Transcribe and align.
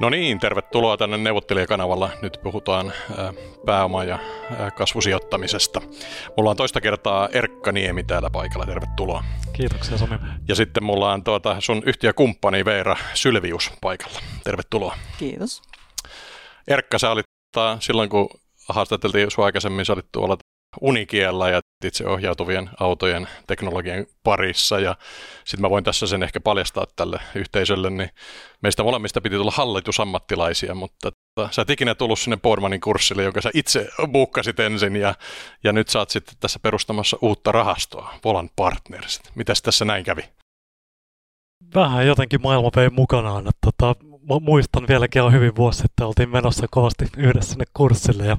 No 0.00 0.10
niin, 0.10 0.40
tervetuloa 0.40 0.96
tänne 0.96 1.16
neuvottelijakanavalla. 1.16 2.10
Nyt 2.22 2.38
puhutaan 2.42 2.92
pääoma- 3.66 4.04
ja 4.04 4.18
kasvusijoittamisesta. 4.76 5.80
Mulla 6.36 6.50
on 6.50 6.56
toista 6.56 6.80
kertaa 6.80 7.28
Erkka 7.32 7.72
Niemi 7.72 8.04
täällä 8.04 8.30
paikalla. 8.30 8.66
Tervetuloa. 8.66 9.24
Kiitoksia 9.52 9.98
Sami. 9.98 10.14
Ja 10.48 10.54
sitten 10.54 10.84
mulla 10.84 11.12
on 11.12 11.24
tuota 11.24 11.56
sun 11.60 11.82
yhtiökumppani 11.86 12.64
Veera 12.64 12.96
Sylvius 13.14 13.72
paikalla. 13.80 14.18
Tervetuloa. 14.44 14.96
Kiitos. 15.18 15.62
Erkka, 16.68 16.98
sä 16.98 17.10
olit 17.10 17.26
silloin 17.80 18.08
kun 18.10 18.28
haastateltiin 18.68 19.30
sinua 19.30 19.46
aikaisemmin, 19.46 19.84
sä 19.84 19.92
olit 19.92 20.12
tuolla 20.12 20.36
unikiellä 20.80 21.48
ja 21.50 21.60
itse 21.84 22.06
ohjautuvien 22.06 22.70
autojen 22.80 23.28
teknologian 23.46 24.06
parissa. 24.22 24.80
Ja 24.80 24.96
sitten 25.44 25.60
mä 25.60 25.70
voin 25.70 25.84
tässä 25.84 26.06
sen 26.06 26.22
ehkä 26.22 26.40
paljastaa 26.40 26.86
tälle 26.96 27.20
yhteisölle, 27.34 27.90
niin 27.90 28.10
meistä 28.62 28.82
molemmista 28.82 29.20
piti 29.20 29.36
tulla 29.36 29.52
hallitusammattilaisia, 29.54 30.74
mutta 30.74 31.12
sä 31.50 31.62
et 31.62 31.70
ikinä 31.70 31.94
tullut 31.94 32.18
sinne 32.18 32.36
Bormanin 32.36 32.80
kurssille, 32.80 33.22
jonka 33.22 33.40
sä 33.40 33.50
itse 33.54 33.88
buukkasit 34.12 34.60
ensin 34.60 34.96
ja, 34.96 35.14
ja 35.64 35.72
nyt 35.72 35.88
sä 35.88 35.98
oot 35.98 36.10
sitten 36.10 36.34
tässä 36.40 36.58
perustamassa 36.58 37.18
uutta 37.20 37.52
rahastoa, 37.52 38.14
Volan 38.24 38.50
Partners. 38.56 39.20
Mitäs 39.34 39.62
tässä 39.62 39.84
näin 39.84 40.04
kävi? 40.04 40.22
Vähän 41.74 42.06
jotenkin 42.06 42.42
maailma 42.42 42.70
vei 42.76 42.90
mukanaan. 42.90 43.48
Että 43.48 43.68
tota, 43.78 44.11
muistan 44.40 44.88
vieläkin 44.88 45.22
on 45.22 45.32
hyvin 45.32 45.56
vuosi 45.56 45.78
sitten, 45.78 46.06
oltiin 46.06 46.30
menossa 46.30 46.66
kovasti 46.70 47.04
yhdessä 47.16 47.50
sinne 47.50 47.64
kurssille 47.74 48.26
ja 48.26 48.36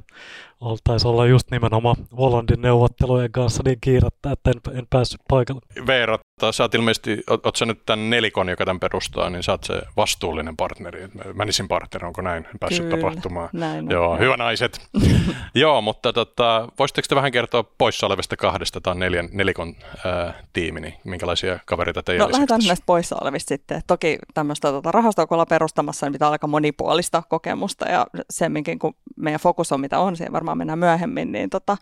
oltaisi 0.61 1.07
olla 1.07 1.25
just 1.25 1.51
nimenomaan 1.51 1.95
Volandin 2.17 2.61
neuvottelujen 2.61 3.31
kanssa 3.31 3.63
niin 3.65 3.77
kiirettä, 3.81 4.31
että 4.31 4.51
en, 4.51 4.77
en 4.77 4.88
päässyt 4.89 5.21
paikalle. 5.29 5.61
Veera, 5.88 6.19
sä 6.52 6.63
oot 6.63 6.75
ilmeisesti, 6.75 7.23
oot 7.43 7.55
sä 7.55 7.65
nyt 7.65 7.85
tämän 7.85 8.09
nelikon, 8.09 8.49
joka 8.49 8.65
tämän 8.65 8.79
perustaa, 8.79 9.29
niin 9.29 9.43
sä 9.43 9.52
oot 9.52 9.63
se 9.63 9.81
vastuullinen 9.97 10.57
partneri. 10.57 11.07
Mänisin 11.33 11.67
partneri, 11.67 12.07
onko 12.07 12.21
näin 12.21 12.47
päässyt 12.59 12.85
Kyllä, 12.85 12.97
tapahtumaan? 12.97 13.49
näin 13.53 13.89
Joo, 13.89 14.11
on. 14.11 14.19
hyvä 14.19 14.38
naiset. 14.38 14.81
Joo, 15.55 15.81
mutta 15.81 16.14
tota, 16.14 16.67
voisitteko 16.80 17.05
te 17.09 17.16
vähän 17.16 17.31
kertoa 17.31 17.64
poissa 17.64 18.05
olevista 18.05 18.38
kahdesta 18.38 18.81
tai 18.81 18.95
neljän, 18.95 19.30
nelikon 19.31 19.75
ää, 20.05 20.33
tiimi, 20.53 20.80
niin 20.80 20.94
minkälaisia 21.03 21.59
kavereita 21.66 22.03
teillä 22.03 22.25
No 22.25 22.31
lähdetään 22.31 22.61
näistä 22.67 22.86
poissa 22.86 23.16
olevista 23.21 23.49
sitten. 23.49 23.81
Toki 23.88 24.17
tämmöistä 24.33 24.71
tota, 24.71 24.91
rahastoa, 24.91 25.27
kun 25.27 25.36
ollaan 25.36 25.47
perustamassa, 25.49 26.05
niin 26.05 26.14
pitää 26.14 26.30
aika 26.30 26.47
monipuolista 26.47 27.23
kokemusta 27.30 27.89
ja 27.89 28.08
semminkin 28.30 28.80
kun 28.80 28.95
meidän 29.17 29.39
fokus 29.39 29.71
on 29.71 29.81
mitä 29.81 29.99
on, 29.99 30.17
siihen 30.17 30.33
varmaan 30.33 30.58
mennään 30.58 30.80
myöhemmin, 30.80 31.31
niin 31.31 31.49
tota, 31.49 31.77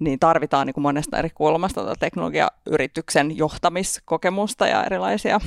niin 0.00 0.18
tarvitaan 0.18 0.66
niin 0.66 0.74
kuin 0.74 0.82
monesta 0.82 1.18
eri 1.18 1.30
kulmasta 1.34 1.80
tota 1.80 1.94
teknologiayrityksen 2.00 3.36
johtamiskokemusta 3.38 4.66
ja 4.66 4.84
erilaisia, 4.84 5.40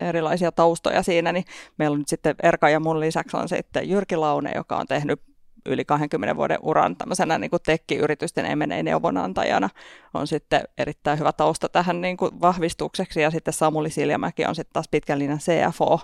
erilaisia 0.00 0.52
taustoja 0.52 1.02
siinä. 1.02 1.32
Niin 1.32 1.44
meillä 1.78 1.94
on 1.94 1.98
nyt 1.98 2.08
sitten 2.08 2.34
Erka 2.42 2.68
ja 2.68 2.80
mun 2.80 3.00
lisäksi 3.00 3.36
on 3.36 3.48
sitten 3.48 3.88
Jyrki 3.88 4.16
Laune, 4.16 4.52
joka 4.54 4.76
on 4.76 4.86
tehnyt 4.86 5.20
yli 5.66 5.84
20 5.84 6.36
vuoden 6.36 6.58
uran 6.62 6.96
tämmöisenä 6.96 7.38
niin 7.38 7.50
kuin 7.50 7.62
tekkiyritysten 7.66 8.58
M&A-neuvonantajana 8.58 9.68
on 10.14 10.26
sitten 10.26 10.62
erittäin 10.78 11.18
hyvä 11.18 11.32
tausta 11.32 11.68
tähän 11.68 12.00
niin 12.00 12.16
kuin 12.16 12.40
vahvistukseksi 12.40 13.20
ja 13.20 13.30
sitten 13.30 13.54
Samuli 13.54 13.90
Siljamäki 13.90 14.44
on 14.44 14.54
sitten 14.54 14.72
taas 14.72 14.88
pitkän 14.90 15.18
linjan 15.18 15.38
CFO 15.38 16.00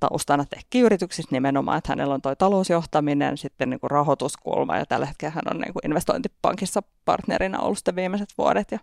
taustana 0.00 0.44
tekkiyrityksissä 0.44 1.28
nimenomaan, 1.32 1.78
että 1.78 1.92
hänellä 1.92 2.14
on 2.14 2.22
tuo 2.22 2.34
talousjohtaminen, 2.34 3.38
sitten 3.38 3.70
niin 3.70 3.80
kuin 3.80 3.90
rahoituskulma 3.90 4.76
ja 4.76 4.86
tällä 4.86 5.06
hetkellä 5.06 5.32
hän 5.34 5.54
on 5.54 5.60
niin 5.60 5.72
kuin 5.72 5.86
investointipankissa 5.86 6.82
partnerina 7.04 7.60
ollut 7.60 7.78
sitten 7.78 7.96
viimeiset 7.96 8.28
vuodet 8.38 8.72
ja 8.72 8.78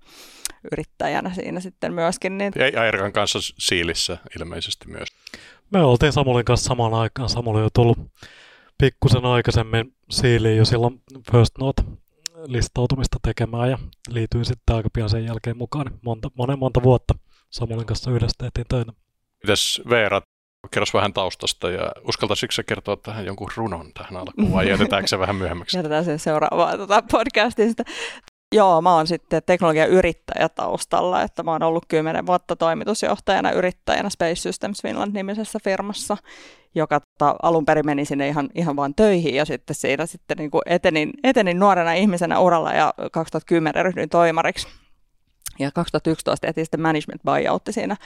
yrittäjänä 0.71 1.33
siinä 1.33 1.59
sitten 1.59 1.93
myöskin. 1.93 2.37
Niin... 2.37 2.53
Ja 2.73 2.85
Erkan 2.85 3.13
kanssa 3.13 3.39
Siilissä 3.59 4.17
ilmeisesti 4.39 4.87
myös. 4.87 5.07
Me 5.71 5.83
oltiin 5.83 6.13
Samulin 6.13 6.45
kanssa 6.45 6.67
samaan 6.67 6.93
aikaan. 6.93 7.29
Samuli 7.29 7.61
on 7.61 7.69
tullut 7.73 7.97
pikkusen 8.77 9.25
aikaisemmin 9.25 9.95
Siiliin 10.09 10.57
jo 10.57 10.65
silloin 10.65 11.01
First 11.31 11.57
Note 11.59 11.83
listautumista 12.47 13.17
tekemään 13.21 13.69
ja 13.69 13.77
liityin 14.09 14.45
sitten 14.45 14.75
aika 14.75 14.89
pian 14.93 15.09
sen 15.09 15.25
jälkeen 15.25 15.57
mukaan. 15.57 15.99
Monta, 16.01 16.31
monen 16.37 16.59
monta 16.59 16.83
vuotta 16.83 17.13
Samulin 17.49 17.85
kanssa 17.85 18.11
yhdessä 18.11 18.35
tehtiin 18.37 18.65
töitä. 18.69 18.93
Mitäs 19.43 19.81
Veera, 19.89 20.21
kerros 20.71 20.93
vähän 20.93 21.13
taustasta 21.13 21.69
ja 21.69 21.91
uskaltaisitko 22.07 22.51
sä 22.51 22.63
kertoa 22.63 22.97
tähän 22.97 23.25
jonkun 23.25 23.51
runon 23.55 23.91
tähän 23.93 24.17
alkuun 24.17 24.53
vai 24.53 24.69
jätetäänkö 24.69 25.07
se 25.07 25.19
vähän 25.19 25.35
myöhemmäksi? 25.35 25.77
Jätetään 25.77 26.05
sen 26.05 26.19
seuraavaan 26.19 26.77
tuota 26.77 27.03
podcastista. 27.11 27.83
Joo, 28.53 28.81
mä 28.81 28.95
oon 28.95 29.07
sitten 29.07 29.41
teknologian 29.45 29.89
yrittäjä 29.89 30.49
taustalla, 30.49 31.21
että 31.21 31.43
mä 31.43 31.51
oon 31.51 31.63
ollut 31.63 31.85
kymmenen 31.87 32.25
vuotta 32.25 32.55
toimitusjohtajana 32.55 33.51
yrittäjänä 33.51 34.09
Space 34.09 34.35
Systems 34.35 34.81
Finland-nimisessä 34.83 35.59
firmassa, 35.63 36.17
joka 36.75 36.99
tota, 36.99 37.35
alun 37.43 37.65
perin 37.65 37.85
meni 37.85 38.05
sinne 38.05 38.27
ihan, 38.27 38.49
ihan 38.55 38.75
vaan 38.75 38.95
töihin 38.95 39.35
ja 39.35 39.45
sitten 39.45 39.75
siinä 39.75 40.05
sitten 40.05 40.37
niin 40.37 40.51
kuin 40.51 40.61
etenin, 40.65 41.13
etenin 41.23 41.59
nuorena 41.59 41.93
ihmisenä 41.93 42.39
uralla 42.39 42.73
ja 42.73 42.93
2010 43.11 43.85
ryhdyin 43.85 44.09
toimariksi. 44.09 44.67
Ja 45.59 45.71
2011 45.71 46.47
tehtiin 46.47 46.65
sitten 46.65 46.81
management 46.81 47.21
buyout 47.23 47.63
siinä 47.69 47.97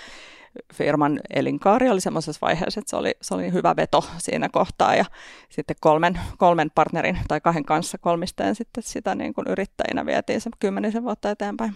firman 0.73 1.19
elinkaari 1.33 1.89
oli 1.89 2.01
semmoisessa 2.01 2.39
vaiheessa, 2.41 2.79
että 2.79 2.89
se 2.89 2.95
oli, 2.95 3.11
se 3.21 3.33
oli 3.33 3.53
hyvä 3.53 3.75
veto 3.75 4.05
siinä 4.17 4.49
kohtaa 4.49 4.95
ja 4.95 5.05
sitten 5.49 5.75
kolmen, 5.79 6.19
kolmen 6.37 6.71
partnerin 6.75 7.19
tai 7.27 7.41
kahden 7.41 7.65
kanssa 7.65 7.97
kolmisteen 7.97 8.55
sitten 8.55 8.83
sitä 8.83 9.15
niin 9.15 9.33
kuin 9.33 9.47
yrittäjinä 9.47 10.05
vietiin 10.05 10.41
se 10.41 10.49
kymmenisen 10.59 11.03
vuotta 11.03 11.31
eteenpäin. 11.31 11.75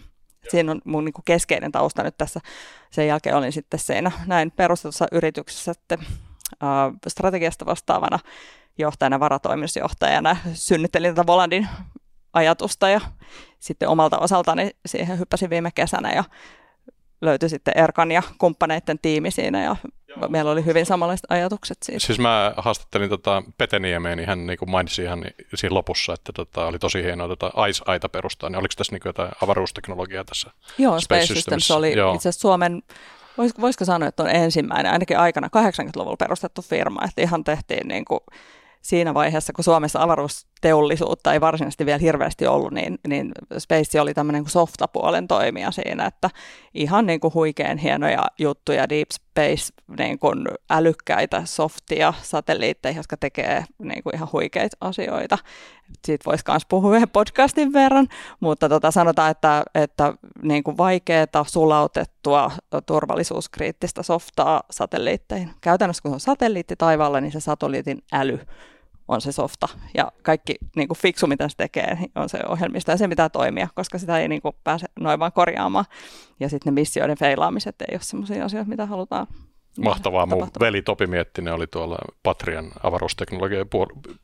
Siinä 0.49 0.71
on 0.71 0.81
mun 0.85 1.05
niin 1.05 1.13
kuin 1.13 1.25
keskeinen 1.25 1.71
tausta 1.71 2.03
nyt 2.03 2.17
tässä. 2.17 2.39
Sen 2.91 3.07
jälkeen 3.07 3.35
olin 3.35 3.51
sitten 3.51 3.79
siinä 3.79 4.11
näin 4.25 4.51
perustetussa 4.51 5.07
yrityksessä 5.11 5.73
sitten, 5.73 5.99
äh, 6.63 6.93
strategiasta 7.07 7.65
vastaavana 7.65 8.19
johtajana, 8.77 9.19
varatoimitusjohtajana. 9.19 10.37
Synnyttelin 10.53 11.15
tätä 11.15 11.27
Volandin 11.27 11.67
ajatusta 12.33 12.89
ja 12.89 13.01
sitten 13.59 13.89
omalta 13.89 14.19
osaltani 14.19 14.69
siihen 14.85 15.19
hyppäsin 15.19 15.49
viime 15.49 15.71
kesänä 15.75 16.11
ja 16.11 16.23
löytyi 17.21 17.49
sitten 17.49 17.77
Erkan 17.77 18.11
ja 18.11 18.23
kumppaneiden 18.37 18.99
tiimi 18.99 19.31
siinä 19.31 19.63
ja 19.63 19.75
Joo. 20.07 20.27
meillä 20.29 20.51
oli 20.51 20.65
hyvin 20.65 20.85
samanlaiset 20.85 21.25
ajatukset 21.29 21.77
siitä. 21.83 21.99
Siis 21.99 22.19
mä 22.19 22.53
haastattelin 22.57 23.09
tota 23.09 23.43
Pete 23.57 23.79
Niemeen, 23.79 24.17
niin 24.17 24.27
hän 24.27 24.47
niin 24.47 24.59
kuin 24.59 24.71
mainitsi 24.71 25.03
ihan 25.03 25.25
siinä 25.55 25.73
lopussa, 25.73 26.13
että 26.13 26.31
tota, 26.33 26.65
oli 26.65 26.79
tosi 26.79 27.03
hienoa 27.03 27.27
tota 27.27 27.51
Ice-aita 27.69 28.09
perustaa, 28.09 28.49
niin 28.49 28.59
oliko 28.59 28.73
tässä 28.77 28.93
niin 28.95 29.01
jotain 29.05 29.31
avaruusteknologiaa 29.41 30.23
tässä 30.23 30.51
Joo, 30.77 30.99
Space, 30.99 31.25
Space 31.25 31.33
Systems 31.33 31.71
oli 31.71 31.97
Joo. 31.97 32.15
itse 32.15 32.29
asiassa 32.29 32.41
Suomen 32.41 32.81
voisiko 33.37 33.85
sanoa, 33.85 34.07
että 34.07 34.23
on 34.23 34.29
ensimmäinen, 34.29 34.91
ainakin 34.91 35.19
aikana 35.19 35.47
80-luvulla 35.47 36.17
perustettu 36.17 36.61
firma, 36.61 37.05
että 37.05 37.21
ihan 37.21 37.43
tehtiin 37.43 37.87
niin 37.87 38.05
kuin 38.05 38.19
siinä 38.81 39.13
vaiheessa, 39.13 39.53
kun 39.53 39.63
Suomessa 39.63 39.99
avaruusteollisuutta 40.69 41.33
ei 41.33 41.41
varsinaisesti 41.41 41.85
vielä 41.85 41.99
hirveästi 41.99 42.47
ollut, 42.47 42.71
niin, 42.71 42.99
niin 43.07 43.31
Space 43.57 44.01
oli 44.01 44.13
tämmöinen 44.13 44.43
kuin 44.43 44.51
softapuolen 44.51 45.27
toimija 45.27 45.71
siinä, 45.71 46.05
että 46.05 46.29
ihan 46.73 47.05
niin 47.05 47.19
kuin 47.19 47.33
huikean 47.33 47.77
hienoja 47.77 48.25
juttuja, 48.39 48.89
Deep 48.89 49.09
Space, 49.13 49.73
niin 49.97 50.19
kuin 50.19 50.47
älykkäitä 50.69 51.41
softia 51.45 52.13
satelliitteja, 52.21 52.95
jotka 52.95 53.17
tekee 53.17 53.65
niin 53.79 54.03
kuin 54.03 54.15
ihan 54.15 54.29
huikeita 54.31 54.77
asioita. 54.81 55.37
Siitä 56.05 56.25
voisi 56.25 56.43
myös 56.47 56.65
puhua 56.69 56.95
yhden 56.95 57.09
podcastin 57.09 57.73
verran, 57.73 58.07
mutta 58.39 58.69
tota, 58.69 58.91
sanotaan, 58.91 59.31
että, 59.31 59.63
että 59.75 60.13
niin 60.41 60.63
kuin 60.63 60.77
vaikeaa, 60.77 61.43
sulautettua, 61.47 62.51
turvallisuuskriittistä 62.85 64.03
softaa 64.03 64.63
satelliitteihin. 64.71 65.49
Käytännössä 65.61 66.03
kun 66.03 66.13
on 66.13 66.19
satelliitti 66.19 66.75
taivaalla, 66.75 67.21
niin 67.21 67.31
se 67.31 67.39
satelliitin 67.39 68.03
äly 68.13 68.39
on 69.11 69.21
se 69.21 69.31
softa. 69.31 69.67
Ja 69.97 70.11
kaikki 70.21 70.55
niin 70.75 70.87
kuin 70.87 70.97
fiksu, 70.97 71.27
mitä 71.27 71.49
se 71.49 71.57
tekee, 71.57 71.97
on 72.15 72.29
se 72.29 72.39
ohjelmista 72.47 72.91
ja 72.91 72.97
se 72.97 73.07
pitää 73.07 73.29
toimia, 73.29 73.67
koska 73.75 73.97
sitä 73.97 74.19
ei 74.19 74.27
niin 74.27 74.41
kuin 74.41 74.55
pääse 74.63 74.87
noin 74.99 75.19
vaan 75.19 75.31
korjaamaan. 75.31 75.85
Ja 76.39 76.49
sitten 76.49 76.73
ne 76.73 76.81
missioiden 76.81 77.17
feilaamiset 77.17 77.75
ei 77.81 77.95
ole 77.95 78.01
sellaisia 78.01 78.45
asioita, 78.45 78.69
mitä 78.69 78.85
halutaan 78.85 79.27
Mahtavaa. 79.79 80.25
Mun 80.25 80.47
veli 80.59 80.81
Topi 80.81 81.07
Miettinen 81.07 81.53
oli 81.53 81.67
tuolla 81.67 81.97
Patrian 82.23 82.71
avaruusteknologian 82.83 83.67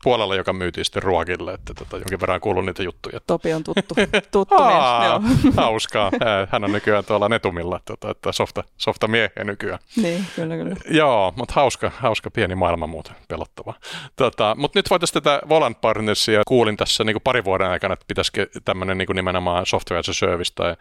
puolella, 0.02 0.34
joka 0.34 0.52
myytiin 0.52 0.84
sitten 0.84 1.02
ruokille, 1.02 1.54
että 1.54 1.74
tota, 1.74 1.96
jonkin 1.96 2.20
verran 2.20 2.40
kuullut 2.40 2.64
niitä 2.64 2.82
juttuja. 2.82 3.20
Topi 3.26 3.52
on 3.52 3.64
tuttu, 3.64 3.94
tuttu 4.32 4.54
Aa, 4.54 5.18
mies. 5.18 5.56
Hauskaa. 5.56 6.10
Hän 6.50 6.64
on 6.64 6.72
nykyään 6.72 7.04
tuolla 7.04 7.28
Netumilla, 7.28 7.80
tota, 7.84 8.10
että 8.10 8.32
softa, 8.32 8.64
softa 8.76 9.08
miehiä 9.08 9.44
nykyään. 9.44 9.78
Niin, 9.96 10.24
kyllä, 10.36 10.56
kyllä. 10.56 10.76
Joo, 10.90 11.32
mutta 11.36 11.54
hauska, 11.54 11.92
hauska 11.96 12.30
pieni 12.30 12.54
maailma 12.54 12.86
muuten, 12.86 13.14
pelottava. 13.28 13.74
Tota, 14.16 14.54
mutta 14.58 14.78
nyt 14.78 14.90
voitaisiin 14.90 15.22
tätä 15.22 15.40
Volant 15.48 15.80
Partnersia, 15.80 16.42
kuulin 16.46 16.76
tässä 16.76 17.04
niin 17.04 17.16
pari 17.24 17.44
vuoden 17.44 17.70
aikana, 17.70 17.94
että 17.94 18.04
pitäisikö 18.08 18.46
tämmöinen 18.64 18.98
niin 18.98 19.08
nimenomaan 19.14 19.66
software 19.66 20.00
as 20.00 20.08
a 20.08 20.12
service 20.12 20.52
tai 20.54 20.76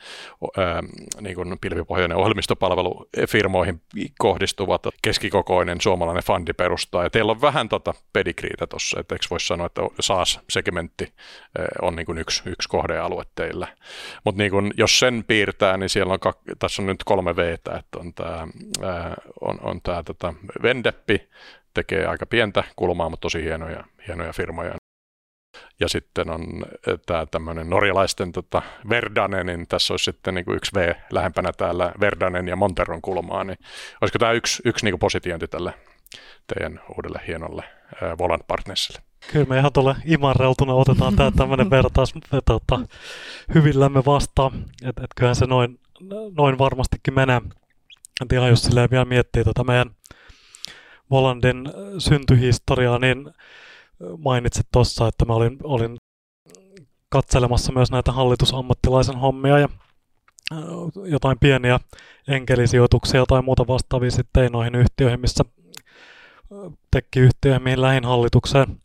ää, 0.58 0.84
niin 1.22 1.38
pilvipohjainen 1.62 2.18
ohjelmistopalvelu 2.18 3.10
firmoihin 3.28 3.82
kohdistuu 4.20 4.57
onnistuvat 4.60 4.96
keskikokoinen 5.02 5.82
suomalainen 5.82 6.24
fandi 6.24 6.54
perustaa. 6.54 7.04
Ja 7.04 7.10
teillä 7.10 7.32
on 7.32 7.42
vähän 7.42 7.70
tota 7.70 7.94
pedigreetä 8.14 8.68
tuossa, 8.68 9.00
että 9.00 9.16
eikö 9.16 9.26
voisi 9.30 9.48
sanoa, 9.48 9.66
että 9.66 9.82
SaaS-segmentti 10.00 11.04
eh, 11.04 11.66
on 11.82 11.96
niin 11.96 12.06
kuin 12.06 12.18
yksi, 12.18 12.44
yksi 12.46 12.70
kohdealue 12.70 13.24
teillä. 13.36 13.68
Mutta 14.24 14.42
niin 14.42 14.74
jos 14.78 15.00
sen 15.00 15.24
piirtää, 15.28 15.78
niin 15.78 15.90
siellä 15.90 16.14
on, 16.14 16.20
kak, 16.20 16.38
tässä 16.60 16.82
on 16.82 16.86
nyt 16.86 17.04
kolme 17.06 17.36
v 17.36 17.40
että 17.40 18.00
on 18.00 18.14
tämä 18.14 18.48
on, 19.42 19.58
on 19.62 19.82
tää, 19.82 20.04
tota 20.04 20.34
Vendeppi, 20.64 21.30
tekee 21.74 22.06
aika 22.06 22.26
pientä 22.26 22.64
kulmaa, 22.76 23.10
mutta 23.10 23.22
tosi 23.22 23.44
hienoja, 23.44 23.84
hienoja 24.08 24.34
firmoja. 24.34 24.87
Ja 25.80 25.90
sitten 25.90 26.30
on 26.30 26.66
tämä 27.06 27.26
tämmöinen 27.26 27.70
norjalaisten 27.70 28.32
tota, 28.32 28.62
Verdane, 28.90 29.44
niin 29.44 29.68
tässä 29.68 29.94
olisi 29.94 30.04
sitten 30.04 30.36
niin 30.36 30.46
kuin 30.46 30.58
yksi 30.58 30.72
V 30.76 30.94
lähempänä 31.12 31.52
täällä 31.58 31.92
Verdanen 32.00 32.48
ja 32.48 32.56
Monteron 32.56 33.02
kulmaa, 33.02 33.44
niin 33.44 33.58
olisiko 34.02 34.20
tämä 34.20 34.32
yksi, 34.32 34.62
yksi 34.66 34.86
niin 34.86 34.92
kuin 34.92 35.00
positiointi 35.00 35.48
tälle 35.48 35.74
teidän 36.48 36.80
uudelle 36.98 37.22
hienolle 37.28 37.64
äh, 38.04 38.18
Volant 38.18 38.48
Partnersille? 38.48 39.02
Kyllä 39.32 39.46
me 39.46 39.58
ihan 39.58 39.74
tuolle 39.74 39.96
imarreutuna 40.06 40.74
otetaan 40.74 41.16
tämä 41.16 41.32
tämmöinen 41.32 41.70
vertaus 41.70 42.14
tota, 42.46 42.80
hyvillämme 43.56 44.06
vastaan, 44.06 44.66
että 44.86 45.04
et 45.04 45.12
kyllähän 45.16 45.36
se 45.36 45.46
noin, 45.46 45.80
noin 46.38 46.58
varmastikin 46.58 47.14
menee. 47.14 47.42
Et 48.22 48.32
ihan 48.32 48.50
jos 48.50 48.64
silleen 48.64 48.90
vielä 48.92 49.06
miettii 49.06 49.44
tota 49.44 49.64
meidän 49.64 49.92
Volandin 51.12 51.70
syntyhistoriaa, 51.98 53.00
niin 53.00 53.34
mainitsit 54.18 54.68
tuossa, 54.74 55.08
että 55.08 55.26
mä 55.26 55.34
olin, 55.34 55.58
olin 55.64 55.98
katselemassa 57.10 57.72
myös 57.72 57.92
näitä 57.92 58.12
hallitusammattilaisen 58.12 59.18
hommia 59.18 59.60
ja 59.60 59.70
jotain 61.06 61.38
pieniä 61.40 61.80
enkelisijoituksia 62.28 63.26
tai 63.26 63.42
muuta 63.42 63.68
vastaavia 63.68 64.12
sitten 64.12 64.52
noihin 64.52 64.76
yhtiöihin, 64.76 65.22
missä 65.22 65.46
tekkiyhtiöihin, 66.92 67.64
mihin 67.64 67.82
lähin 67.82 68.06
hallitukseen 68.06 68.82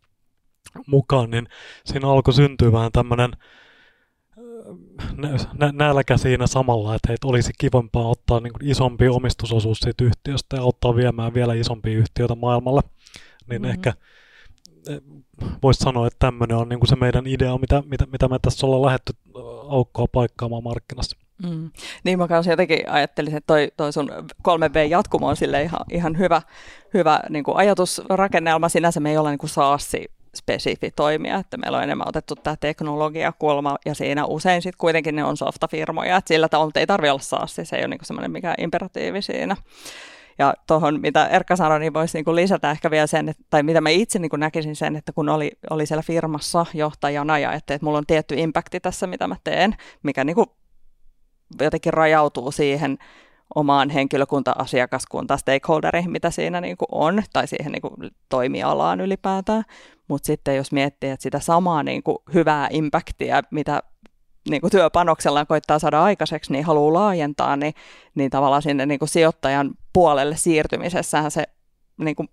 mukaan, 0.87 1.31
niin 1.31 1.47
siinä 1.85 2.09
alkoi 2.09 2.33
syntyä 2.33 2.71
vähän 2.71 2.91
tämmöinen 2.91 3.31
nä- 5.53 5.71
nälkä 5.71 6.17
siinä 6.17 6.47
samalla, 6.47 6.95
että 6.95 7.07
heitä 7.09 7.27
olisi 7.27 7.53
kivempaa 7.57 8.07
ottaa 8.07 8.39
niin 8.39 8.53
kuin 8.53 8.69
isompi 8.69 9.07
omistusosuus 9.07 9.79
siitä 9.79 10.03
yhtiöstä 10.03 10.55
ja 10.55 10.61
auttaa 10.61 10.95
viemään 10.95 11.33
vielä 11.33 11.53
isompia 11.53 11.97
yhtiöitä 11.97 12.35
maailmalle. 12.35 12.81
Niin 13.49 13.61
mm-hmm. 13.61 13.71
ehkä 13.71 13.89
eh, 13.89 13.95
voisi 15.63 15.83
sanoa, 15.83 16.07
että 16.07 16.19
tämmöinen 16.19 16.57
on 16.57 16.69
niin 16.69 16.79
kuin 16.79 16.89
se 16.89 16.95
meidän 16.95 17.27
idea, 17.27 17.57
mitä, 17.57 17.83
mitä, 17.85 18.05
mitä 18.11 18.27
me 18.27 18.39
tässä 18.41 18.65
ollaan 18.67 18.85
lähdetty 18.85 19.13
aukkoa 19.69 20.05
paikkaamaan 20.11 20.63
markkinassa. 20.63 21.17
Mm. 21.43 21.71
Niin 22.03 22.19
mä 22.19 22.27
kanssa 22.27 22.51
jotenkin 22.51 22.89
ajattelisin, 22.89 23.37
että 23.37 23.47
toi, 23.47 23.71
toi 23.77 23.93
sun 23.93 24.09
3V-jatkumo 24.47 25.27
on 25.27 25.35
sille 25.35 25.61
ihan, 25.61 25.85
ihan 25.91 26.17
hyvä, 26.17 26.41
hyvä 26.93 27.19
niin 27.29 27.43
kuin 27.43 27.57
ajatusrakennelma. 27.57 28.69
Sinänsä 28.69 28.99
me 28.99 29.11
ei 29.11 29.17
olla 29.17 29.29
niin 29.29 29.37
kuin 29.37 29.49
saassi 29.49 30.11
spesifi 30.35 30.91
toimija, 30.91 31.37
että 31.37 31.57
meillä 31.57 31.77
on 31.77 31.83
enemmän 31.83 32.07
otettu 32.07 32.35
tämä 32.35 32.55
teknologiakulma 32.59 33.77
ja 33.85 33.95
siinä 33.95 34.25
usein 34.25 34.61
sitten 34.61 34.77
kuitenkin 34.77 35.15
ne 35.15 35.23
on 35.23 35.37
softafirmoja, 35.37 36.17
että 36.17 36.27
sillä 36.27 36.49
tavalla 36.49 36.71
ei 36.75 36.87
tarvitse 36.87 37.11
olla 37.11 37.21
saassi, 37.21 37.65
se 37.65 37.75
ei 37.75 37.81
ole 37.81 37.87
niin 37.87 37.99
semmoinen 38.03 38.31
mikä 38.31 38.55
imperatiivi 38.57 39.21
siinä. 39.21 39.55
Ja 40.39 40.53
tuohon, 40.67 41.01
mitä 41.01 41.27
Erkka 41.27 41.55
sanoi, 41.55 41.79
niin 41.79 41.93
voisi 41.93 42.17
niin 42.17 42.35
lisätä 42.35 42.71
ehkä 42.71 42.91
vielä 42.91 43.07
sen, 43.07 43.29
että, 43.29 43.43
tai 43.49 43.63
mitä 43.63 43.81
mä 43.81 43.89
itse 43.89 44.19
niin 44.19 44.31
näkisin 44.37 44.75
sen, 44.75 44.95
että 44.95 45.13
kun 45.13 45.29
oli, 45.29 45.51
oli 45.69 45.85
siellä 45.85 46.01
firmassa 46.01 46.65
johtajana 46.73 47.39
ja 47.39 47.53
että, 47.53 47.73
että 47.73 47.85
mulla 47.85 47.97
on 47.97 48.05
tietty 48.07 48.35
impakti 48.37 48.79
tässä, 48.79 49.07
mitä 49.07 49.27
mä 49.27 49.35
teen, 49.43 49.75
mikä 50.03 50.23
niin 50.23 50.35
jotenkin 51.61 51.93
rajautuu 51.93 52.51
siihen 52.51 52.97
omaan 53.55 53.89
henkilökunta, 53.89 54.55
asiakaskunta, 54.57 55.37
stakeholdereihin, 55.37 56.11
mitä 56.11 56.29
siinä 56.29 56.61
niin 56.61 56.77
kuin 56.77 56.87
on, 56.91 57.23
tai 57.33 57.47
siihen 57.47 57.71
niin 57.71 57.81
kuin 57.81 57.93
toimialaan 58.29 59.01
ylipäätään. 59.01 59.63
Mutta 60.07 60.27
sitten 60.27 60.55
jos 60.55 60.71
miettii, 60.71 61.09
että 61.09 61.23
sitä 61.23 61.39
samaa 61.39 61.83
niin 61.83 62.03
kuin 62.03 62.17
hyvää 62.33 62.67
impaktia, 62.71 63.41
mitä 63.51 63.83
niin 64.49 64.61
kuin 64.61 64.71
työpanoksellaan 64.71 65.47
koittaa 65.47 65.79
saada 65.79 66.03
aikaiseksi, 66.03 66.51
niin 66.51 66.65
haluaa 66.65 66.93
laajentaa, 66.93 67.55
niin, 67.55 67.73
niin 68.15 68.31
tavallaan 68.31 68.61
sinne 68.61 68.85
niin 68.85 68.99
kuin 68.99 69.09
sijoittajan 69.09 69.71
puolelle 69.93 70.35
siirtymisessähän 70.35 71.31
se 71.31 71.43
niin 71.97 72.15
kuin 72.15 72.29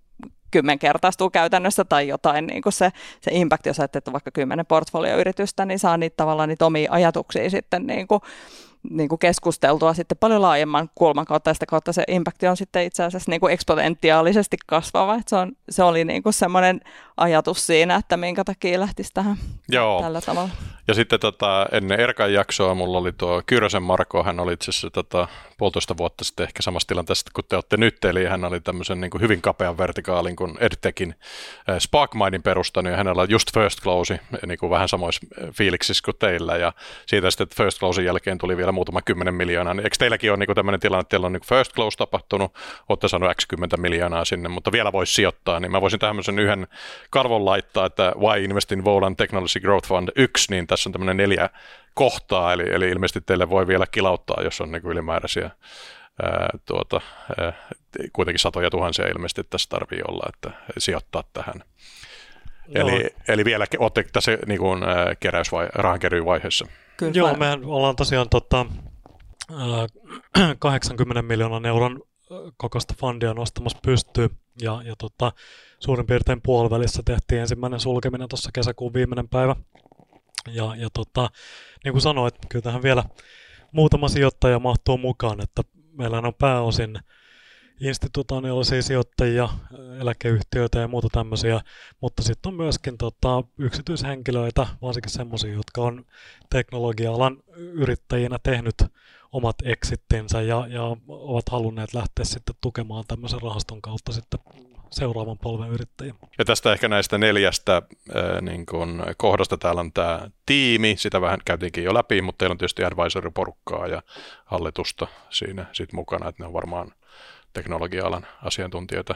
kymmenkertaistuu 0.50 1.30
käytännössä 1.30 1.84
tai 1.84 2.08
jotain, 2.08 2.46
niin 2.46 2.62
kuin 2.62 2.72
se, 2.72 2.92
se 3.20 3.30
impact, 3.34 3.66
jos 3.66 3.80
ajattelee 3.80 4.12
vaikka 4.12 4.30
kymmenen 4.30 4.66
portfolioyritystä, 4.66 5.64
niin 5.64 5.78
saa 5.78 5.96
niitä 5.96 6.16
tavallaan 6.16 6.48
niitä 6.48 6.66
omia 6.66 6.92
ajatuksia 6.92 7.50
sitten 7.50 7.86
niin 7.86 8.06
kuin 8.06 8.20
niin 8.90 9.08
kuin 9.08 9.18
keskusteltua 9.18 9.94
sitten 9.94 10.18
paljon 10.18 10.42
laajemman 10.42 10.90
kulman 10.94 11.24
kautta, 11.24 11.50
ja 11.50 11.54
sitä 11.54 11.66
kautta 11.66 11.92
se 11.92 12.04
impakti 12.08 12.46
on 12.46 12.56
sitten 12.56 12.84
itse 12.84 13.02
asiassa 13.04 13.30
niin 13.30 13.40
kuin 13.40 13.52
eksponentiaalisesti 13.52 14.56
kasvava. 14.66 15.20
Se, 15.26 15.36
on, 15.36 15.52
se 15.70 15.82
oli 15.82 16.04
niin 16.04 16.22
kuin 16.22 16.32
semmoinen 16.32 16.80
ajatus 17.20 17.66
siinä, 17.66 17.94
että 17.94 18.16
minkä 18.16 18.44
takia 18.44 18.80
lähtisi 18.80 19.10
tähän 19.14 19.36
Joo. 19.68 20.02
tällä 20.02 20.20
tavalla. 20.20 20.50
Ja 20.88 20.94
sitten 20.94 21.20
tota, 21.20 21.66
ennen 21.72 22.00
Erkan 22.00 22.32
jaksoa 22.32 22.74
mulla 22.74 22.98
oli 22.98 23.12
tuo 23.12 23.42
Kyrösen 23.46 23.82
Marko, 23.82 24.24
hän 24.24 24.40
oli 24.40 24.52
itse 24.52 24.70
asiassa 24.70 24.90
tota, 24.90 25.28
puolitoista 25.58 25.96
vuotta 25.96 26.24
sitten 26.24 26.44
ehkä 26.44 26.62
samassa 26.62 26.88
tilanteessa 26.88 27.30
kuin 27.34 27.44
te 27.48 27.56
olette 27.56 27.76
nyt, 27.76 28.04
eli 28.04 28.24
hän 28.24 28.44
oli 28.44 28.60
tämmöisen 28.60 29.00
niin 29.00 29.10
kuin 29.10 29.20
hyvin 29.20 29.42
kapean 29.42 29.78
vertikaalin 29.78 30.36
kuin 30.36 30.56
EdTechin 30.60 31.14
äh, 31.70 31.78
SparkMindin 31.78 32.42
perustanut, 32.42 32.90
ja 32.90 32.96
hänellä 32.96 33.22
on 33.22 33.30
just 33.30 33.54
First 33.54 33.80
Close, 33.80 34.20
niin 34.46 34.58
kuin 34.58 34.70
vähän 34.70 34.88
samoissa 34.88 35.26
fiiliksissä 35.52 36.04
kuin 36.04 36.16
teillä, 36.18 36.56
ja 36.56 36.72
siitä 37.06 37.30
sitten 37.30 37.48
First 37.56 37.78
Closein 37.78 38.06
jälkeen 38.06 38.38
tuli 38.38 38.56
vielä 38.56 38.72
muutama 38.72 39.02
kymmenen 39.02 39.34
miljoonaa, 39.34 39.74
niin 39.74 39.86
eikö 39.86 39.96
teilläkin 39.98 40.30
ole 40.30 40.38
niin 40.38 40.46
kuin 40.46 40.56
tämmöinen 40.56 40.80
tilanne, 40.80 41.00
että 41.00 41.10
teillä 41.10 41.26
on 41.26 41.32
niin 41.32 41.46
First 41.48 41.74
Close 41.74 41.96
tapahtunut, 41.96 42.54
olette 42.88 43.08
saanut 43.08 43.30
x 43.40 43.46
10 43.46 43.80
miljoonaa 43.80 44.24
sinne, 44.24 44.48
mutta 44.48 44.72
vielä 44.72 44.92
voisi 44.92 45.14
sijoittaa, 45.14 45.60
niin 45.60 45.72
mä 45.72 45.80
voisin 45.80 46.00
tämmöisen 46.00 46.38
yhden 46.38 46.66
karvon 47.10 47.44
laittaa, 47.44 47.86
että 47.86 48.12
Why 48.18 48.44
Invest 48.44 48.72
in 48.72 48.84
Volan 48.84 49.16
Technology 49.16 49.60
Growth 49.60 49.88
Fund 49.88 50.08
1, 50.16 50.46
niin 50.50 50.66
tässä 50.66 50.88
on 50.88 50.92
tämmöinen 50.92 51.16
neljä 51.16 51.50
kohtaa, 51.94 52.52
eli, 52.52 52.74
eli 52.74 52.88
ilmeisesti 52.88 53.20
teille 53.20 53.50
voi 53.50 53.66
vielä 53.66 53.86
kilauttaa, 53.86 54.42
jos 54.42 54.60
on 54.60 54.72
niin 54.72 54.82
kuin 54.82 54.92
ylimääräisiä 54.92 55.50
ää, 56.22 56.48
tuota, 56.66 57.00
ää, 57.40 57.52
kuitenkin 58.12 58.38
satoja 58.38 58.70
tuhansia 58.70 59.08
ilmeisesti 59.08 59.44
tässä 59.44 59.68
tarvii 59.68 60.00
olla, 60.08 60.30
että 60.34 60.50
sijoittaa 60.78 61.24
tähän. 61.32 61.62
Eli, 62.74 63.10
eli 63.28 63.44
vielä 63.44 63.66
olette 63.78 64.04
tässä 64.12 64.38
niin 64.46 64.60
kuin, 64.60 64.82
ää, 64.82 65.14
keräys- 65.20 65.52
vai 65.52 65.68
rahankeryvaiheessa? 65.74 66.66
Kyllä. 66.96 67.12
Joo, 67.14 67.34
me 67.34 67.58
ollaan 67.64 67.96
tosiaan 67.96 68.28
tota, 68.28 68.66
80 70.58 71.22
miljoonan 71.32 71.66
euron 71.66 72.02
kokosta 72.56 72.94
fundia 72.98 73.34
nostamassa 73.34 73.78
pystyy 73.82 74.28
ja, 74.60 74.82
ja 74.84 74.94
tota, 74.98 75.32
suurin 75.80 76.06
piirtein 76.06 76.40
puolivälissä 76.42 77.02
tehtiin 77.04 77.40
ensimmäinen 77.40 77.80
sulkeminen 77.80 78.28
tuossa 78.28 78.50
kesäkuun 78.54 78.94
viimeinen 78.94 79.28
päivä. 79.28 79.56
Ja, 80.48 80.76
ja 80.76 80.88
tota, 80.94 81.30
niin 81.84 81.92
kuin 81.92 82.02
sanoit, 82.02 82.34
kyllä 82.48 82.62
tähän 82.62 82.82
vielä 82.82 83.04
muutama 83.72 84.08
sijoittaja 84.08 84.58
mahtuu 84.58 84.98
mukaan, 84.98 85.42
että 85.42 85.62
meillä 85.92 86.18
on 86.18 86.34
pääosin 86.38 86.98
institutionaalisia 87.80 88.82
sijoittajia, 88.82 89.48
eläkeyhtiöitä 90.00 90.78
ja 90.78 90.88
muuta 90.88 91.08
tämmöisiä, 91.12 91.60
mutta 92.00 92.22
sitten 92.22 92.50
on 92.50 92.56
myöskin 92.56 92.98
tota, 92.98 93.42
yksityishenkilöitä, 93.58 94.66
varsinkin 94.82 95.10
semmoisia, 95.10 95.52
jotka 95.52 95.80
on 95.80 96.04
teknologia-alan 96.50 97.36
yrittäjinä 97.56 98.38
tehnyt 98.42 98.74
omat 99.32 99.56
exittinsä 99.64 100.42
ja, 100.42 100.66
ja 100.68 100.82
ovat 101.08 101.48
halunneet 101.48 101.94
lähteä 101.94 102.24
sitten 102.24 102.54
tukemaan 102.60 103.04
tämmöisen 103.08 103.42
rahaston 103.42 103.82
kautta 103.82 104.12
sitten 104.12 104.40
seuraavan 104.90 105.38
polven 105.38 105.70
yrittäjiä. 105.70 106.14
Ja 106.38 106.44
tästä 106.44 106.72
ehkä 106.72 106.88
näistä 106.88 107.18
neljästä 107.18 107.76
äh, 107.76 108.42
niin 108.42 108.66
kun 108.66 109.02
kohdasta 109.16 109.56
täällä 109.56 109.80
on 109.80 109.92
tämä 109.92 110.30
tiimi, 110.46 110.94
sitä 110.98 111.20
vähän 111.20 111.40
käytiinkin 111.44 111.84
jo 111.84 111.94
läpi, 111.94 112.22
mutta 112.22 112.38
teillä 112.38 112.52
on 112.52 112.58
tietysti 112.58 112.84
advisory-porukkaa 112.84 113.86
ja 113.86 114.02
hallitusta 114.44 115.06
siinä 115.30 115.66
sit 115.72 115.92
mukana, 115.92 116.28
että 116.28 116.42
ne 116.42 116.46
on 116.46 116.52
varmaan 116.52 116.92
teknologia-alan 117.52 118.26
asiantuntijoita, 118.42 119.14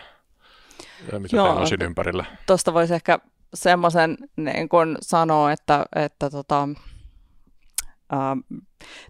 mitä 1.19 1.37
Joo, 1.37 1.47
teillä 1.47 1.61
on 1.61 1.69
siinä 1.69 1.85
ympärillä. 1.85 2.25
Tuosta 2.47 2.75
voisi 2.75 2.95
ehkä 2.95 3.19
semmoisen 3.55 4.17
niin 4.37 4.69
kun 4.69 4.99
sanoa, 5.01 5.53
että, 5.53 5.85
että 5.97 6.31
tota, 6.31 6.69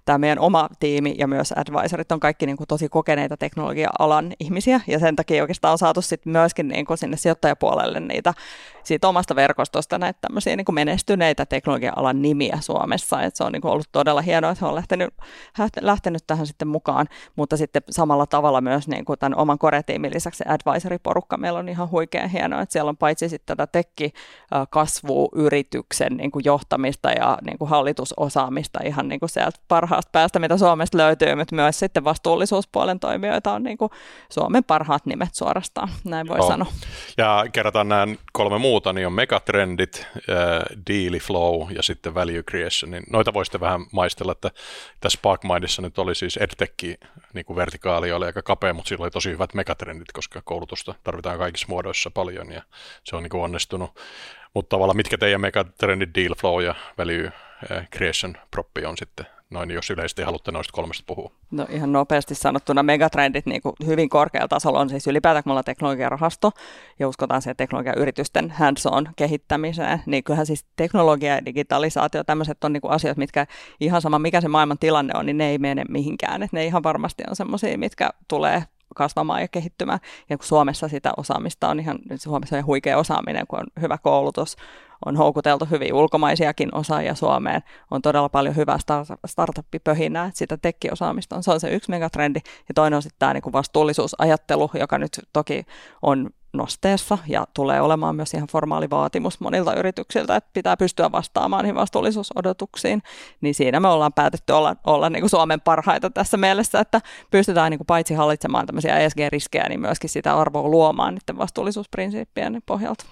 tämä 0.04 0.18
meidän 0.18 0.38
oma 0.38 0.68
tiimi 0.80 1.14
ja 1.18 1.26
myös 1.26 1.52
advisorit 1.56 2.12
on 2.12 2.20
kaikki 2.20 2.46
niin 2.46 2.56
kuin 2.56 2.68
tosi 2.68 2.88
kokeneita 2.88 3.36
teknologia-alan 3.36 4.32
ihmisiä, 4.40 4.80
ja 4.86 4.98
sen 4.98 5.16
takia 5.16 5.42
oikeastaan 5.42 5.72
on 5.72 5.78
saatu 5.78 6.02
sitten 6.02 6.32
myöskin 6.32 6.68
niin 6.68 6.86
kuin 6.86 6.98
sinne 6.98 7.16
sijoittajapuolelle 7.16 8.00
niitä 8.00 8.34
siitä 8.84 9.08
omasta 9.08 9.36
verkostosta 9.36 9.98
näitä 9.98 10.18
tämmöisiä 10.20 10.56
niin 10.56 10.64
kuin 10.64 10.74
menestyneitä 10.74 11.46
teknologia-alan 11.46 12.22
nimiä 12.22 12.58
Suomessa, 12.60 13.22
että 13.22 13.38
se 13.38 13.44
on 13.44 13.52
niin 13.52 13.62
kuin 13.62 13.72
ollut 13.72 13.88
todella 13.92 14.22
hienoa, 14.22 14.50
että 14.50 14.64
he 14.64 14.68
on 14.68 14.74
lähtenyt, 14.74 15.14
lähtenyt 15.80 16.26
tähän 16.26 16.46
sitten 16.46 16.68
mukaan, 16.68 17.06
mutta 17.36 17.56
sitten 17.56 17.82
samalla 17.90 18.26
tavalla 18.26 18.60
myös 18.60 18.88
niin 18.88 19.04
kuin 19.04 19.18
tämän 19.18 19.38
oman 19.38 19.58
koretiimin 19.58 20.14
lisäksi 20.14 20.44
advisory-porukka 20.46 21.36
meillä 21.36 21.58
on 21.58 21.68
ihan 21.68 21.90
huikean 21.90 22.30
hienoa, 22.30 22.60
että 22.60 22.72
siellä 22.72 22.88
on 22.88 22.96
paitsi 22.96 23.28
sitten 23.28 23.56
tätä 23.56 23.72
tekki 23.72 24.12
kasvuyrityksen 24.70 26.16
niin 26.16 26.30
kuin 26.30 26.42
johtamista 26.44 27.10
ja 27.10 27.38
niin 27.46 27.58
kuin 27.58 27.70
hallitusosaamista 27.70 28.78
ihan 28.84 29.08
niin 29.08 29.20
kuin 29.20 29.30
sieltä 29.30 29.58
parhaasta 29.68 30.11
päästä, 30.12 30.38
mitä 30.38 30.59
Suomesta 30.59 30.99
löytyy, 30.99 31.35
mutta 31.35 31.54
myös 31.54 31.78
sitten 31.78 32.04
vastuullisuuspuolen 32.04 33.00
toimijoita 33.00 33.52
on 33.52 33.62
niin 33.62 33.78
kuin 33.78 33.90
Suomen 34.30 34.64
parhaat 34.64 35.06
nimet 35.06 35.35
suorastaan, 35.35 35.88
näin 36.04 36.28
voi 36.28 36.38
no. 36.38 36.49
sanoa. 36.49 36.73
Ja 37.16 37.44
kerrotaan 37.52 37.88
nämä 37.88 38.06
kolme 38.33 38.59
muuta, 38.59 38.92
niin 38.92 39.06
on 39.06 39.12
megatrendit, 39.12 40.06
deal 40.90 41.18
flow 41.21 41.71
ja 41.71 41.83
sitten 41.83 42.14
value 42.14 42.42
creation. 42.42 42.90
Niin 42.90 43.04
noita 43.11 43.35
voisitte 43.35 43.61
vähän 43.61 43.87
maistella, 43.92 44.33
että 44.33 44.50
tässä 45.00 45.16
SparkMindissa 45.18 45.83
nyt 45.83 45.99
oli 45.99 46.14
siis 46.14 46.37
EdTech, 46.37 46.99
niin 47.35 47.44
kuin 47.44 47.56
vertikaali 47.56 48.12
oli 48.12 48.26
aika 48.26 48.42
kapea, 48.42 48.75
mutta 48.75 48.88
sillä 48.88 49.02
oli 49.02 49.11
tosi 49.11 49.30
hyvät 49.30 49.54
megatrendit, 49.54 50.12
koska 50.12 50.42
koulutusta 50.44 50.94
tarvitaan 51.04 51.38
kaikissa 51.38 51.66
muodoissa 51.68 52.11
paljon 52.11 52.52
ja 52.52 52.62
se 53.04 53.16
on 53.16 53.23
niin 53.23 53.30
kuin 53.30 53.44
onnistunut. 53.44 53.90
Mutta 54.54 54.76
tavallaan 54.76 54.97
mitkä 54.97 55.18
teidän 55.18 55.40
megatrendit, 55.40 56.14
deal 56.14 56.35
flow 56.40 56.62
ja 56.62 56.75
value 56.99 57.33
creation 57.97 58.35
proppi 58.50 58.85
on 58.85 58.97
sitten 58.97 59.26
noin, 59.54 59.70
jos 59.70 59.90
yleisesti 59.90 60.23
haluatte 60.23 60.52
noista 60.52 60.73
kolmesta 60.73 61.04
puhua? 61.06 61.30
No 61.50 61.66
ihan 61.70 61.92
nopeasti 61.92 62.34
sanottuna 62.34 62.82
megatrendit 62.82 63.46
niin 63.46 63.62
kuin 63.62 63.75
hyvin 63.87 64.08
korkealla 64.08 64.49
tasolla 64.49 64.80
on 64.80 64.88
siis 64.88 65.06
ylipäätään, 65.06 65.44
kun 65.44 65.54
me 65.54 65.62
teknologiarahasto 65.62 66.52
ja 66.99 67.08
uskotaan 67.08 67.42
siihen 67.42 67.56
teknologiayritysten 67.56 68.50
hands-on 68.50 69.08
kehittämiseen, 69.16 70.02
niin 70.06 70.25
kyllähän 70.25 70.46
siis 70.46 70.64
teknologia 70.76 71.34
ja 71.34 71.44
digitalisaatio, 71.44 72.25
tämmöiset 72.25 72.64
on 72.64 72.73
niin 72.73 72.82
asiat, 72.88 73.16
mitkä 73.16 73.46
ihan 73.80 74.02
sama 74.02 74.18
mikä 74.18 74.40
se 74.40 74.49
maailman 74.49 74.78
tilanne 74.78 75.12
on, 75.16 75.26
niin 75.26 75.38
ne 75.38 75.50
ei 75.50 75.58
mene 75.58 75.84
mihinkään. 75.88 76.42
Et 76.42 76.52
ne 76.52 76.64
ihan 76.64 76.82
varmasti 76.82 77.25
on 77.30 77.37
semmoisia, 77.37 77.78
mitkä 77.78 78.11
tulee 78.28 78.64
kasvamaan 78.94 79.40
ja 79.40 79.48
kehittymään. 79.48 79.98
Ja 80.30 80.38
kun 80.38 80.46
Suomessa 80.46 80.88
sitä 80.88 81.12
osaamista 81.16 81.68
on 81.68 81.80
ihan, 81.80 81.98
Suomessa 82.16 82.56
on 82.56 82.66
huikea 82.66 82.98
osaaminen, 82.98 83.46
kun 83.46 83.58
on 83.58 83.66
hyvä 83.80 83.98
koulutus, 83.98 84.56
on 85.06 85.16
houkuteltu 85.16 85.64
hyvin 85.70 85.94
ulkomaisiakin 85.94 86.74
osaajia 86.74 87.14
Suomeen, 87.14 87.62
on 87.90 88.02
todella 88.02 88.28
paljon 88.28 88.56
hyvää 88.56 88.78
startup-pöhinää, 89.26 90.26
että 90.26 90.38
sitä 90.38 90.56
tekkiosaamista 90.56 91.36
on. 91.36 91.42
Se 91.42 91.50
on 91.50 91.60
se 91.60 91.74
yksi 91.74 91.90
megatrendi. 91.90 92.40
Ja 92.44 92.74
toinen 92.74 92.96
on 92.96 93.02
sitten 93.02 93.18
tämä 93.18 93.32
niin 93.32 93.52
vastuullisuusajattelu, 93.52 94.70
joka 94.74 94.98
nyt 94.98 95.20
toki 95.32 95.66
on 96.02 96.30
nosteessa 96.54 97.18
ja 97.26 97.46
tulee 97.54 97.80
olemaan 97.80 98.16
myös 98.16 98.34
ihan 98.34 98.49
formaali 98.52 98.90
vaatimus 98.90 99.40
monilta 99.40 99.75
yrityksiltä, 99.75 100.37
että 100.37 100.50
pitää 100.52 100.76
pystyä 100.76 101.12
vastaamaan 101.12 101.64
niihin 101.64 101.75
vastuullisuusodotuksiin, 101.75 103.02
niin 103.40 103.54
siinä 103.54 103.80
me 103.80 103.88
ollaan 103.88 104.12
päätetty 104.12 104.52
olla, 104.52 104.76
olla 104.87 105.11
niin 105.11 105.23
kuin 105.23 105.30
Suomen 105.30 105.61
parhaita 105.61 106.11
tässä 106.11 106.37
mielessä, 106.37 106.80
että 106.80 107.00
pystytään 107.30 107.70
niin 107.70 107.78
kuin 107.78 107.87
paitsi 107.87 108.14
hallitsemaan 108.14 108.66
tämmöisiä 108.66 108.99
ESG-riskejä, 108.99 109.68
niin 109.68 109.80
myöskin 109.80 110.11
sitä 110.11 110.38
arvoa 110.38 110.68
luomaan 110.68 111.14
niiden 111.14 111.38
vastuullisuusprinsiippien 111.38 112.62
pohjalta. 112.66 113.04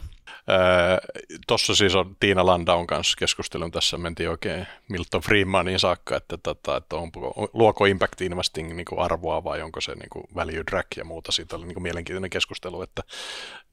Tuossa 1.47 1.75
siis 1.75 1.95
on 1.95 2.17
Tiina 2.21 2.47
Landaun 2.47 2.87
kanssa 2.87 3.17
keskustelun, 3.19 3.71
tässä 3.71 3.99
mentiin 3.99 4.31
oikein 4.31 4.67
Milton 4.89 5.21
Freemanin 5.21 5.79
saakka, 5.79 6.17
että, 6.17 6.37
tota, 6.37 6.77
että 6.77 6.97
on, 6.97 7.11
luoko 7.53 7.87
impact 7.87 8.21
investing 8.21 8.73
niin 8.73 8.85
kuin 8.85 8.99
arvoa 8.99 9.45
vai 9.45 9.62
onko 9.62 9.81
se 9.81 9.95
niin 9.95 10.11
kuin 10.12 10.25
value 10.35 10.62
drag 10.71 10.87
ja 10.97 11.05
muuta. 11.05 11.33
Siitä 11.33 11.57
oli 11.57 11.65
niin 11.65 11.75
kuin 11.75 11.83
mielenkiintoinen 11.83 12.31
keskustelu, 12.31 12.83
että 12.83 13.03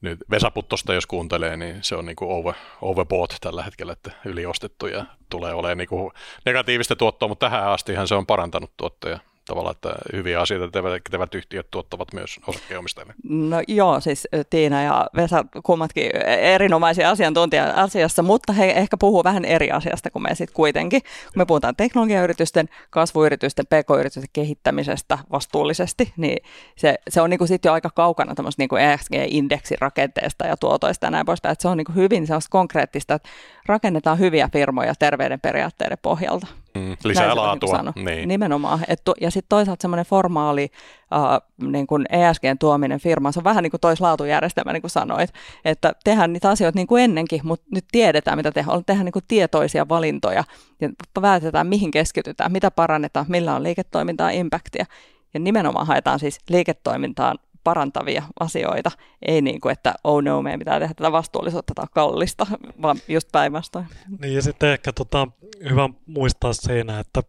nyt 0.00 0.18
Vesaputtosta 0.30 0.94
jos 0.94 1.06
kuuntelee, 1.06 1.56
niin 1.56 1.78
se 1.82 1.96
on 1.96 2.06
niin 2.06 2.16
kuin 2.16 2.30
over, 2.30 2.54
overbought 2.82 3.36
tällä 3.40 3.62
hetkellä, 3.62 3.92
että 3.92 4.10
yliostettu 4.24 4.86
ja 4.86 5.04
tulee 5.30 5.54
olemaan 5.54 5.78
niin 5.78 5.88
kuin 5.88 6.12
negatiivista 6.44 6.96
tuottoa, 6.96 7.28
mutta 7.28 7.46
tähän 7.46 7.68
astihan 7.68 8.08
se 8.08 8.14
on 8.14 8.26
parantanut 8.26 8.72
tuottoja 8.76 9.18
tavallaan, 9.50 9.74
että 9.76 9.94
hyviä 10.12 10.40
asioita 10.40 10.68
tekevät, 10.68 11.02
tekevät 11.04 11.34
yhtiöt 11.34 11.70
tuottavat 11.70 12.12
myös 12.12 12.40
osakkeenomistajille? 12.46 13.14
No 13.28 13.56
joo, 13.68 14.00
siis 14.00 14.28
Tiina 14.50 14.82
ja 14.82 15.06
Vesa 15.16 15.44
kummatkin 15.64 16.16
erinomaisia 16.40 17.10
asiantuntija 17.10 17.72
asiassa, 17.76 18.22
mutta 18.22 18.52
he 18.52 18.70
ehkä 18.70 18.96
puhuu 18.96 19.24
vähän 19.24 19.44
eri 19.44 19.70
asiasta 19.70 20.10
kuin 20.10 20.22
me 20.22 20.34
sitten 20.34 20.54
kuitenkin. 20.54 21.02
Kun 21.02 21.32
me 21.36 21.46
puhutaan 21.46 21.76
teknologiayritysten, 21.76 22.68
kasvuyritysten, 22.90 23.66
pk-yritysten 23.66 24.30
kehittämisestä 24.32 25.18
vastuullisesti, 25.32 26.12
niin 26.16 26.44
se, 26.76 26.94
se 27.08 27.20
on 27.20 27.30
niinku 27.30 27.46
sitten 27.46 27.70
jo 27.70 27.72
aika 27.72 27.90
kaukana 27.94 28.34
tämmöistä 28.34 28.62
niinku 28.62 28.76
ESG-indeksin 28.76 29.78
rakenteesta 29.80 30.46
ja 30.46 30.56
tuotoista 30.56 31.06
ja 31.06 31.10
näin 31.10 31.26
poispäin. 31.26 31.56
Se 31.58 31.68
on 31.68 31.76
niinku 31.76 31.92
hyvin 31.92 32.26
sellaista 32.26 32.50
konkreettista, 32.50 33.14
että 33.14 33.28
rakennetaan 33.66 34.18
hyviä 34.18 34.48
firmoja 34.52 34.94
terveyden 34.98 35.40
periaatteiden 35.40 35.98
pohjalta. 36.02 36.46
Mm, 36.74 36.96
lisää 37.04 37.26
Näin 37.26 37.36
laatua. 37.36 37.82
Niin 37.82 38.04
niin. 38.04 38.28
Nimenomaan. 38.28 38.80
Et, 38.88 39.00
ja 39.20 39.30
sitten 39.30 39.48
toisaalta 39.48 39.82
semmoinen 39.82 40.06
formaali 40.06 40.70
uh, 41.14 41.68
niin 41.70 41.86
kuin 41.86 42.06
ESGn 42.10 42.58
tuominen 42.60 43.00
firmaan, 43.00 43.32
se 43.32 43.40
on 43.40 43.44
vähän 43.44 43.62
niin 43.62 43.70
kuin 43.70 43.80
toislaatujärjestelmä, 43.80 44.72
niin 44.72 44.82
kuin 44.82 44.90
sanoit, 44.90 45.30
että 45.64 45.92
tehdään 46.04 46.32
niitä 46.32 46.50
asioita 46.50 46.78
niin 46.78 46.86
kuin 46.86 47.04
ennenkin, 47.04 47.40
mutta 47.44 47.66
nyt 47.74 47.84
tiedetään, 47.92 48.38
mitä 48.38 48.52
tehdään. 48.52 48.84
Tehdään 48.84 49.04
niin 49.04 49.12
kuin 49.12 49.24
tietoisia 49.28 49.88
valintoja 49.88 50.44
ja 50.80 50.90
päätetään, 51.20 51.66
mihin 51.66 51.90
keskitytään, 51.90 52.52
mitä 52.52 52.70
parannetaan, 52.70 53.26
millä 53.28 53.56
on 53.56 53.62
liiketoimintaa, 53.62 54.30
impactia. 54.30 54.86
Ja 55.34 55.40
nimenomaan 55.40 55.86
haetaan 55.86 56.18
siis 56.18 56.38
liiketoimintaan 56.48 57.38
parantavia 57.64 58.22
asioita, 58.40 58.90
ei 59.22 59.42
niin 59.42 59.60
kuin, 59.60 59.72
että 59.72 59.94
oh 60.04 60.22
no, 60.22 60.42
meidän 60.42 60.58
pitää 60.58 60.80
tehdä 60.80 60.94
tätä 60.94 61.12
vastuullisuutta 61.12 61.74
tai 61.74 61.86
kallista, 61.90 62.46
vaan 62.82 62.96
just 63.08 63.28
päinvastoin. 63.32 63.86
Niin 64.20 64.34
ja 64.34 64.42
sitten 64.42 64.70
ehkä 64.72 64.92
tota, 64.92 65.28
hyvä 65.70 65.88
muistaa 66.06 66.52
siinä, 66.52 67.00
että 67.00 67.22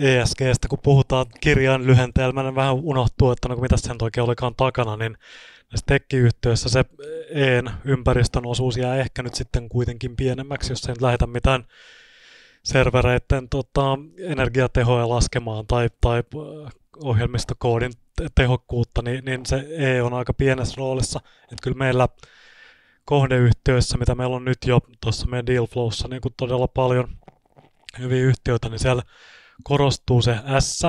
ESGstä, 0.00 0.68
kun 0.68 0.78
puhutaan 0.82 1.26
kirjan 1.40 1.86
lyhentelmänä, 1.86 2.54
vähän 2.54 2.74
unohtuu, 2.74 3.30
että 3.30 3.48
no 3.48 3.56
mitä 3.56 3.76
sen 3.76 3.96
oikein 4.02 4.24
olikaan 4.24 4.54
takana, 4.54 4.96
niin 4.96 5.16
näissä 5.70 5.86
tekkiyhtiöissä 5.86 6.68
se 6.68 6.84
EEN 7.30 7.70
ympäristön 7.84 8.46
osuus 8.46 8.76
jää 8.76 8.96
ehkä 8.96 9.22
nyt 9.22 9.34
sitten 9.34 9.68
kuitenkin 9.68 10.16
pienemmäksi, 10.16 10.72
jos 10.72 10.84
ei 10.84 10.92
nyt 10.92 11.02
lähetä 11.02 11.26
mitään 11.26 11.64
servereiden 12.62 13.48
tota, 13.48 13.98
energiatehoja 14.18 15.08
laskemaan 15.08 15.66
tai, 15.66 15.88
tai 16.00 16.22
ohjelmistokoodin 17.02 17.92
tehokkuutta, 18.34 19.02
niin, 19.02 19.24
niin 19.24 19.46
se 19.46 19.66
E 19.70 20.02
on 20.02 20.14
aika 20.14 20.34
pienessä 20.34 20.74
roolissa. 20.78 21.20
Että 21.42 21.56
kyllä 21.62 21.76
meillä 21.76 22.08
kohdeyhtiöissä, 23.04 23.98
mitä 23.98 24.14
meillä 24.14 24.36
on 24.36 24.44
nyt 24.44 24.58
jo 24.66 24.80
tuossa 25.00 25.26
meidän 25.26 25.46
deal 25.46 25.66
flowssa 25.66 26.08
niin 26.08 26.20
kuin 26.20 26.34
todella 26.36 26.68
paljon 26.68 27.16
hyviä 27.98 28.24
yhtiöitä, 28.24 28.68
niin 28.68 28.78
siellä 28.78 29.02
korostuu 29.62 30.22
se 30.22 30.36
S, 30.60 30.82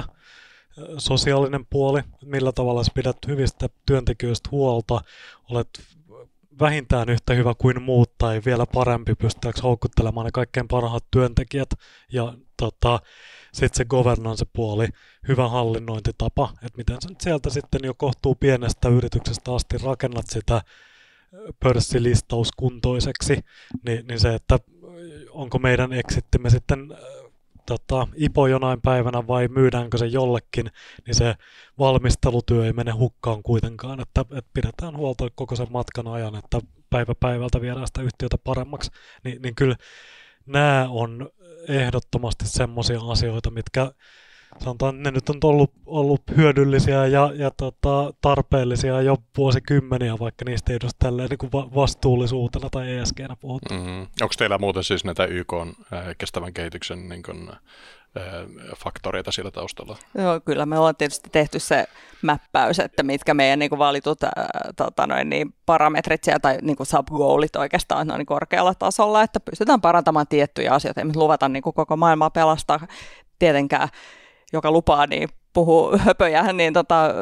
sosiaalinen 0.97 1.65
puoli, 1.69 2.01
millä 2.25 2.51
tavalla 2.51 2.83
sä 2.83 2.91
pidät 2.95 3.17
hyvistä 3.27 3.69
työntekijöistä 3.85 4.49
huolta, 4.51 5.01
olet 5.49 5.69
vähintään 6.59 7.09
yhtä 7.09 7.33
hyvä 7.33 7.53
kuin 7.57 7.81
muut 7.81 8.17
tai 8.17 8.41
vielä 8.45 8.65
parempi 8.73 9.15
pystyäks 9.15 9.63
houkuttelemaan 9.63 10.25
ne 10.25 10.31
kaikkein 10.31 10.67
parhaat 10.67 11.05
työntekijät 11.11 11.69
ja 12.11 12.33
tota, 12.57 12.99
sitten 13.53 13.77
se 13.77 13.85
governance-puoli, 13.85 14.87
hyvä 15.27 15.49
hallinnointitapa, 15.49 16.53
että 16.53 16.77
miten 16.77 16.97
sä 17.01 17.09
sieltä 17.21 17.49
sitten 17.49 17.81
jo 17.83 17.93
kohtuu 17.93 18.35
pienestä 18.35 18.89
yrityksestä 18.89 19.55
asti 19.55 19.77
rakennat 19.77 20.25
sitä 20.27 20.61
pörssilistauskuntoiseksi, 21.59 23.39
niin, 23.85 24.07
niin 24.07 24.19
se, 24.19 24.33
että 24.33 24.59
onko 25.29 25.59
meidän 25.59 25.93
exittimme 25.93 26.49
sitten 26.49 26.79
tota, 27.65 28.07
IPO 28.15 28.47
jonain 28.47 28.81
päivänä 28.81 29.27
vai 29.27 29.47
myydäänkö 29.47 29.97
se 29.97 30.05
jollekin, 30.05 30.71
niin 31.05 31.15
se 31.15 31.35
valmistelutyö 31.79 32.65
ei 32.65 32.73
mene 32.73 32.91
hukkaan 32.91 33.43
kuitenkaan, 33.43 33.99
että, 33.99 34.21
että 34.21 34.51
pidetään 34.53 34.97
huolta 34.97 35.29
koko 35.35 35.55
sen 35.55 35.67
matkan 35.69 36.07
ajan, 36.07 36.35
että 36.35 36.59
päivä 36.89 37.13
päivältä 37.19 37.61
viedään 37.61 37.87
sitä 37.87 38.01
yhtiötä 38.01 38.37
paremmaksi, 38.43 38.91
niin, 39.23 39.41
niin 39.41 39.55
kyllä 39.55 39.75
nämä 40.45 40.87
on 40.89 41.29
ehdottomasti 41.69 42.47
semmoisia 42.47 42.99
asioita, 43.01 43.51
mitkä 43.51 43.91
sanotaan, 44.59 45.03
ne 45.03 45.11
nyt 45.11 45.29
on 45.29 45.37
ollut, 45.43 45.71
ollut 45.85 46.21
hyödyllisiä 46.37 47.07
ja, 47.07 47.31
ja 47.35 47.51
tota, 47.51 48.13
tarpeellisia 48.21 49.01
jo 49.01 49.17
vuosikymmeniä, 49.37 50.19
vaikka 50.19 50.45
niistä 50.45 50.73
ei 50.73 50.75
edes 50.75 50.95
tälleen 50.99 51.29
niin 51.29 51.37
kuin 51.37 51.51
vastuullisuutena 51.51 52.69
tai 52.69 52.97
ESGnä 52.97 53.35
puhuta. 53.39 53.73
Mm-hmm. 53.73 54.01
Onko 54.21 54.33
teillä 54.37 54.57
muuten 54.57 54.83
siis 54.83 55.05
näitä 55.05 55.25
YK 55.25 55.53
äh, 55.53 56.15
kestävän 56.17 56.53
kehityksen 56.53 57.09
niin 57.09 57.23
kuin, 57.23 57.49
faktoreita 58.77 59.31
siellä 59.31 59.51
taustalla? 59.51 59.97
Joo, 60.17 60.39
kyllä 60.39 60.65
me 60.65 60.77
ollaan 60.77 60.95
tietysti 60.95 61.29
tehty 61.31 61.59
se 61.59 61.87
mäppäys, 62.21 62.79
että 62.79 63.03
mitkä 63.03 63.33
meidän 63.33 63.59
niin 63.59 63.69
kuin 63.69 63.79
valitut 63.79 64.23
äh, 64.23 64.31
tota 64.75 65.07
noin, 65.07 65.29
niin 65.29 65.53
parametrit 65.65 66.23
siellä, 66.23 66.39
tai 66.39 66.57
niin 66.61 66.75
kuin 66.75 66.87
subgoalit 66.87 67.55
oikeastaan 67.55 68.11
on 68.11 68.17
niin 68.17 68.25
korkealla 68.25 68.73
tasolla, 68.73 69.21
että 69.21 69.39
pystytään 69.39 69.81
parantamaan 69.81 70.27
tiettyjä 70.27 70.71
asioita. 70.71 71.01
Ei 71.01 71.07
luvata 71.15 71.49
niin 71.49 71.63
kuin 71.63 71.73
koko 71.73 71.97
maailmaa 71.97 72.29
pelastaa 72.29 72.87
tietenkään 73.39 73.89
joka 74.53 74.71
lupaa, 74.71 75.07
niin 75.07 75.29
puhuu 75.55 75.97
höpöjä, 76.05 76.53
niin 76.53 76.73
tota, 76.73 77.13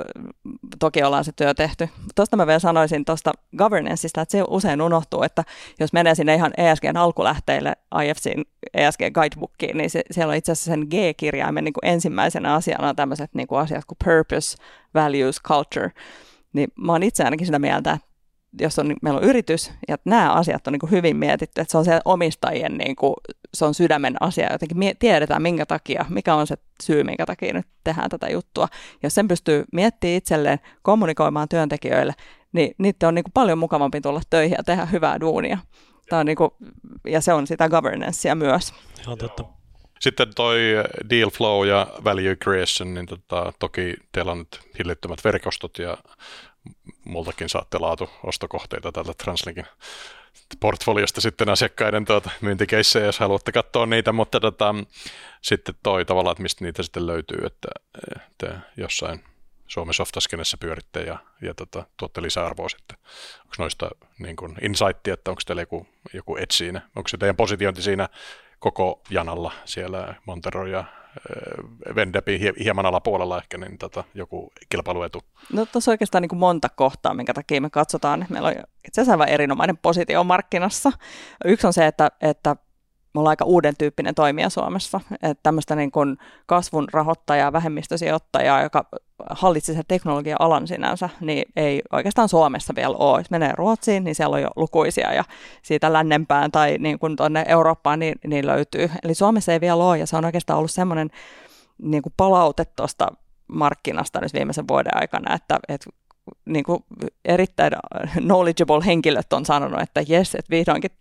toki 0.80 1.04
ollaan 1.04 1.24
se 1.24 1.32
työ 1.32 1.54
tehty. 1.54 1.90
Tuosta 2.16 2.38
mä 2.38 2.48
vielä 2.48 2.60
sanoisin 2.60 3.06
tuosta 3.06 3.32
governanceista, 3.58 4.22
että 4.22 4.32
se 4.32 4.44
usein 4.48 4.82
unohtuu, 4.82 5.24
että 5.24 5.44
jos 5.80 5.94
menee 5.94 6.16
sinne 6.16 6.36
ihan 6.36 6.54
ESGn 6.58 6.98
alkulähteille 6.98 7.74
IFCin 8.06 8.46
ESG 8.74 9.00
Guidebookiin, 9.14 9.78
niin 9.78 9.90
se, 9.90 10.02
siellä 10.12 10.32
on 10.32 10.38
itse 10.38 10.52
asiassa 10.52 10.72
sen 10.72 10.88
G-kirjaimen 10.90 11.64
niin 11.64 11.74
kuin 11.74 11.86
ensimmäisenä 11.92 12.54
asiana 12.54 12.94
tämmöiset 12.94 13.30
niin 13.34 13.48
kuin 13.48 13.60
asiat 13.60 13.86
kuin 13.86 13.98
purpose, 14.06 14.58
values, 14.94 15.42
culture. 15.42 15.92
Niin 16.54 16.70
mä 16.78 16.92
oon 16.92 17.04
itse 17.04 17.24
ainakin 17.24 17.46
sitä 17.46 17.60
mieltä, 17.60 17.92
että 17.92 18.13
jos 18.62 18.80
on, 18.80 18.96
meillä 19.02 19.20
on 19.20 19.26
yritys 19.26 19.72
ja 19.88 19.98
nämä 20.06 20.34
asiat 20.34 20.68
on 20.68 20.74
niin 20.74 20.80
kuin 20.80 20.92
hyvin 20.92 21.18
mietitty, 21.18 21.62
että 21.62 21.72
se 21.72 21.78
on 21.78 21.86
se 21.86 22.00
omistajien, 22.06 22.78
niin 22.78 22.96
kuin, 22.96 23.14
se 23.54 23.66
on 23.66 23.74
sydämen 23.74 24.16
asia, 24.20 24.52
jotenkin 24.52 24.78
mie- 24.78 24.94
tiedetään 25.00 25.42
minkä 25.42 25.66
takia, 25.66 26.06
mikä 26.10 26.36
on 26.36 26.48
se 26.48 26.56
syy, 26.84 27.04
minkä 27.04 27.26
takia 27.26 27.54
nyt 27.54 27.68
tehdään 27.84 28.10
tätä 28.10 28.30
juttua. 28.30 28.68
Jos 29.04 29.16
sen 29.16 29.28
pystyy 29.28 29.64
miettimään 29.72 30.18
itselleen, 30.18 30.60
kommunikoimaan 30.82 31.50
työntekijöille, 31.50 32.14
niin 32.54 32.76
niiden 32.78 33.08
on 33.08 33.16
niin 33.16 33.24
kuin 33.24 33.34
paljon 33.34 33.58
mukavampi 33.58 34.02
tulla 34.02 34.22
töihin 34.30 34.56
ja 34.58 34.64
tehdä 34.64 34.86
hyvää 34.86 35.20
duunia. 35.20 35.58
Tämä 36.10 36.20
on 36.20 36.26
niin 36.26 36.36
kuin, 36.36 36.52
ja 37.08 37.22
se 37.22 37.34
on 37.34 37.48
sitä 37.48 37.70
governancea 37.70 38.36
myös. 38.36 38.74
Ihan 39.02 39.18
totta. 39.18 39.44
Sitten 40.00 40.28
toi 40.36 40.60
deal 41.10 41.30
flow 41.30 41.68
ja 41.68 41.88
value 42.04 42.36
creation, 42.36 42.94
niin 42.94 43.06
tota, 43.06 43.54
toki 43.60 43.96
teillä 44.12 44.32
on 44.32 44.38
nyt 44.38 44.60
hillittömät 44.80 45.24
verkostot 45.24 45.78
ja 45.78 45.98
multakin 47.06 47.50
saatte 47.50 47.78
laatu 47.78 48.10
ostokohteita 48.24 48.92
tältä 48.92 49.14
Translinkin 49.14 49.66
portfoliosta 50.60 51.22
sitten 51.22 51.50
asiakkaiden 51.50 52.06
tuota, 52.06 52.30
myyntikeissejä, 52.42 53.06
jos 53.06 53.20
haluatte 53.20 53.52
katsoa 53.52 53.86
niitä, 53.86 54.12
mutta 54.12 54.40
tota, 54.40 54.76
sitten 55.42 55.76
toi 55.84 56.06
tavallaan, 56.06 56.32
että 56.32 56.42
mistä 56.42 56.66
niitä 56.66 56.84
sitten 56.84 57.08
löytyy, 57.08 57.46
että 57.46 57.68
te 58.38 58.48
jossain 58.78 59.24
Suomen 59.68 59.94
softaskenessä 59.94 60.58
pyöritte 60.58 61.00
ja, 61.00 61.20
ja 61.42 61.54
tota, 61.54 61.86
tuotte 61.98 62.22
lisäarvoa 62.22 62.70
sitten. 62.70 62.98
Onko 63.42 63.56
noista 63.60 63.90
niin 64.20 64.36
kuin 64.36 64.56
insightti, 64.62 65.12
että 65.12 65.32
onko 65.32 65.42
teillä 65.46 65.62
joku, 65.62 65.88
joku 66.14 66.38
et 66.38 66.52
siinä? 66.52 66.82
Onko 66.96 67.08
se 67.08 67.18
teidän 67.18 67.36
positiointi 67.36 67.82
siinä 67.82 68.10
koko 68.60 69.02
janalla 69.10 69.52
siellä 69.66 70.16
Montero 70.26 70.68
ja 70.68 70.84
Vendepin 71.96 72.42
hieman 72.64 72.86
alapuolella 72.86 73.38
ehkä, 73.38 73.58
niin 73.58 73.78
tota, 73.78 74.04
joku 74.14 74.52
kilpailuetu? 74.70 75.22
No 75.54 75.66
tuossa 75.66 75.92
oikeastaan 75.92 76.22
niin 76.22 76.30
kuin 76.30 76.40
monta 76.40 76.68
kohtaa, 76.70 77.14
minkä 77.14 77.34
takia 77.34 77.62
me 77.62 77.70
katsotaan. 77.70 78.26
Meillä 78.30 78.48
on 78.48 78.56
itse 78.88 79.02
asiassa 79.02 79.26
erinomainen 79.26 79.78
positio 79.78 80.24
markkinassa. 80.24 80.92
Yksi 81.46 81.68
on 81.68 81.74
se, 81.74 81.88
että, 81.88 82.12
että 82.22 82.56
me 83.14 83.20
ollaan 83.20 83.32
aika 83.32 83.46
uuden 83.46 83.74
tyyppinen 83.78 84.16
toimija 84.16 84.50
Suomessa. 84.50 85.02
Että 85.14 85.44
tämmöistä 85.44 85.76
niin 85.76 85.92
kuin 85.92 86.18
kasvun 86.46 86.88
rahoittajaa, 86.94 87.54
vähemmistösijoittajaa, 87.54 88.64
joka 88.64 88.86
hallitsi 89.30 89.74
sen 89.74 89.84
teknologia-alan 89.88 90.68
sinänsä, 90.68 91.10
niin 91.22 91.44
ei 91.56 91.82
oikeastaan 91.92 92.30
Suomessa 92.30 92.74
vielä 92.76 92.96
ole. 92.98 93.20
Jos 93.20 93.32
menee 93.32 93.54
Ruotsiin, 93.56 94.04
niin 94.04 94.16
siellä 94.16 94.34
on 94.34 94.42
jo 94.42 94.50
lukuisia 94.56 95.14
ja 95.14 95.24
siitä 95.62 95.94
lännempään 95.94 96.52
tai 96.52 96.78
niin 96.80 97.00
kuin 97.00 97.16
tuonne 97.16 97.46
Eurooppaan 97.48 98.00
niin, 98.00 98.16
niin 98.28 98.48
löytyy. 98.48 98.90
Eli 99.04 99.14
Suomessa 99.14 99.54
ei 99.54 99.62
vielä 99.62 99.84
ole 99.84 99.98
ja 99.98 100.08
se 100.08 100.18
on 100.18 100.26
oikeastaan 100.26 100.58
ollut 100.58 100.72
semmoinen 100.72 101.10
niin 101.78 102.04
kuin 102.04 102.14
palaute 102.18 102.66
tuosta 102.66 103.08
markkinasta 103.48 104.20
nyt 104.22 104.34
viimeisen 104.34 104.68
vuoden 104.68 104.98
aikana, 105.02 105.36
että, 105.36 105.60
että 105.68 105.90
niin 106.46 106.66
kuin 106.66 106.86
erittäin 107.26 107.74
knowledgeable 108.12 108.86
henkilöt 108.86 109.34
on 109.34 109.46
sanonut, 109.46 109.82
että 109.82 110.04
jes, 110.08 110.36
että 110.36 110.50
vihdoinkin 110.50 110.92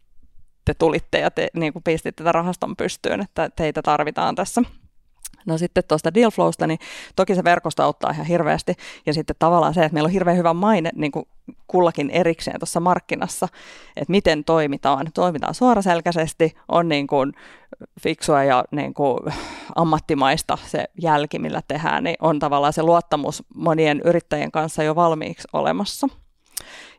te 0.64 0.75
tulitte 0.75 1.19
ja 1.19 1.31
te 1.31 1.49
niin 1.54 1.73
kuin 1.73 1.83
pistitte 1.83 2.25
tätä 2.25 2.33
rahaston 2.33 2.76
pystyyn, 2.76 3.21
että 3.21 3.50
teitä 3.57 3.83
tarvitaan 3.83 4.35
tässä. 4.35 4.62
No 5.47 5.59
sitten 5.59 5.85
tuosta 5.88 6.14
dealflowsta, 6.14 6.66
niin 6.66 6.78
toki 7.16 7.35
se 7.35 7.45
verkosto 7.45 7.83
auttaa 7.83 8.11
ihan 8.11 8.26
hirveästi. 8.26 8.75
Ja 9.07 9.14
sitten 9.14 9.37
tavallaan 9.38 9.75
se, 9.75 9.85
että 9.85 9.95
meillä 9.95 10.07
on 10.07 10.12
hirveän 10.12 10.37
hyvä 10.37 10.54
maine 10.54 10.90
niin 10.95 11.12
kuin 11.12 11.26
kullakin 11.66 12.11
erikseen 12.11 12.61
tuossa 12.61 12.81
markkinassa, 12.81 13.49
että 13.97 14.11
miten 14.11 14.45
toimitaan. 14.45 15.07
Toimitaan 15.14 15.54
suoraselkäisesti, 15.54 16.54
on 16.69 16.88
niin 16.88 17.07
kuin 17.07 17.33
fiksua 18.00 18.45
ja 18.45 18.64
niin 18.71 18.95
kuin 18.95 19.19
ammattimaista 19.75 20.59
se 20.66 20.85
jälki, 21.02 21.38
millä 21.38 21.62
tehdään, 21.69 22.04
niin 22.04 22.16
on 22.21 22.38
tavallaan 22.38 22.73
se 22.73 22.83
luottamus 22.83 23.42
monien 23.54 24.00
yrittäjien 24.04 24.52
kanssa 24.52 24.83
jo 24.83 24.95
valmiiksi 24.95 25.49
olemassa. 25.52 26.09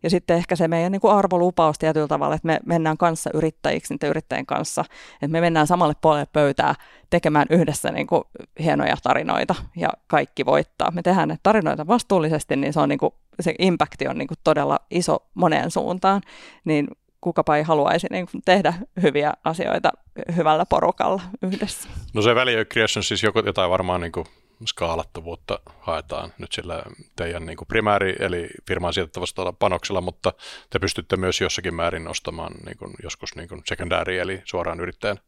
Ja 0.04 0.10
sitten 0.10 0.38
ehkä 0.38 0.56
se 0.56 0.68
meidän 0.68 0.92
niin 0.92 1.02
kuin 1.02 1.14
arvolupaus 1.14 1.80
tietyllä 1.80 2.08
tavalla, 2.08 2.36
että 2.36 2.48
me 2.48 2.60
mennään 2.66 2.98
kanssa 2.98 3.30
yrittäjiksi 3.34 3.94
niiden 3.94 4.10
yrittäjien 4.10 4.46
kanssa, 4.46 4.86
että 5.14 5.28
me 5.28 5.42
mennään 5.42 5.68
samalle 5.68 5.94
puolelle 6.02 6.28
pöytää 6.34 6.76
tekemään 7.10 7.46
yhdessä 7.50 7.92
niin 7.92 8.08
kuin 8.08 8.24
hienoja 8.60 8.96
tarinoita 9.04 9.56
ja 9.76 9.90
kaikki 10.08 10.46
voittaa. 10.46 10.92
Me 10.92 11.02
tehdään 11.02 11.30
ne 11.30 11.38
tarinoita 11.44 11.88
vastuullisesti, 11.88 12.56
niin 12.56 12.74
se, 12.74 12.80
on 12.80 12.90
niin 12.90 13.00
kuin, 13.00 13.14
se 13.40 13.56
impakti 13.60 14.08
on 14.08 14.18
niin 14.18 14.28
kuin 14.28 14.38
todella 14.44 14.80
iso 14.92 15.18
moneen 15.34 15.72
suuntaan, 15.72 16.22
niin 16.66 16.88
kukapa 17.22 17.58
ei 17.58 17.64
haluaisi 17.64 18.08
niin 18.12 18.28
kuin 18.32 18.42
tehdä 18.46 18.74
hyviä 19.02 19.34
asioita 19.44 19.92
hyvällä 20.36 20.66
porukalla 20.66 21.22
yhdessä. 21.42 21.90
No 22.14 22.22
se 22.22 22.36
value 22.36 22.66
creation 22.66 23.04
siis 23.04 23.24
jotain 23.24 23.72
varmaan 23.72 24.02
niin 24.02 24.12
kuin 24.12 24.26
skaalattavuutta 24.66 25.60
haetaan 25.80 26.34
nyt 26.38 26.52
sillä 26.52 26.84
teidän 27.16 27.46
niin 27.46 27.58
kuin 27.58 27.68
primääri, 27.68 28.16
eli 28.20 28.50
firmaan 28.68 28.94
sijoittavasta 28.94 29.54
panoksella, 29.54 30.02
mutta 30.02 30.34
te 30.70 30.80
pystytte 30.80 31.18
myös 31.18 31.42
jossakin 31.42 31.76
määrin 31.76 32.04
nostamaan 32.04 32.54
niin 32.66 32.78
kuin 32.78 32.94
joskus 33.04 33.36
niin 33.36 33.50
secondary, 33.66 34.20
eli 34.20 34.42
suoraan 34.46 34.80
yrittäjän, 34.80 35.20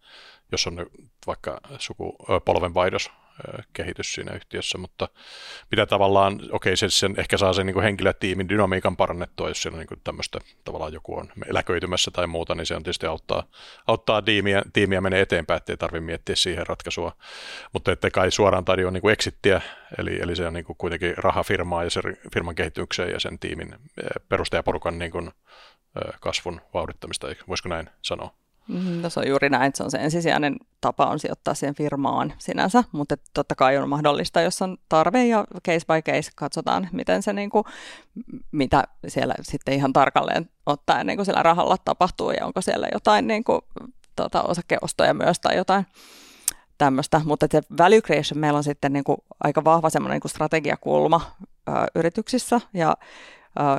jos 0.51 0.67
on 0.67 0.85
vaikka 1.27 1.61
sukupolvenvaihdos 1.77 3.11
kehitys 3.73 4.13
siinä 4.13 4.33
yhtiössä, 4.33 4.77
mutta 4.77 5.07
mitä 5.71 5.85
tavallaan, 5.85 6.39
okei, 6.51 6.77
se 6.77 6.89
sen 6.89 7.13
ehkä 7.17 7.37
saa 7.37 7.53
sen 7.53 7.65
niin 7.65 7.81
henkilötiimin 7.81 8.49
dynamiikan 8.49 8.97
parannettua, 8.97 9.47
jos 9.47 9.61
siellä 9.61 9.77
niin 9.77 10.01
tämmöistä 10.03 10.39
tavallaan 10.63 10.93
joku 10.93 11.17
on 11.17 11.27
eläköitymässä 11.47 12.11
tai 12.11 12.27
muuta, 12.27 12.55
niin 12.55 12.65
se 12.65 12.75
on 12.75 12.83
tietysti 12.83 13.05
auttaa, 13.05 13.43
auttaa 13.87 14.21
tiimiä, 14.21 14.61
tiimiä 14.73 15.01
menee 15.01 15.21
eteenpäin, 15.21 15.57
ettei 15.57 15.77
tarvitse 15.77 16.05
miettiä 16.05 16.35
siihen 16.35 16.67
ratkaisua, 16.67 17.11
mutta 17.73 17.91
ettei 17.91 18.11
kai 18.11 18.31
suoraan 18.31 18.65
tarjoa 18.65 18.91
niin 18.91 19.09
exittiä, 19.09 19.61
eli, 19.97 20.19
eli 20.21 20.35
se 20.35 20.47
on 20.47 20.53
niin 20.53 20.65
kuitenkin 20.77 21.17
raha 21.17 21.43
firmaa 21.43 21.83
ja 21.83 21.89
sen 21.89 22.17
firman 22.33 22.55
kehitykseen 22.55 23.11
ja 23.11 23.19
sen 23.19 23.39
tiimin 23.39 23.75
perustajaporukan 24.29 24.99
niin 24.99 25.11
kuin, 25.11 25.31
kasvun 26.19 26.61
vauhdittamista, 26.73 27.27
voisiko 27.47 27.69
näin 27.69 27.89
sanoa? 28.01 28.44
Mm, 28.67 29.09
se 29.09 29.19
on 29.19 29.27
juuri 29.27 29.49
näin, 29.49 29.63
että 29.63 29.77
se 29.77 29.83
on 29.83 29.91
se 29.91 29.97
ensisijainen 29.97 30.55
tapa 30.81 31.05
on 31.05 31.19
sijoittaa 31.19 31.53
siihen 31.53 31.75
firmaan 31.75 32.33
sinänsä, 32.37 32.83
mutta 32.91 33.15
totta 33.33 33.55
kai 33.55 33.77
on 33.77 33.89
mahdollista, 33.89 34.41
jos 34.41 34.61
on 34.61 34.77
tarve 34.89 35.25
ja 35.25 35.45
case 35.67 35.85
by 35.87 36.11
case 36.11 36.31
katsotaan, 36.35 36.89
miten 36.91 37.23
se 37.23 37.33
niin 37.33 37.49
kuin, 37.49 37.63
mitä 38.51 38.83
siellä 39.07 39.33
sitten 39.41 39.73
ihan 39.73 39.93
tarkalleen 39.93 40.49
ottaen 40.65 41.07
niin 41.07 41.17
kuin 41.17 41.25
sillä 41.25 41.43
rahalla 41.43 41.77
tapahtuu 41.85 42.31
ja 42.31 42.45
onko 42.45 42.61
siellä 42.61 42.87
jotain 42.93 43.27
niin 43.27 43.43
kuin, 43.43 43.61
tota, 44.15 44.41
osakeostoja 44.41 45.13
myös 45.13 45.39
tai 45.39 45.55
jotain 45.55 45.85
tämmöistä, 46.77 47.21
mutta 47.25 47.47
se 47.51 47.61
value 47.77 48.01
creation 48.01 48.39
meillä 48.39 48.57
on 48.57 48.63
sitten 48.63 48.93
niin 48.93 49.03
kuin 49.03 49.17
aika 49.43 49.63
vahva 49.63 49.89
semmoinen 49.89 50.19
niin 50.23 50.29
strategiakulma 50.29 51.21
ö, 51.41 51.71
yrityksissä 51.95 52.61
ja 52.73 52.97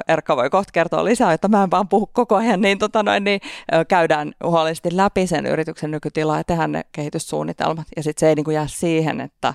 Erkka 0.09 0.37
voi 0.37 0.51
kohta 0.51 0.73
kertoa 0.73 1.05
lisää, 1.05 1.33
että 1.33 1.49
mä 1.49 1.63
en 1.63 1.71
vaan 1.71 1.89
puhu 1.89 2.07
koko 2.13 2.37
ajan, 2.37 2.61
niin, 2.61 2.79
tota 2.79 3.03
noin, 3.03 3.25
niin 3.25 3.41
käydään 3.89 4.33
huolellisesti 4.45 4.97
läpi 4.97 5.27
sen 5.27 5.47
yrityksen 5.47 5.91
nykytilaa 5.91 6.39
ja 6.39 6.45
tehdään 6.45 6.73
ne 6.73 6.85
kehityssuunnitelmat. 6.93 7.87
Ja 7.97 8.03
sitten 8.03 8.21
se 8.21 8.29
ei 8.29 8.35
niin 8.35 8.45
kuin 8.45 8.55
jää 8.55 8.67
siihen, 8.67 9.21
että 9.21 9.55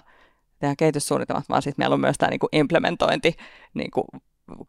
tehdään 0.59 0.77
kehityssuunnitelmat, 0.77 1.49
vaan 1.49 1.61
sitten 1.61 1.83
meillä 1.83 1.93
on 1.93 1.99
myös 1.99 2.17
tämä 2.17 2.29
niin 2.29 2.39
kuin 2.39 2.49
implementointi 2.51 3.35
niin 3.73 3.91
kuin, 3.91 4.05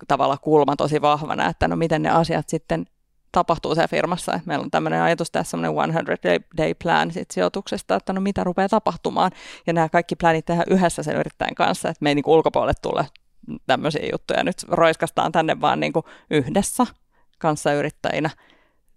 tavalla 0.08 0.36
kulma 0.38 0.76
tosi 0.76 1.02
vahvana, 1.02 1.48
että 1.48 1.68
no 1.68 1.76
miten 1.76 2.02
ne 2.02 2.10
asiat 2.10 2.48
sitten 2.48 2.86
tapahtuu 3.32 3.74
siellä 3.74 3.88
firmassa. 3.88 4.40
Meillä 4.46 4.62
on 4.62 4.70
tämmöinen 4.70 5.02
ajatus 5.02 5.30
tässä 5.30 5.50
semmoinen 5.50 5.94
100 5.94 6.12
day, 6.28 6.38
day 6.56 6.74
plan 6.82 7.10
sit 7.10 7.30
sijoituksesta, 7.30 7.94
että 7.96 8.12
no 8.12 8.20
mitä 8.20 8.44
rupeaa 8.44 8.68
tapahtumaan. 8.68 9.30
Ja 9.66 9.72
nämä 9.72 9.88
kaikki 9.88 10.16
planit 10.16 10.44
tehdään 10.44 10.66
yhdessä 10.70 11.02
sen 11.02 11.16
yrittäjän 11.16 11.54
kanssa, 11.54 11.88
että 11.88 12.02
me 12.02 12.10
ei 12.10 12.14
niin 12.14 12.24
ulkopuolelle 12.26 12.74
tule 12.82 13.06
tämmöisiä 13.66 14.08
juttuja 14.12 14.44
nyt 14.44 14.56
roiskastaan 14.68 15.32
tänne 15.32 15.60
vaan 15.60 15.80
niin 15.80 15.92
kuin 15.92 16.06
yhdessä 16.30 16.86
kanssayrittäjinä 17.38 18.30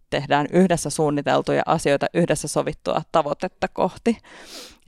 tehdään 0.09 0.47
yhdessä 0.53 0.89
suunniteltuja 0.89 1.63
asioita, 1.65 2.05
yhdessä 2.13 2.47
sovittua 2.47 3.01
tavoitetta 3.11 3.67
kohti. 3.67 4.17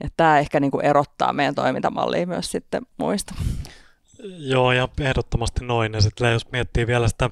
Ja 0.02 0.08
tämä 0.16 0.38
ehkä 0.38 0.60
niin 0.60 0.70
kuin 0.70 0.84
erottaa 0.84 1.32
meidän 1.32 1.54
toimintamallia 1.54 2.26
myös 2.26 2.50
sitten 2.50 2.82
muista. 2.96 3.34
Joo, 4.38 4.72
ja 4.72 4.88
ehdottomasti 5.00 5.64
noin. 5.64 5.92
Ja 5.92 6.00
sitten 6.00 6.32
jos 6.32 6.52
miettii 6.52 6.86
vielä 6.86 7.08
sitä 7.08 7.30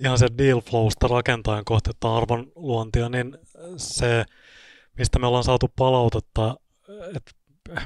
ihan 0.00 0.18
se 0.18 0.28
deal 0.38 0.60
flowsta 0.60 1.08
rakentajan 1.08 1.64
kohtetta 1.64 2.16
arvon 2.16 2.52
luontia, 2.54 3.08
niin 3.08 3.38
se, 3.76 4.24
mistä 4.98 5.18
me 5.18 5.26
ollaan 5.26 5.44
saatu 5.44 5.68
palautetta, 5.76 6.56
että 7.16 7.30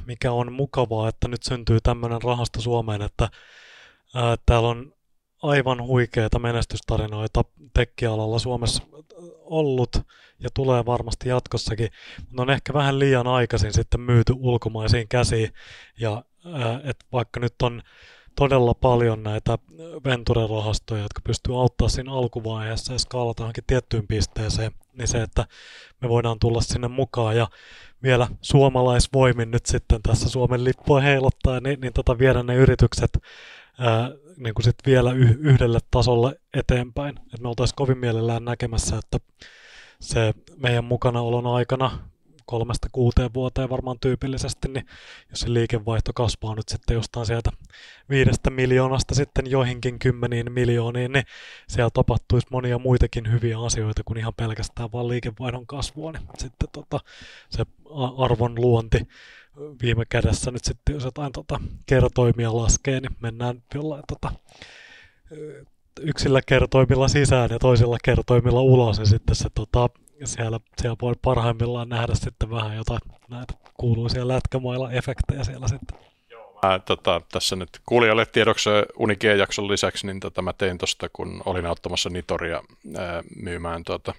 mikä 0.07 0.33
on 0.33 0.53
mukavaa, 0.53 1.09
että 1.09 1.29
nyt 1.29 1.43
syntyy 1.43 1.79
tämmöinen 1.83 2.23
rahasto 2.23 2.61
Suomeen, 2.61 3.03
että 3.03 3.29
ää, 4.15 4.37
täällä 4.47 4.69
on 4.69 4.93
aivan 5.43 5.83
huikeita 5.83 6.39
menestystarinoita 6.39 7.45
tekkialalla 7.75 8.39
Suomessa 8.39 8.83
ollut 9.45 9.97
ja 10.41 10.49
tulee 10.55 10.87
varmasti 10.87 11.29
jatkossakin, 11.29 11.89
mutta 12.29 12.43
on 12.43 12.51
ehkä 12.51 12.73
vähän 12.75 12.99
liian 12.99 13.27
aikaisin 13.27 13.73
sitten 13.73 14.01
myyty 14.01 14.35
ulkomaisiin 14.37 15.09
käsiin 15.09 15.53
ja 16.01 16.25
ää, 16.55 16.81
että 16.85 17.07
vaikka 17.13 17.41
nyt 17.41 17.55
on 17.63 17.83
todella 18.39 18.75
paljon 18.75 19.23
näitä 19.23 19.59
venture-rahastoja, 20.05 21.03
jotka 21.03 21.21
pystyy 21.25 21.61
auttamaan 21.61 21.91
siinä 21.91 22.13
alkuvaiheessa 22.13 22.93
ja 22.93 22.99
skaalata 22.99 23.51
tiettyyn 23.67 24.07
pisteeseen, 24.07 24.73
niin 24.99 25.09
se, 25.09 25.23
että 25.23 25.47
me 26.01 26.09
voidaan 26.09 26.39
tulla 26.39 26.61
sinne 26.61 26.89
mukaan 26.89 27.37
ja 27.37 27.49
vielä 28.03 28.29
suomalaisvoimin 28.41 29.51
nyt 29.51 29.67
sitten 29.67 30.03
tässä 30.03 30.29
Suomen 30.29 30.65
lippua 30.65 31.01
heilottaa, 31.01 31.61
niin, 31.61 31.81
niin 31.81 31.93
tota 31.93 32.19
viedä 32.19 32.43
ne 32.43 32.55
yritykset 32.55 33.19
ää, 33.79 34.11
niin 34.37 34.55
kuin 34.55 34.65
sit 34.65 34.77
vielä 34.87 35.13
y- 35.13 35.39
yhdelle 35.41 35.79
tasolle 35.91 36.41
eteenpäin. 36.55 37.21
Et 37.35 37.41
me 37.41 37.49
oltaisiin 37.49 37.77
kovin 37.77 37.99
mielellään 37.99 38.45
näkemässä, 38.45 38.97
että 38.97 39.19
se 40.01 40.35
meidän 40.57 40.85
mukanaolon 40.85 41.47
aikana 41.47 41.99
kolmesta 42.49 42.89
kuuteen 42.93 43.35
vuoteen 43.35 43.71
varmaan 43.71 44.01
tyypillisesti, 44.01 44.69
niin 44.69 44.87
jos 45.31 45.41
se 45.41 45.53
liikevaihto 45.55 46.13
kasvaa 46.13 46.55
nyt 46.55 46.69
sitten 46.69 46.95
jostain 46.95 47.27
sieltä 47.27 47.51
viidestä 48.11 48.51
miljoonasta 48.51 49.15
sitten 49.15 49.51
joihinkin 49.51 49.99
kymmeniin 49.99 50.53
miljooniin, 50.53 51.13
niin 51.13 51.25
siellä 51.69 51.91
tapahtuisi 51.95 52.47
monia 52.51 52.79
muitakin 52.79 53.33
hyviä 53.33 53.61
asioita 53.61 54.03
kuin 54.05 54.19
ihan 54.19 54.35
pelkästään 54.37 54.93
vaan 54.93 55.09
liikevaihdon 55.09 55.67
kasvua, 55.67 56.13
niin 56.13 56.23
sitten 56.39 56.69
tota, 56.73 57.01
se 57.51 57.65
arvon 58.19 58.55
luonti 58.61 58.99
viime 59.83 60.05
kädessä 60.09 60.51
nyt 60.51 60.65
sitten, 60.65 60.95
jos 60.95 61.05
jotain 61.05 61.33
tota, 61.33 61.61
kertoimia 61.87 62.57
laskee, 62.57 63.01
niin 63.01 63.17
mennään 63.21 63.63
jollain 63.75 64.05
tota, 64.09 64.33
yksillä 66.01 66.41
kertoimilla 66.47 67.09
sisään 67.09 67.51
ja 67.51 67.59
toisilla 67.59 67.97
kertoimilla 68.05 68.63
ulos, 68.63 68.99
ja 68.99 69.07
sitten 69.07 69.35
se 69.35 69.49
tota, 69.55 69.89
siellä, 70.27 70.61
siellä 70.77 70.97
voi 71.03 71.15
parhaimmillaan 71.23 71.89
nähdä 71.89 72.15
sitten 72.15 72.51
vähän 72.51 72.77
jotain 72.77 73.01
näitä 73.29 73.55
kuuluisia 73.75 74.29
lätkämailla 74.29 74.93
efektejä 74.93 75.45
siellä 75.45 75.69
sitten. 75.69 75.99
Mä, 76.63 76.79
tota, 76.79 77.21
tässä 77.33 77.57
nyt 77.57 77.81
kuulijalle 77.87 78.27
tiedoksi 78.27 78.71
Unikien 78.99 79.39
jakson 79.39 79.69
lisäksi, 79.69 80.07
niin 80.07 80.21
tota, 80.21 80.43
mä 80.43 80.53
tein 80.53 80.79
tuosta, 80.79 81.09
kun 81.13 81.43
olin 81.47 81.67
auttamassa 81.67 82.11
Nitoria 82.11 82.63
ää, 82.97 83.23
myymään 83.43 83.85
tuota, 83.85 84.15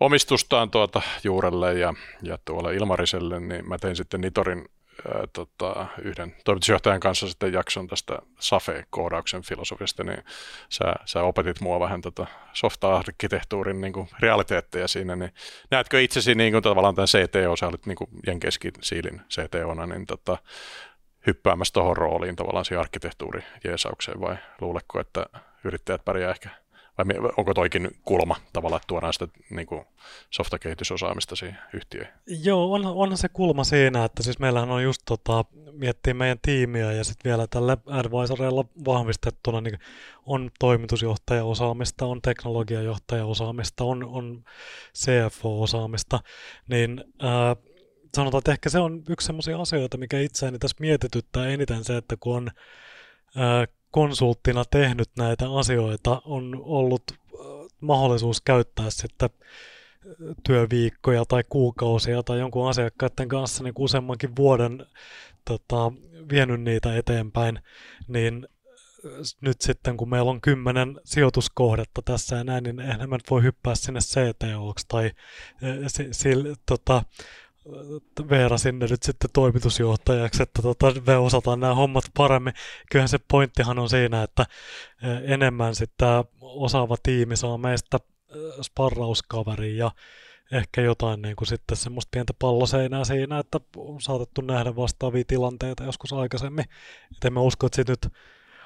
omistustaan 0.00 0.70
tuota 0.70 1.02
juurelle 1.24 1.74
ja, 1.74 1.94
ja 2.22 2.38
tuolle 2.44 2.74
Ilmariselle, 2.74 3.40
niin 3.40 3.68
mä 3.68 3.78
tein 3.78 3.96
sitten 3.96 4.20
Nitorin 4.20 4.68
ää, 5.08 5.26
tota, 5.32 5.86
yhden 6.02 6.36
toimitusjohtajan 6.44 7.00
kanssa 7.00 7.28
sitten 7.28 7.52
jakson 7.52 7.86
tästä 7.86 8.18
SAFE-koodauksen 8.38 9.42
filosofiasta, 9.42 10.04
niin 10.04 10.24
sä, 10.68 10.94
sä 11.04 11.22
opetit 11.22 11.60
mua 11.60 11.80
vähän 11.80 12.00
tätä 12.00 12.26
softa-arkkitehtuurin 12.52 13.80
niin 13.80 13.92
kuin 13.92 14.08
realiteetteja 14.20 14.88
siinä, 14.88 15.16
niin 15.16 15.32
näetkö 15.70 16.02
itsesi 16.02 16.34
niin 16.34 16.52
kuin, 16.52 16.62
tavallaan 16.62 16.94
tämän 16.94 17.08
CTO, 17.08 17.56
sä 17.56 17.68
olit 17.68 17.86
niin 17.86 17.96
kuin 17.96 18.10
siilin 18.80 19.20
CTOna, 19.30 19.86
niin 19.86 20.06
tota, 20.06 20.38
hyppäämässä 21.26 21.72
tuohon 21.72 21.96
rooliin 21.96 22.36
tavallaan 22.36 22.64
siihen 22.64 22.80
arkkitehtuuri 22.80 23.44
jeesaukseen 23.64 24.20
vai 24.20 24.36
luuletko, 24.60 25.00
että 25.00 25.26
yrittäjät 25.64 26.04
pärjää 26.04 26.30
ehkä 26.30 26.50
vai 26.98 27.30
onko 27.36 27.54
toikin 27.54 27.90
kulma 28.04 28.36
tavallaan, 28.52 28.76
että 28.78 28.86
tuodaan 28.86 29.12
sitä 29.12 29.28
niin 29.50 29.66
kuin 29.66 29.84
softakehitysosaamista 30.30 31.36
siihen 31.36 31.58
yhtiöön? 31.74 32.08
Joo, 32.26 32.72
on, 32.72 32.86
onhan 32.86 33.18
se 33.18 33.28
kulma 33.28 33.64
siinä, 33.64 34.04
että 34.04 34.22
siis 34.22 34.38
meillähän 34.38 34.70
on 34.70 34.82
just 34.82 35.02
tota, 35.06 35.44
miettiä 35.72 36.14
meidän 36.14 36.38
tiimiä 36.42 36.92
ja 36.92 37.04
sitten 37.04 37.30
vielä 37.30 37.46
tällä 37.46 37.76
advisoreilla 37.86 38.64
vahvistettuna 38.84 39.60
niin 39.60 39.78
on 40.26 40.50
toimitusjohtajaosaamista, 40.58 42.06
on 42.06 42.22
teknologiajohtajaosaamista, 42.22 43.84
on, 43.84 44.04
on 44.04 44.44
CFO-osaamista, 44.98 46.20
niin 46.68 47.04
ää, 47.22 47.56
sanotaan, 48.16 48.38
että 48.38 48.52
ehkä 48.52 48.70
se 48.70 48.78
on 48.78 49.02
yksi 49.08 49.26
sellaisia 49.26 49.60
asioita, 49.60 49.96
mikä 49.96 50.20
itseäni 50.20 50.58
tässä 50.58 50.76
mietityttää 50.80 51.48
eniten 51.48 51.84
se, 51.84 51.96
että 51.96 52.16
kun 52.20 52.36
on 52.36 52.50
ää, 53.36 53.66
konsulttina 53.94 54.64
tehnyt 54.64 55.08
näitä 55.18 55.52
asioita, 55.58 56.22
on 56.24 56.62
ollut 56.64 57.02
mahdollisuus 57.80 58.40
käyttää 58.40 58.90
sitten 58.90 59.30
työviikkoja 60.46 61.24
tai 61.24 61.44
kuukausia 61.48 62.22
tai 62.22 62.38
jonkun 62.38 62.68
asiakkaiden 62.68 63.28
kanssa 63.28 63.64
niin 63.64 63.74
useammankin 63.78 64.36
vuoden 64.36 64.86
tota, 65.44 65.92
vienyt 66.30 66.60
niitä 66.60 66.96
eteenpäin, 66.96 67.60
niin 68.08 68.48
nyt 69.40 69.60
sitten 69.60 69.96
kun 69.96 70.10
meillä 70.10 70.30
on 70.30 70.40
kymmenen 70.40 71.00
sijoituskohdetta 71.04 72.02
tässä 72.04 72.36
ja 72.36 72.44
näin, 72.44 72.64
niin 72.64 72.80
eihän 72.80 73.10
voi 73.30 73.42
hyppää 73.42 73.74
sinne 73.74 74.00
CTOksi 74.00 74.86
tai 74.88 75.10
si, 75.86 76.08
si, 76.12 76.30
tota, 76.66 77.02
Veera 78.30 78.58
sinne 78.58 78.86
nyt 78.86 79.02
sitten 79.02 79.30
toimitusjohtajaksi, 79.32 80.42
että 80.42 80.62
tota, 80.62 80.86
me 81.06 81.16
osataan 81.16 81.60
nämä 81.60 81.74
hommat 81.74 82.04
paremmin. 82.16 82.54
Kyllähän 82.90 83.08
se 83.08 83.18
pointtihan 83.30 83.78
on 83.78 83.88
siinä, 83.88 84.22
että 84.22 84.46
e, 85.02 85.34
enemmän 85.34 85.74
sitten 85.74 86.08
osaava 86.40 86.96
tiimi 87.02 87.36
saa 87.36 87.58
meistä 87.58 87.98
e, 88.30 88.62
sparrauskaveri 88.62 89.76
ja 89.76 89.90
ehkä 90.52 90.80
jotain 90.80 91.22
niin 91.22 91.36
kuin 91.36 91.48
sitten 91.48 91.76
semmoista 91.76 92.08
pientä 92.10 92.32
palloseinää 92.38 93.04
siinä, 93.04 93.38
että 93.38 93.60
on 93.76 94.00
saatettu 94.00 94.40
nähdä 94.40 94.76
vastaavia 94.76 95.24
tilanteita 95.26 95.84
joskus 95.84 96.12
aikaisemmin. 96.12 96.64
Et 97.24 97.32
mä 97.32 97.40
usko, 97.40 97.66
että 97.66 97.92
nyt 97.92 98.08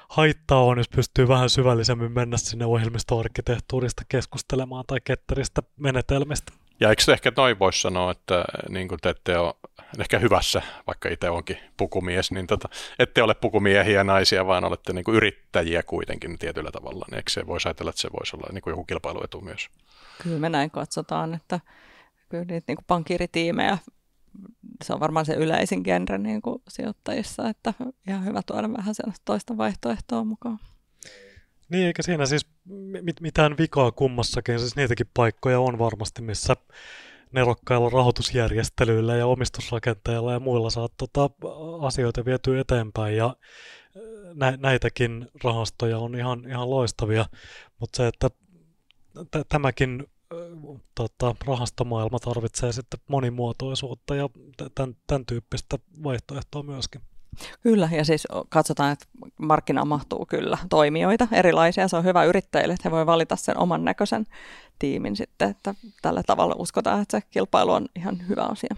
haittaa 0.09 0.63
on, 0.63 0.77
jos 0.77 0.89
pystyy 0.89 1.27
vähän 1.27 1.49
syvällisemmin 1.49 2.11
mennä 2.11 2.37
sinne 2.37 2.65
ohjelmistoarkkitehtuurista 2.65 4.03
keskustelemaan 4.09 4.83
tai 4.87 4.97
ketteristä 5.03 5.63
menetelmistä. 5.77 6.53
Ja 6.79 6.89
eikö 6.89 7.13
ehkä 7.13 7.31
noin 7.37 7.59
voisi 7.59 7.81
sanoa, 7.81 8.11
että 8.11 8.45
niin 8.69 8.87
kuin 8.87 8.99
te 9.01 9.09
ette 9.09 9.37
ole 9.37 9.53
ehkä 9.99 10.19
hyvässä, 10.19 10.61
vaikka 10.87 11.09
itse 11.09 11.29
onkin 11.29 11.57
pukumies, 11.77 12.31
niin 12.31 12.47
tota, 12.47 12.69
ette 12.99 13.23
ole 13.23 13.33
pukumiehiä 13.33 14.03
naisia, 14.03 14.45
vaan 14.45 14.63
olette 14.63 14.93
niin 14.93 15.03
kuin 15.03 15.15
yrittäjiä 15.15 15.83
kuitenkin 15.83 16.39
tietyllä 16.39 16.71
tavalla. 16.71 17.05
Niin 17.09 17.17
eikö 17.17 17.31
se 17.31 17.47
voisi 17.47 17.67
ajatella, 17.67 17.89
että 17.89 18.01
se 18.01 18.09
voisi 18.19 18.35
olla 18.35 18.47
niin 18.53 18.61
kuin 18.61 18.71
joku 18.71 18.83
kilpailuetu 18.83 19.41
myös? 19.41 19.69
Kyllä 20.23 20.39
me 20.39 20.49
näin 20.49 20.71
katsotaan, 20.71 21.33
että 21.33 21.59
kyllä 22.29 22.45
niitä 22.45 22.65
niin 22.67 22.77
kuin 22.77 22.85
pankiritiimejä, 22.87 23.77
se 24.83 24.93
on 24.93 24.99
varmaan 24.99 25.25
se 25.25 25.33
yleisin 25.33 25.81
genre 25.83 26.17
niin 26.17 26.41
kuin 26.41 26.61
sijoittajissa, 26.67 27.49
että 27.49 27.73
ihan 28.07 28.25
hyvä 28.25 28.41
tuoda 28.45 28.73
vähän 28.77 28.95
sellaista 28.95 29.25
toista 29.25 29.57
vaihtoehtoa 29.57 30.23
mukaan. 30.23 30.59
Niin, 31.69 31.87
eikä 31.87 32.01
siinä 32.03 32.25
siis 32.25 32.47
mit- 33.01 33.21
mitään 33.21 33.55
vikaa 33.57 33.91
kummassakin. 33.91 34.59
Siis 34.59 34.75
niitäkin 34.75 35.09
paikkoja 35.13 35.59
on 35.59 35.79
varmasti, 35.79 36.21
missä 36.21 36.55
nerokkailla 37.31 37.89
rahoitusjärjestelyillä 37.89 39.15
ja 39.15 39.25
omistusrakenteilla 39.27 40.33
ja 40.33 40.39
muilla 40.39 40.69
saa 40.69 40.89
tota, 40.97 41.29
asioita 41.81 42.25
vietyä 42.25 42.61
eteenpäin. 42.61 43.17
Ja 43.17 43.35
nä- 44.33 44.57
näitäkin 44.57 45.27
rahastoja 45.43 45.97
on 45.97 46.15
ihan, 46.15 46.45
ihan 46.49 46.69
loistavia, 46.69 47.25
mutta 47.79 47.97
se, 47.97 48.07
että 48.07 48.29
t- 49.31 49.49
tämäkin 49.49 50.07
tota, 50.95 51.35
rahastomaailma 51.47 52.19
tarvitsee 52.19 52.71
sitten 52.71 52.99
monimuotoisuutta 53.07 54.15
ja 54.15 54.29
tämän, 54.75 54.95
tämän 55.07 55.25
tyyppistä 55.25 55.77
vaihtoehtoa 56.03 56.63
myöskin. 56.63 57.01
Kyllä, 57.61 57.89
ja 57.91 58.05
siis 58.05 58.27
katsotaan, 58.49 58.91
että 58.91 59.05
markkina 59.39 59.85
mahtuu 59.85 60.25
kyllä 60.25 60.57
toimijoita 60.69 61.27
erilaisia. 61.31 61.87
Se 61.87 61.97
on 61.97 62.03
hyvä 62.03 62.23
yrittäjille, 62.23 62.73
että 62.73 62.89
he 62.89 62.91
voi 62.91 63.05
valita 63.05 63.35
sen 63.35 63.57
oman 63.57 63.85
näköisen 63.85 64.25
tiimin 64.79 65.15
sitten, 65.15 65.49
että 65.49 65.75
tällä 66.01 66.23
tavalla 66.27 66.55
uskotaan, 66.57 67.01
että 67.01 67.19
se 67.19 67.27
kilpailu 67.31 67.71
on 67.71 67.85
ihan 67.95 68.27
hyvä 68.27 68.43
asia. 68.43 68.75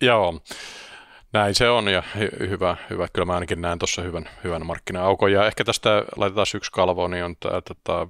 Joo, 0.00 0.40
näin 1.32 1.54
se 1.54 1.70
on 1.70 1.88
ja 1.88 2.02
hy- 2.16 2.48
hyvä, 2.48 2.76
hyvä. 2.90 3.08
Kyllä 3.12 3.26
mä 3.26 3.34
ainakin 3.34 3.60
näen 3.60 3.78
tuossa 3.78 4.02
hyvän, 4.02 4.28
hyvän 4.44 4.66
markkina-aukon. 4.66 5.32
Ja 5.32 5.46
ehkä 5.46 5.64
tästä 5.64 6.04
laitetaan 6.16 6.46
yksi 6.54 6.72
kalvo, 6.72 7.08
niin 7.08 7.24
on 7.24 7.36
tämä, 7.40 7.60
tämä 7.84 8.06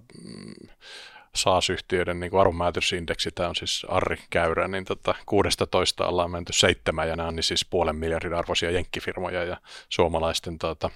SaaS-yhtiöiden 1.34 2.20
niin 2.20 2.36
arvonmääritysindeksi, 2.40 3.30
tämä 3.30 3.48
on 3.48 3.56
siis 3.56 3.86
Arri 3.88 4.16
Käyrä, 4.30 4.68
niin 4.68 4.84
tota, 4.84 5.14
16 5.26 6.06
ollaan 6.06 6.30
menty 6.30 6.52
seitsemän, 6.52 7.08
ja 7.08 7.16
nämä 7.16 7.28
on 7.28 7.36
niin 7.36 7.44
siis 7.44 7.64
puolen 7.64 7.96
miljardin 7.96 8.34
arvoisia 8.34 8.70
jenkkifirmoja, 8.70 9.44
ja 9.44 9.56
suomalaisten 9.88 10.58
tota, 10.58 10.90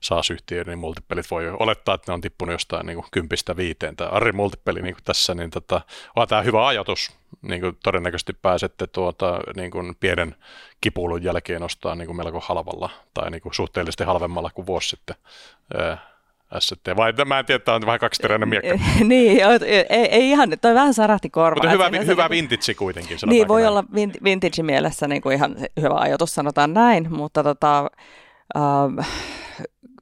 SaaS-yhtiöiden 0.00 0.70
niin 0.70 0.78
multipelit 0.78 1.30
voi 1.30 1.48
olettaa, 1.48 1.94
että 1.94 2.12
ne 2.12 2.14
on 2.14 2.20
tippunut 2.20 2.52
jostain 2.52 2.86
niin 2.86 3.04
kympistä 3.10 3.56
viiteen. 3.56 3.96
Tämä 3.96 4.10
Arri 4.10 4.32
multipeli 4.32 4.82
niin 4.82 4.96
tässä, 5.04 5.34
niin 5.34 5.50
tota, 5.50 5.80
on 6.16 6.28
tämä 6.28 6.42
hyvä 6.42 6.66
ajatus, 6.66 7.12
niin 7.42 7.60
kuin 7.60 7.78
todennäköisesti 7.82 8.32
pääsette 8.32 8.86
tuota, 8.86 9.40
niin 9.56 9.70
kuin 9.70 9.96
pienen 10.00 10.36
kipuulun 10.80 11.22
jälkeen 11.22 11.62
ostaa 11.62 11.94
niin 11.94 12.06
kuin 12.06 12.16
melko 12.16 12.40
halvalla, 12.40 12.90
tai 13.14 13.30
niin 13.30 13.42
kuin 13.42 13.54
suhteellisesti 13.54 14.04
halvemmalla 14.04 14.50
kuin 14.50 14.66
vuosi 14.66 14.88
sitten 14.88 15.16
ST, 16.58 16.88
vai 16.96 17.12
mä 17.26 17.38
en 17.38 17.46
tiedä, 17.46 17.56
että 17.56 17.74
on 17.74 17.86
vähän 17.86 18.00
kaksiteräinen 18.00 18.48
miekka. 18.48 18.78
niin, 19.04 19.38
ei, 19.66 20.06
ei 20.06 20.30
ihan, 20.30 20.48
toi 20.60 20.74
vähän 20.74 20.94
sarahti 20.94 21.30
korvaa. 21.30 21.54
Mutta 21.54 21.70
hyvä, 21.70 21.92
vi, 21.92 22.06
hyvä 22.06 22.30
vintage 22.30 22.74
kuitenkin, 22.74 23.18
Niin, 23.26 23.48
voi 23.48 23.60
näin. 23.62 23.70
olla 23.70 23.84
vintage 24.24 24.62
mielessä 24.62 25.08
niin 25.08 25.22
kuin 25.22 25.36
ihan 25.36 25.56
hyvä 25.80 25.94
ajatus, 25.98 26.34
sanotaan 26.34 26.74
näin, 26.74 27.12
mutta 27.12 27.42
tota, 27.42 27.90
äh, 28.56 29.08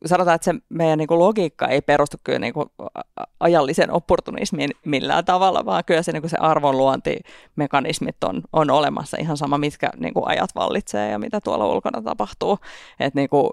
sanotaan, 0.06 0.34
että 0.34 0.44
se 0.44 0.54
meidän 0.68 0.98
niin 0.98 1.08
kuin 1.08 1.18
logiikka 1.18 1.68
ei 1.68 1.80
perustu 1.80 2.16
kyllä 2.24 2.38
niin 2.38 2.54
kuin 2.54 2.66
ajallisen 3.40 3.90
opportunismiin 3.90 4.70
millään 4.84 5.24
tavalla, 5.24 5.64
vaan 5.64 5.84
kyllä 5.86 6.02
se, 6.02 6.12
niin 6.12 6.22
kuin 6.22 6.30
se 6.30 6.36
arvonluontimekanismit 6.40 8.24
on, 8.24 8.42
on 8.52 8.70
olemassa 8.70 9.16
ihan 9.20 9.36
sama, 9.36 9.58
mitkä 9.58 9.90
niin 9.96 10.14
kuin 10.14 10.28
ajat 10.28 10.50
vallitsee 10.54 11.10
ja 11.10 11.18
mitä 11.18 11.40
tuolla 11.40 11.66
ulkona 11.66 12.02
tapahtuu. 12.02 12.58
Että 13.00 13.20
niin 13.20 13.28
kuin 13.28 13.50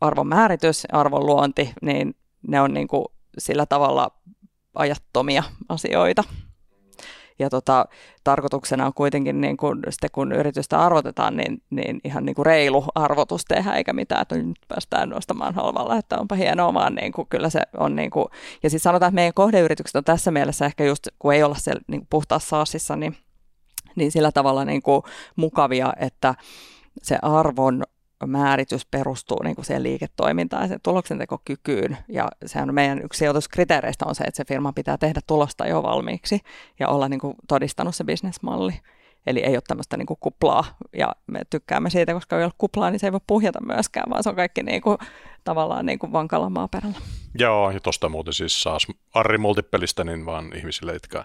arvon 0.00 0.26
määritys, 0.26 0.86
arvonluonti, 0.92 1.72
niin 1.82 2.14
ne 2.48 2.60
on 2.60 2.74
niin 2.74 2.88
kuin 2.88 3.04
sillä 3.38 3.66
tavalla 3.66 4.10
ajattomia 4.74 5.42
asioita. 5.68 6.24
Ja 7.38 7.50
tota, 7.50 7.84
tarkoituksena 8.24 8.86
on 8.86 8.94
kuitenkin, 8.94 9.40
niin 9.40 9.56
kun, 9.56 9.82
sitten 9.90 10.10
kun 10.12 10.32
yritystä 10.32 10.80
arvotetaan, 10.80 11.36
niin, 11.36 11.62
niin 11.70 12.00
ihan 12.04 12.24
niin 12.24 12.34
kuin 12.34 12.46
reilu 12.46 12.84
arvotus 12.94 13.44
tehdä, 13.44 13.72
eikä 13.72 13.92
mitään, 13.92 14.22
että 14.22 14.36
nyt 14.36 14.58
päästään 14.68 15.08
nostamaan 15.08 15.54
halvalla, 15.54 15.96
että 15.96 16.18
onpa 16.18 16.34
hienoa, 16.34 16.74
vaan 16.74 16.94
niin 16.94 17.12
kuin, 17.12 17.28
kyllä 17.28 17.50
se 17.50 17.60
on 17.76 17.96
niin 17.96 18.10
kuin, 18.10 18.26
ja 18.62 18.70
sitten 18.70 18.82
sanotaan, 18.82 19.08
että 19.08 19.14
meidän 19.14 19.34
kohdeyritykset 19.34 19.96
on 19.96 20.04
tässä 20.04 20.30
mielessä 20.30 20.66
ehkä 20.66 20.84
just, 20.84 21.08
kun 21.18 21.34
ei 21.34 21.42
olla 21.42 21.54
siellä 21.54 21.80
niin 21.88 22.06
puhtaassa 22.10 22.48
saasissa, 22.48 22.96
niin 22.96 23.16
niin 23.94 24.12
sillä 24.12 24.32
tavalla 24.32 24.64
niin 24.64 24.82
kuin 24.82 25.02
mukavia, 25.36 25.92
että 25.96 26.34
se 27.02 27.18
arvon 27.22 27.84
määritys 28.26 28.86
perustuu 28.86 29.42
niin 29.42 29.56
kuin 29.56 29.64
siihen 29.64 29.82
liiketoimintaan 29.82 30.62
ja 30.62 30.68
sen 30.68 30.80
tuloksentekokykyyn. 30.82 31.96
Ja 32.08 32.28
se 32.46 32.62
on 32.62 32.74
meidän 32.74 33.02
yksi 33.02 33.18
sijoituskriteereistä 33.18 34.04
on 34.08 34.14
se, 34.14 34.24
että 34.24 34.36
se 34.36 34.44
firma 34.44 34.72
pitää 34.72 34.98
tehdä 34.98 35.20
tulosta 35.26 35.66
jo 35.66 35.82
valmiiksi 35.82 36.40
ja 36.80 36.88
olla 36.88 37.08
niin 37.08 37.20
kuin 37.20 37.34
todistanut 37.48 37.94
se 37.94 38.04
bisnesmalli. 38.04 38.72
Eli 39.26 39.40
ei 39.40 39.56
ole 39.56 39.62
tämmöistä 39.68 39.96
niin 39.96 40.06
kuin 40.06 40.18
kuplaa, 40.20 40.64
ja 40.92 41.14
me 41.26 41.40
tykkäämme 41.50 41.90
siitä, 41.90 42.12
koska 42.12 42.38
ei 42.38 42.44
ole 42.44 42.52
kuplaa, 42.58 42.90
niin 42.90 43.00
se 43.00 43.06
ei 43.06 43.12
voi 43.12 43.20
puhjata 43.26 43.60
myöskään, 43.60 44.10
vaan 44.10 44.22
se 44.22 44.28
on 44.28 44.36
kaikki 44.36 44.62
niin 44.62 44.82
kuin, 44.82 44.98
tavallaan 45.44 45.86
niin 45.86 45.98
kuin 45.98 46.12
vankalla 46.12 46.50
maaperällä. 46.50 46.98
Joo, 47.34 47.70
ja 47.70 47.80
tuosta 47.80 48.08
muuten 48.08 48.34
siis 48.34 48.62
saa 48.62 48.78
Arri 49.14 49.38
Multipelistä, 49.38 50.04
niin 50.04 50.26
vaan 50.26 50.56
ihmisille, 50.56 50.92
jotka 50.92 51.24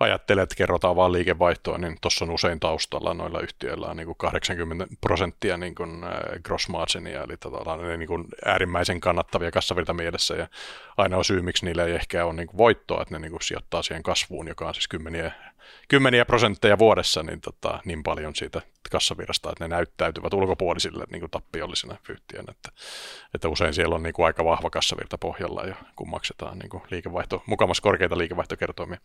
ajattelee, 0.00 0.42
että 0.42 0.54
kerrotaan 0.54 0.96
vaan 0.96 1.12
liikevaihtoa, 1.12 1.78
niin 1.78 1.96
tuossa 2.00 2.24
on 2.24 2.30
usein 2.30 2.60
taustalla 2.60 3.14
noilla 3.14 3.40
yhtiöillä 3.40 3.86
on 3.86 3.96
niin 3.96 4.06
kuin 4.06 4.16
80 4.16 4.86
prosenttia 5.00 5.56
niin 5.56 5.74
kuin 5.74 5.90
gross 6.44 6.68
marginia, 6.68 7.22
eli 7.22 7.36
tota, 7.36 7.76
niin 7.76 8.08
kuin 8.08 8.24
äärimmäisen 8.44 9.00
kannattavia 9.00 9.50
kassavirta 9.50 9.94
mielessä, 9.94 10.34
ja 10.34 10.48
ainoa 10.96 11.22
syy, 11.22 11.42
miksi 11.42 11.64
niillä 11.64 11.84
ei 11.84 11.94
ehkä 11.94 12.24
ole 12.24 12.32
niin 12.32 12.46
kuin 12.46 12.58
voittoa, 12.58 13.02
että 13.02 13.14
ne 13.14 13.18
niin 13.18 13.30
kuin 13.30 13.42
sijoittaa 13.42 13.82
siihen 13.82 14.02
kasvuun, 14.02 14.48
joka 14.48 14.68
on 14.68 14.74
siis 14.74 14.88
kymmeniä 14.88 15.32
kymmeniä 15.88 16.24
prosentteja 16.24 16.78
vuodessa 16.78 17.22
niin, 17.22 17.40
tota, 17.40 17.80
niin 17.84 18.02
paljon 18.02 18.34
siitä 18.34 18.62
kassavirrasta, 18.90 19.50
että 19.50 19.64
ne 19.64 19.68
näyttäytyvät 19.68 20.34
ulkopuolisille 20.34 21.04
niin 21.10 21.20
kuin 21.20 21.30
tappiollisena 21.30 21.96
yhtiönä. 22.08 22.50
Että, 22.50 22.68
että 23.34 23.48
usein 23.48 23.74
siellä 23.74 23.94
on 23.94 24.02
niin 24.02 24.12
kuin 24.12 24.26
aika 24.26 24.44
vahva 24.44 24.70
kassavirta 24.70 25.18
pohjalla 25.18 25.62
ja 25.62 25.74
kun 25.96 26.10
maksetaan 26.10 26.58
niin 26.58 26.70
kuin 26.70 26.82
liikevaihto, 26.90 27.42
mukamassa 27.46 27.82
korkeita 27.82 28.18
liikevaihtokertoimia. 28.18 28.98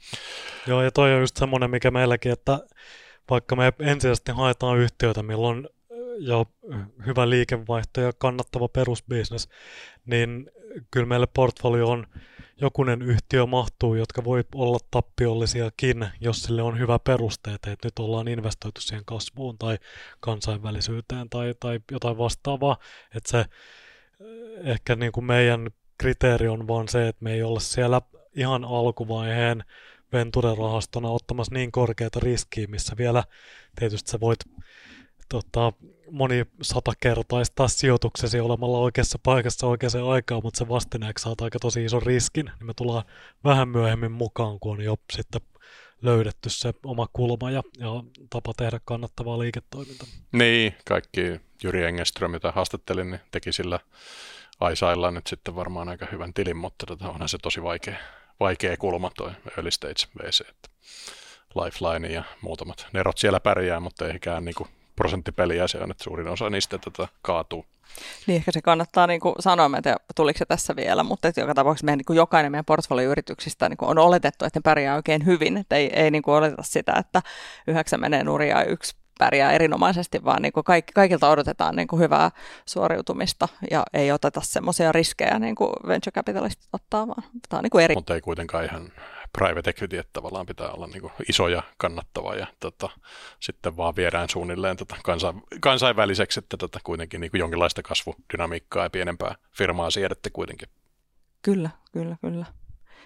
Joo, 0.67 0.81
ja 0.81 0.91
toi 0.91 1.13
on 1.13 1.19
just 1.19 1.37
semmoinen, 1.37 1.69
mikä 1.69 1.91
meilläkin, 1.91 2.31
että 2.31 2.59
vaikka 3.29 3.55
me 3.55 3.73
ensisijaisesti 3.79 4.31
haetaan 4.31 4.77
yhtiöitä, 4.77 5.23
milloin 5.23 5.69
jo 6.19 6.45
hyvä 7.05 7.29
liikevaihto 7.29 8.01
ja 8.01 8.11
kannattava 8.17 8.67
perusbisnes, 8.67 9.49
niin 10.05 10.51
kyllä 10.91 11.05
meille 11.05 11.27
portfolio 11.33 11.89
on 11.89 12.07
jokunen 12.61 13.01
yhtiö 13.01 13.45
mahtuu, 13.45 13.95
jotka 13.95 14.23
voi 14.23 14.43
olla 14.55 14.77
tappiollisiakin, 14.91 16.07
jos 16.19 16.43
sille 16.43 16.61
on 16.61 16.79
hyvä 16.79 16.99
peruste, 16.99 17.53
että 17.53 17.75
nyt 17.83 17.99
ollaan 17.99 18.27
investoitu 18.27 18.81
siihen 18.81 19.05
kasvuun 19.05 19.57
tai 19.57 19.77
kansainvälisyyteen 20.19 21.29
tai, 21.29 21.55
tai 21.59 21.79
jotain 21.91 22.17
vastaavaa. 22.17 22.77
Että 23.15 23.31
se 23.31 23.39
eh, 23.39 23.47
ehkä 24.71 24.95
niin 24.95 25.11
kuin 25.11 25.25
meidän 25.25 25.69
kriteeri 25.97 26.47
on 26.47 26.67
vaan 26.67 26.87
se, 26.87 27.07
että 27.07 27.23
me 27.23 27.33
ei 27.33 27.43
olla 27.43 27.59
siellä 27.59 28.01
ihan 28.35 28.65
alkuvaiheen 28.65 29.63
venture-rahastona 30.13 31.09
ottamassa 31.09 31.53
niin 31.53 31.71
korkeita 31.71 32.19
riskiä, 32.19 32.67
missä 32.67 32.97
vielä 32.97 33.23
tietysti 33.79 34.11
sä 34.11 34.19
voit 34.19 34.39
tota, 35.31 35.73
moni 36.11 36.45
satakertaistaa 36.61 37.67
sijoituksesi 37.67 38.39
olemalla 38.39 38.77
oikeassa 38.77 39.19
paikassa 39.23 39.67
oikeaan 39.67 40.09
aikaan, 40.09 40.41
mutta 40.43 40.57
se 40.57 40.69
vastineeksi 40.69 41.23
saat 41.23 41.41
aika 41.41 41.59
tosi 41.59 41.85
ison 41.85 42.01
riskin, 42.01 42.45
niin 42.45 42.65
me 42.65 42.73
tullaan 42.73 43.03
vähän 43.43 43.69
myöhemmin 43.69 44.11
mukaan, 44.11 44.59
kun 44.59 44.71
on 44.71 44.83
jo 44.83 44.95
sitten 45.13 45.41
löydetty 46.01 46.49
se 46.49 46.73
oma 46.85 47.07
kulma 47.13 47.51
ja, 47.51 47.63
ja 47.77 47.89
tapa 48.29 48.53
tehdä 48.57 48.79
kannattavaa 48.85 49.39
liiketoimintaa. 49.39 50.07
Niin, 50.31 50.75
kaikki 50.85 51.21
Jyri 51.63 51.83
Engeström, 51.83 52.31
mitä 52.31 52.51
haastattelin, 52.51 53.11
niin 53.11 53.21
teki 53.31 53.53
sillä 53.53 53.79
Aisailla 54.59 55.11
nyt 55.11 55.27
sitten 55.27 55.55
varmaan 55.55 55.89
aika 55.89 56.07
hyvän 56.11 56.33
tilin, 56.33 56.57
mutta 56.57 56.85
tota, 56.85 57.09
onhan 57.09 57.29
se 57.29 57.37
tosi 57.37 57.63
vaikea, 57.63 57.97
vaikea 58.39 58.77
kulma 58.77 59.11
toi 59.17 59.31
early 59.57 59.71
stage 59.71 60.05
VC, 60.19 60.41
että 60.41 60.69
Lifeline 61.55 62.07
ja 62.07 62.23
muutamat 62.41 62.87
nerot 62.93 63.17
siellä 63.17 63.39
pärjää, 63.39 63.79
mutta 63.79 64.07
ei 64.07 64.15
ikään 64.15 64.45
niin 64.45 64.55
kuin 64.55 64.69
prosenttipeliä 65.01 65.67
se 65.67 65.77
on, 65.77 65.91
että 65.91 66.03
suurin 66.03 66.27
osa 66.27 66.49
niistä 66.49 66.77
tätä 66.77 67.07
kaatuu. 67.21 67.65
Niin 68.27 68.35
ehkä 68.35 68.51
se 68.51 68.61
kannattaa 68.61 69.07
niin 69.07 69.19
kuin 69.19 69.35
sanoa, 69.39 69.69
että 69.77 69.95
tuliko 70.15 70.37
se 70.37 70.45
tässä 70.45 70.75
vielä, 70.75 71.03
mutta 71.03 71.27
että 71.27 71.41
joka 71.41 71.53
tapauksessa 71.53 71.85
meidän, 71.85 71.97
niin 71.97 72.05
kuin 72.05 72.17
jokainen 72.17 72.51
meidän 72.51 72.65
portfolioyrityksistä 72.65 73.69
niin 73.69 73.77
kuin 73.77 73.89
on 73.89 73.97
oletettu, 73.97 74.45
että 74.45 74.59
ne 74.59 74.61
pärjää 74.61 74.95
oikein 74.95 75.25
hyvin, 75.25 75.57
että 75.57 75.75
ei, 75.75 75.89
ei 75.93 76.11
niin 76.11 76.21
kuin 76.21 76.35
oleteta 76.35 76.63
sitä, 76.63 76.93
että 76.99 77.21
yhdeksän 77.67 77.99
menee 77.99 78.23
nurin 78.23 78.49
ja 78.49 78.63
yksi 78.63 78.95
pärjää 79.19 79.51
erinomaisesti, 79.51 80.23
vaan 80.23 80.41
niin 80.41 80.53
kuin 80.53 80.63
kaikki, 80.63 80.93
kaikilta 80.93 81.29
odotetaan 81.29 81.75
niin 81.75 81.87
kuin 81.87 81.99
hyvää 81.99 82.31
suoriutumista 82.65 83.47
ja 83.71 83.83
ei 83.93 84.11
oteta 84.11 84.41
semmoisia 84.43 84.91
riskejä 84.91 85.39
niin 85.39 85.55
kuin 85.55 85.73
venture 85.87 86.11
capitalistit 86.11 86.69
ottaa, 86.73 87.07
vaan 87.07 87.23
tämä 87.49 87.57
on 87.57 87.63
niin 87.63 87.71
kuin 87.71 87.83
eri. 87.83 87.95
Mutta 87.95 88.15
ei 88.15 88.21
kuitenkaan 88.21 88.65
ihan 88.65 88.91
private 89.37 89.69
equity, 89.69 89.97
että 89.97 90.13
tavallaan 90.13 90.45
pitää 90.45 90.71
olla 90.71 90.87
niin 90.87 91.01
kuin 91.01 91.13
iso 91.29 91.47
ja 91.47 91.63
kannattava 91.77 92.35
ja 92.35 92.47
tota, 92.59 92.89
sitten 93.39 93.77
vaan 93.77 93.95
viedään 93.95 94.29
suunnilleen 94.29 94.77
tota 94.77 94.95
kansain, 95.03 95.41
kansainväliseksi, 95.59 96.39
että 96.39 96.57
tota, 96.57 96.79
kuitenkin 96.83 97.21
niin 97.21 97.31
kuin 97.31 97.39
jonkinlaista 97.39 97.81
kasvudynamiikkaa 97.81 98.83
ja 98.83 98.89
pienempää 98.89 99.35
firmaa 99.51 99.91
siedätte 99.91 100.29
kuitenkin. 100.29 100.69
Kyllä, 101.41 101.69
kyllä, 101.91 102.15
kyllä. 102.21 102.45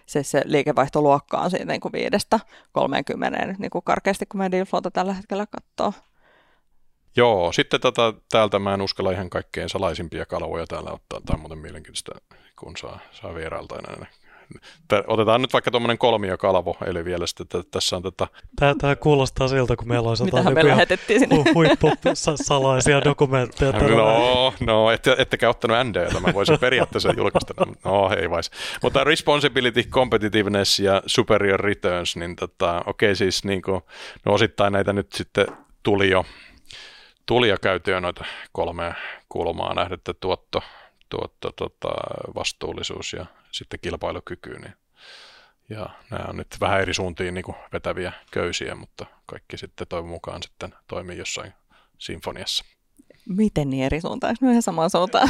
Se, 0.06 0.24
se 0.24 0.42
liikevaihtoluokka 0.46 1.38
on 1.38 1.52
siitä 1.52 1.66
niin 1.66 1.82
kuin 1.82 1.92
viidestä 1.92 2.40
30 2.72 3.46
niin 3.60 3.70
kuin 3.70 3.84
karkeasti, 3.84 4.26
kun 4.26 4.38
meidän 4.38 4.68
tällä 4.94 5.14
hetkellä 5.14 5.46
katsoo. 5.46 6.02
Joo, 7.16 7.52
sitten 7.52 7.82
tota, 7.82 8.14
täältä 8.32 8.60
mä 8.60 8.74
en 8.74 8.82
uskalla 8.82 9.12
ihan 9.12 9.30
kaikkein 9.30 9.70
salaisimpia 9.70 10.26
kalvoja 10.26 10.68
täällä 10.68 10.92
ottaa. 10.92 11.22
Tämä 11.26 11.36
on 11.36 11.40
muuten 11.40 11.58
mielenkiintoista, 11.58 12.12
kun 12.56 12.78
saa, 12.78 13.00
saa 13.12 13.36
vierailta 13.36 13.76
enää 13.76 14.08
otetaan 15.08 15.42
nyt 15.42 15.54
vaikka 15.54 15.72
tuommoinen 15.72 15.98
kolmiokalvo, 15.98 16.78
eli 16.86 17.06
vielä 17.06 17.28
sitten 17.28 17.46
että 17.60 17.72
tässä 17.72 17.96
on 17.96 18.04
tätä... 18.04 18.28
Tämä, 18.56 18.76
tämä 18.82 18.96
kuulostaa 18.96 19.48
siltä, 19.48 19.76
kun 19.76 19.88
meillä 19.88 20.10
olisi 20.10 20.24
jotain 20.24 20.54
me 20.54 20.68
lähetettiin 20.68 21.20
sinne. 21.20 21.36
Hu, 21.36 21.44
huippusalaisia 21.54 23.04
dokumentteja. 23.04 23.72
No, 23.72 24.54
no 24.60 24.92
ette, 24.92 25.16
ettekä 25.18 25.50
ottanut 25.50 25.78
NDtä, 25.84 26.20
mä 26.20 26.34
voisin 26.34 26.60
periaatteessa 26.60 27.14
julkaista. 27.18 27.54
No, 27.86 28.12
ei 28.18 28.30
vais. 28.30 28.52
Mutta 28.84 29.04
responsibility, 29.04 29.84
competitiveness 29.84 30.80
ja 30.80 31.02
superior 31.06 31.60
returns, 31.60 32.16
niin 32.16 32.36
tota, 32.36 32.82
okei 32.86 33.08
okay, 33.08 33.16
siis 33.16 33.46
niin 33.46 33.62
kuin, 33.62 33.82
no 34.26 34.34
osittain 34.34 34.74
näitä 34.74 34.94
nyt 34.94 35.14
sitten 35.14 35.48
tuli 35.84 36.10
jo, 36.10 36.26
tuli 37.26 37.50
jo 37.50 37.58
käyty 37.62 37.92
jo 37.92 38.00
noita 38.00 38.26
kolmea 38.52 38.94
kulmaa 39.30 39.74
nähdettä 39.74 40.14
tuotto, 40.14 40.62
tuotto 41.16 41.52
tota, 41.52 41.94
vastuullisuus 42.36 43.14
ja 43.14 43.26
sitten 43.52 43.80
kilpailukykyyn. 43.80 44.62
Niin, 44.62 44.74
ja 45.70 45.90
nämä 46.12 46.26
on 46.30 46.38
nyt 46.38 46.58
vähän 46.62 46.82
eri 46.82 46.94
suuntiin 46.94 47.34
niin 47.34 47.44
kuin 47.44 47.56
vetäviä 47.74 48.12
köysiä, 48.32 48.76
mutta 48.76 49.06
kaikki 49.26 49.58
sitten 49.58 49.88
toivon 49.88 50.10
mukaan 50.10 50.44
sitten 50.44 50.74
toimii 50.88 51.18
jossain 51.18 51.54
sinfoniassa 51.98 52.66
miten 53.30 53.70
niin 53.70 53.84
eri 53.84 54.02
suuntaan, 54.02 54.32
eikö 54.32 54.52
ihan 54.52 54.62
samaan 54.62 54.90
suuntaan? 54.90 55.30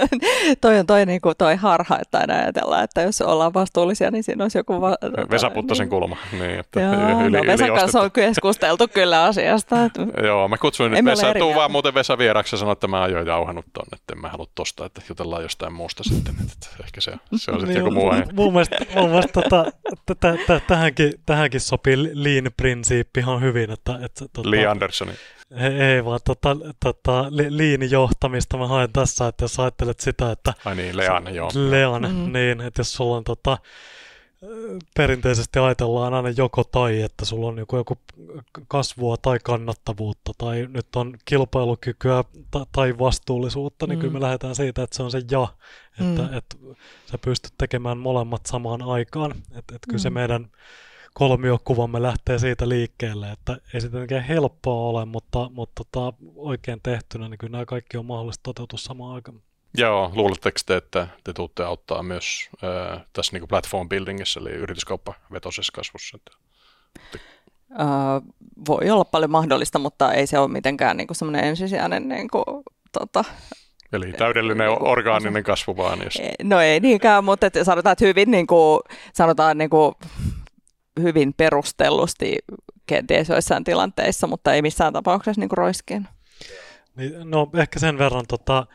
toi 0.60 0.78
on 0.78 0.86
toi, 0.86 1.06
niin 1.06 1.20
kuin, 1.20 1.34
toi 1.38 1.56
harha, 1.56 1.98
että 2.02 2.18
aina 2.18 2.34
ajatellaan, 2.34 2.84
että 2.84 3.02
jos 3.02 3.20
ollaan 3.20 3.54
vastuullisia, 3.54 4.10
niin 4.10 4.22
siinä 4.22 4.44
olisi 4.44 4.58
joku... 4.58 4.80
Va- 4.80 4.96
tuota, 5.00 5.30
Vesa 5.30 5.50
Puttasen 5.50 5.84
niin. 5.84 5.90
kulma. 5.90 6.16
Niin, 6.32 6.60
että 6.60 6.80
Joo, 6.80 7.20
yli, 7.20 7.36
no 7.36 7.46
Vesan 7.46 7.72
kanssa 7.72 8.00
on 8.00 8.10
keskusteltu 8.10 8.88
kyllä 8.88 9.24
asiasta. 9.24 9.76
Että... 9.84 10.06
Joo, 10.22 10.48
mä 10.48 10.58
kutsuin 10.58 10.92
nyt 10.92 11.04
Vesa, 11.04 11.34
tuu 11.34 11.54
vaan 11.54 11.70
muuten 11.70 11.94
Vesa 11.94 12.18
vieraksi 12.18 12.54
ja 12.54 12.58
sanoin, 12.58 12.72
että 12.72 12.88
mä 12.88 13.00
oon 13.00 13.26
jauhannut 13.26 13.66
tonne, 13.72 13.88
että 13.92 14.12
en 14.12 14.20
mä 14.20 14.28
halua 14.28 14.46
tosta, 14.54 14.86
että 14.86 15.02
jutellaan 15.08 15.42
jostain 15.42 15.72
muusta 15.72 16.04
sitten, 16.04 16.34
että 16.42 16.66
ehkä 16.84 17.00
se, 17.00 17.12
se 17.36 17.50
on 17.50 17.60
sitten 17.60 17.74
niin, 17.74 17.78
joku 17.78 17.90
muu. 17.90 18.12
Mun 18.32 18.52
mielestä, 18.52 18.76
mun 18.94 19.10
mielestä 19.10 19.40
tota, 19.42 19.64
tähänkin, 20.66 21.12
tähänkin 21.26 21.60
sopii 21.60 21.96
lean-prinsiippi 21.96 23.20
ihan 23.20 23.40
hyvin. 23.40 23.70
Että, 23.70 23.98
että, 24.02 24.24
tota, 24.32 24.50
Lee 24.50 24.66
Andersoni. 24.66 25.12
Ei, 25.50 25.80
ei 25.80 26.04
vaan 26.04 26.20
tota, 26.24 26.56
tota, 26.84 27.26
li, 27.30 27.90
johtamista 27.90 28.56
mä 28.56 28.68
haen 28.68 28.92
tässä, 28.92 29.28
että 29.28 29.44
jos 29.44 29.60
ajattelet 29.60 30.00
sitä, 30.00 30.32
että... 30.32 30.54
Ai 30.64 30.74
niin, 30.76 30.96
Lean, 30.96 31.34
joo. 31.34 31.50
Lean, 31.54 32.02
mm. 32.02 32.32
niin, 32.32 32.60
että 32.60 32.80
jos 32.80 32.92
sulla 32.92 33.16
on 33.16 33.24
tota, 33.24 33.58
perinteisesti 34.96 35.58
ajatellaan 35.58 36.14
aina 36.14 36.28
joko 36.36 36.64
tai, 36.64 37.02
että 37.02 37.24
sulla 37.24 37.48
on 37.48 37.58
joku, 37.58 37.76
joku 37.76 37.98
kasvua 38.68 39.16
tai 39.16 39.38
kannattavuutta, 39.44 40.32
tai 40.38 40.66
nyt 40.70 40.96
on 40.96 41.14
kilpailukykyä 41.24 42.24
ta- 42.50 42.66
tai 42.72 42.98
vastuullisuutta, 42.98 43.86
niin 43.86 43.98
mm. 43.98 44.00
kyllä 44.00 44.12
me 44.12 44.20
lähdetään 44.20 44.54
siitä, 44.54 44.82
että 44.82 44.96
se 44.96 45.02
on 45.02 45.10
se 45.10 45.22
ja, 45.30 45.48
että, 46.00 46.22
mm. 46.22 46.36
että 46.36 46.56
sä 47.10 47.18
pystyt 47.18 47.52
tekemään 47.58 47.98
molemmat 47.98 48.46
samaan 48.46 48.82
aikaan. 48.82 49.30
Että, 49.30 49.58
että 49.58 49.86
kyllä 49.86 49.98
mm. 49.98 49.98
se 49.98 50.10
meidän 50.10 50.50
kolmiokuvamme 51.18 52.02
lähtee 52.02 52.38
siitä 52.38 52.68
liikkeelle, 52.68 53.30
että 53.30 53.56
ei 53.74 53.80
se 53.80 53.88
tietenkään 53.88 54.24
helppoa 54.24 54.88
ole, 54.88 55.04
mutta, 55.04 55.50
mutta 55.52 55.84
tota, 55.84 56.16
oikein 56.36 56.80
tehtynä, 56.82 57.28
niin 57.28 57.38
kyllä 57.38 57.50
nämä 57.50 57.64
kaikki 57.64 57.96
on 57.96 58.06
mahdollista 58.06 58.42
toteutua 58.42 58.78
samaan 58.78 59.14
aikaan. 59.14 59.40
Joo, 59.78 60.12
luuletteko 60.14 60.58
te, 60.66 60.76
että 60.76 61.08
te 61.24 61.32
tuutte 61.32 61.64
auttaa 61.64 62.02
myös 62.02 62.50
äh, 62.64 63.02
tässä 63.12 63.32
niin 63.32 63.48
platform 63.48 63.88
buildingissa, 63.88 64.40
eli 64.40 64.50
yrityskauppavetoisessa 64.50 65.72
kasvussa? 65.72 66.18
Uh, 67.70 68.34
voi 68.68 68.90
olla 68.90 69.04
paljon 69.04 69.30
mahdollista, 69.30 69.78
mutta 69.78 70.12
ei 70.12 70.26
se 70.26 70.38
ole 70.38 70.48
mitenkään 70.48 70.96
niin 70.96 71.06
kuin 71.06 71.16
semmoinen 71.16 71.44
ensisijainen 71.44 72.08
niin 72.08 72.28
kuin, 72.30 72.44
tota, 72.92 73.24
Eli 73.92 74.12
täydellinen 74.12 74.68
niin 74.68 74.88
orgaaninen 74.88 75.42
kasvu 75.42 75.76
vaan. 75.76 75.98
Jos... 76.04 76.18
No 76.42 76.60
ei 76.60 76.80
niinkään, 76.80 77.24
mutta 77.24 77.46
että 77.46 77.64
sanotaan, 77.64 77.92
että 77.92 78.04
hyvin 78.04 78.30
niin 78.30 78.46
kuin, 78.46 78.80
sanotaan 79.12 79.58
niin 79.58 79.70
kuin, 79.70 79.94
hyvin 81.02 81.34
perustellusti 81.34 82.38
kenties 82.86 83.28
joissain 83.28 83.64
tilanteissa, 83.64 84.26
mutta 84.26 84.54
ei 84.54 84.62
missään 84.62 84.92
tapauksessa 84.92 85.40
niin 85.40 85.50
roiskeen. 85.52 86.08
Niin, 86.96 87.30
no 87.30 87.50
ehkä 87.54 87.78
sen 87.78 87.98
verran 87.98 88.24
tota, 88.28 88.66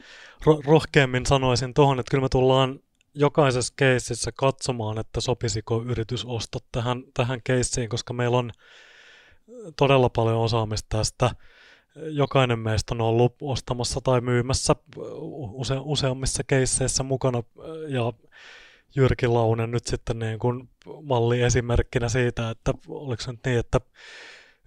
ro- 0.45 0.61
rohkeammin 0.65 1.25
sanoisin 1.25 1.73
tuohon, 1.73 1.99
että 1.99 2.11
kyllä 2.11 2.21
me 2.21 2.29
tullaan 2.29 2.79
jokaisessa 3.13 3.73
keississä 3.75 4.31
katsomaan, 4.35 4.97
että 4.99 5.21
sopisiko 5.21 5.83
yritysostot 5.83 6.65
tähän, 6.71 7.03
tähän 7.13 7.41
keissiin, 7.43 7.89
koska 7.89 8.13
meillä 8.13 8.37
on 8.37 8.51
todella 9.77 10.09
paljon 10.09 10.37
osaamista 10.37 10.97
tästä. 10.97 11.29
Jokainen 11.95 12.59
meistä 12.59 12.93
on 12.93 13.01
ollut 13.01 13.35
ostamassa 13.41 14.01
tai 14.03 14.21
myymässä 14.21 14.75
use, 15.53 15.75
useammissa 15.79 16.43
keisseissä 16.43 17.03
mukana 17.03 17.43
ja 17.87 18.13
Jyrki 18.95 19.27
Launen 19.27 19.71
nyt 19.71 19.87
sitten 19.87 20.19
niin 20.19 20.39
kuin 20.39 20.69
malli 21.03 21.41
esimerkkinä 21.41 22.09
siitä, 22.09 22.49
että 22.49 22.73
oliko 22.87 23.21
se 23.21 23.31
nyt 23.31 23.39
niin, 23.45 23.59
että 23.59 23.81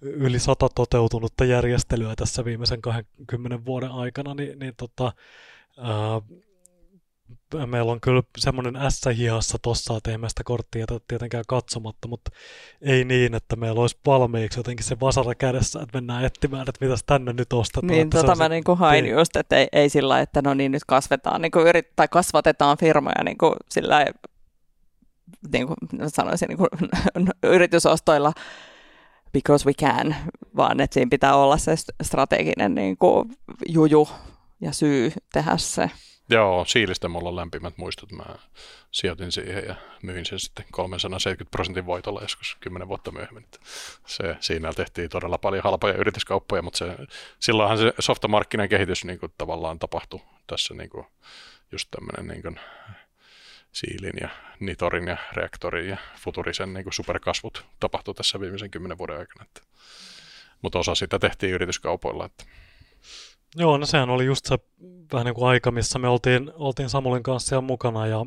yli 0.01 0.39
sata 0.39 0.69
toteutunutta 0.75 1.45
järjestelyä 1.45 2.15
tässä 2.17 2.45
viimeisen 2.45 2.83
20 2.83 3.65
vuoden 3.65 3.91
aikana, 3.91 4.35
niin, 4.35 4.59
niin 4.59 4.75
tota, 4.77 5.13
ää, 5.79 6.21
meillä 7.67 7.93
on 7.93 8.01
kyllä 8.01 8.23
semmoinen 8.39 8.75
S-hihassa 8.89 9.59
tossa, 9.63 9.97
että 9.97 10.11
ei 10.11 10.19
me 10.19 10.29
sitä 10.29 10.45
korttia 10.45 10.87
tietenkään 11.09 11.45
katsomatta, 11.49 12.09
mutta 12.09 12.31
ei 12.83 13.05
niin, 13.05 13.35
että 13.35 13.57
meillä 13.57 13.81
olisi 13.81 13.99
valmiiksi 14.07 14.59
jotenkin 14.59 14.87
se 14.87 15.01
vasara 15.01 15.35
kädessä, 15.35 15.81
että 15.83 15.99
mennään 15.99 16.25
etsimään, 16.25 16.69
että 16.69 16.85
mitäs 16.85 17.05
tänne 17.07 17.33
nyt 17.33 17.53
ostetaan. 17.53 17.87
Niin, 17.87 18.03
että 18.03 18.21
tota 18.21 18.35
mä 18.35 18.49
niin 18.49 18.65
kuin 18.65 18.79
hain 18.79 19.07
just, 19.07 19.37
että 19.37 19.57
ei, 19.57 19.69
ei 19.73 19.89
sillä 19.89 20.21
että 20.21 20.43
no 20.43 20.55
niin, 20.55 20.73
nyt 20.73 20.85
kasvetaan, 20.87 21.43
niin 21.43 21.53
kuin 21.53 21.67
yrit, 21.67 21.97
tai 21.97 22.09
kasvatetaan 22.09 22.79
firmoja 22.79 23.25
niin 23.25 23.39
kuin 23.39 23.55
sillä 23.69 24.07
niin 25.53 25.67
kuin 25.67 25.77
sanoisin, 26.09 26.49
niin 26.49 26.59
kuin 26.59 26.69
yritysostoilla 27.55 28.33
because 29.33 29.67
we 29.67 29.73
can, 29.75 30.17
vaan 30.57 30.81
että 30.81 30.95
siinä 30.95 31.09
pitää 31.11 31.37
olla 31.37 31.59
se 31.59 31.75
strateginen 32.03 32.75
niin 32.75 32.97
kuin 32.99 33.29
juju 33.69 34.09
ja 34.61 34.73
syy 34.73 35.13
tehdä 35.33 35.57
se. 35.57 35.91
Joo, 36.31 36.65
Siilistä 36.65 37.09
mulla 37.09 37.29
on 37.29 37.37
lämpimät 37.37 37.79
muistot. 37.79 38.13
Mä 38.13 38.25
sijoitin 38.91 39.33
siihen 39.33 39.65
ja 39.65 39.75
myin 40.03 40.27
sen 40.27 40.39
sitten 40.39 40.65
370 40.71 41.51
prosentin 41.51 41.87
voitolla 41.87 42.23
joskus 42.23 42.57
10 42.61 42.89
vuotta 42.89 43.13
myöhemmin. 43.13 43.47
Se, 44.07 44.37
siinä 44.41 44.73
tehtiin 44.73 45.11
todella 45.11 45.39
paljon 45.39 45.65
halpoja 45.65 45.95
yrityskauppoja, 45.95 46.63
mutta 46.63 46.79
se, 46.79 46.97
silloinhan 47.39 47.79
se 47.79 47.93
softamarkkinan 47.99 48.69
kehitys 48.69 49.05
niin 49.05 49.19
kuin, 49.19 49.33
tavallaan 49.39 49.79
tapahtui 49.79 50.21
tässä 50.47 50.75
niin 50.75 50.91
kuin, 50.91 51.07
just 51.73 51.89
tämmöinen 51.91 52.27
niin 52.27 52.43
kuin, 52.43 52.61
Siilin 53.73 54.15
ja 54.21 54.29
Nitorin 54.61 55.09
ja 55.09 55.17
Reaktorin 55.33 55.89
ja 55.89 55.97
Futurisen 56.17 56.75
niin 56.75 56.85
kuin 56.85 56.95
superkasvut 56.95 57.65
tapahtui 57.81 58.15
tässä 58.15 58.41
viimeisen 58.41 58.71
kymmenen 58.71 58.99
vuoden 58.99 59.19
aikana. 59.19 59.47
Mutta 60.63 60.79
osa 60.79 60.95
sitä 60.95 61.19
tehtiin 61.19 61.53
yrityskaupoilla. 61.53 62.25
Että. 62.27 62.45
Joo, 63.57 63.79
no 63.79 63.87
sehän 63.87 64.11
oli 64.11 64.25
just 64.25 64.47
se 64.47 64.59
vähän 65.13 65.27
niin 65.27 65.35
kuin 65.35 65.49
aika, 65.49 65.71
missä 65.71 65.99
me 65.99 66.09
oltiin, 66.09 66.53
oltiin 66.55 66.89
Samulin 66.89 67.23
kanssa 67.23 67.49
siellä 67.49 67.67
mukana 67.67 68.07
ja 68.07 68.27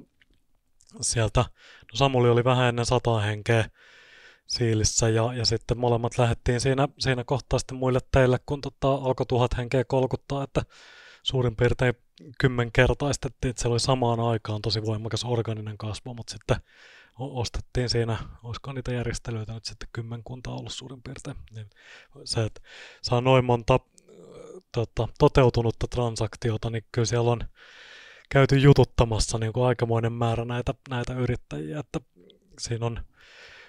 sieltä, 1.01 1.39
no 1.39 1.93
Samuli 1.93 2.29
oli 2.29 2.43
vähän 2.43 2.69
ennen 2.69 2.85
sata 2.85 3.19
henkeä 3.19 3.69
Siilissä 4.47 5.09
ja, 5.09 5.33
ja 5.33 5.45
sitten 5.45 5.77
molemmat 5.77 6.17
lähdettiin 6.17 6.61
siinä, 6.61 6.87
siinä 6.99 7.23
kohtaa 7.23 7.59
sitten 7.59 7.77
muille 7.77 7.99
teille, 8.11 8.37
kun 8.45 8.61
tota, 8.61 8.93
alkoi 8.93 9.25
tuhat 9.25 9.57
henkeä 9.57 9.83
kolkuttaa, 9.83 10.43
että 10.43 10.61
suurin 11.23 11.55
piirtein 11.55 11.93
kymmenkertaistettiin, 12.39 13.49
että 13.49 13.61
se 13.61 13.67
oli 13.67 13.79
samaan 13.79 14.19
aikaan 14.19 14.61
tosi 14.61 14.85
voimakas 14.85 15.25
organinen 15.25 15.77
kasvu, 15.77 16.13
mutta 16.13 16.31
sitten 16.31 16.57
ostettiin 17.19 17.89
siinä, 17.89 18.17
olisiko 18.43 18.73
niitä 18.73 18.93
järjestelyitä 18.93 19.53
nyt 19.53 19.65
sitten 19.65 19.89
kymmenkunta 19.93 20.51
ollut 20.51 20.71
suurin 20.71 21.01
piirtein. 21.03 21.35
Niin 21.51 21.69
se, 22.23 22.43
että 22.43 22.61
saa 23.01 23.21
noin 23.21 23.45
monta 23.45 23.79
tota, 24.71 25.07
toteutunutta 25.19 25.87
transaktiota, 25.87 26.69
niin 26.69 26.83
kyllä 26.91 27.05
siellä 27.05 27.31
on 27.31 27.39
käyty 28.29 28.57
jututtamassa 28.57 29.37
niin 29.37 29.53
kuin 29.53 29.65
aikamoinen 29.65 30.13
määrä 30.13 30.45
näitä, 30.45 30.73
näitä 30.89 31.13
yrittäjiä, 31.13 31.79
että 31.79 31.99
siinä 32.59 32.85
on 32.85 33.05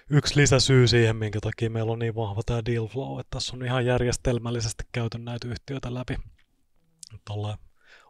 yksi 0.09 0.35
lisäsyy 0.35 0.87
siihen, 0.87 1.15
minkä 1.15 1.39
takia 1.41 1.69
meillä 1.69 1.91
on 1.91 1.99
niin 1.99 2.15
vahva 2.15 2.41
tämä 2.45 2.65
deal 2.65 2.87
flow, 2.87 3.19
että 3.19 3.29
tässä 3.35 3.55
on 3.55 3.65
ihan 3.65 3.85
järjestelmällisesti 3.85 4.83
käyty 4.91 5.17
näitä 5.17 5.47
yhtiöitä 5.47 5.93
läpi. 5.93 6.15
Tuolla 7.27 7.57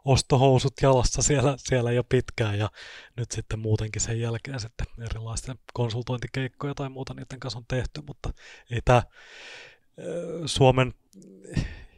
ostohousut 0.04 0.72
jalassa 0.82 1.22
siellä, 1.22 1.54
siellä 1.58 1.92
jo 1.92 2.04
pitkään 2.04 2.58
ja 2.58 2.70
nyt 3.16 3.30
sitten 3.30 3.58
muutenkin 3.58 4.02
sen 4.02 4.20
jälkeen 4.20 4.60
sitten 4.60 4.86
erilaisten 5.10 5.58
konsultointikeikkoja 5.72 6.74
tai 6.74 6.88
muuta 6.88 7.14
niiden 7.14 7.40
kanssa 7.40 7.58
on 7.58 7.64
tehty, 7.68 8.02
mutta 8.06 8.30
ei 8.70 8.80
tämä 8.84 9.02
Suomen 10.46 10.94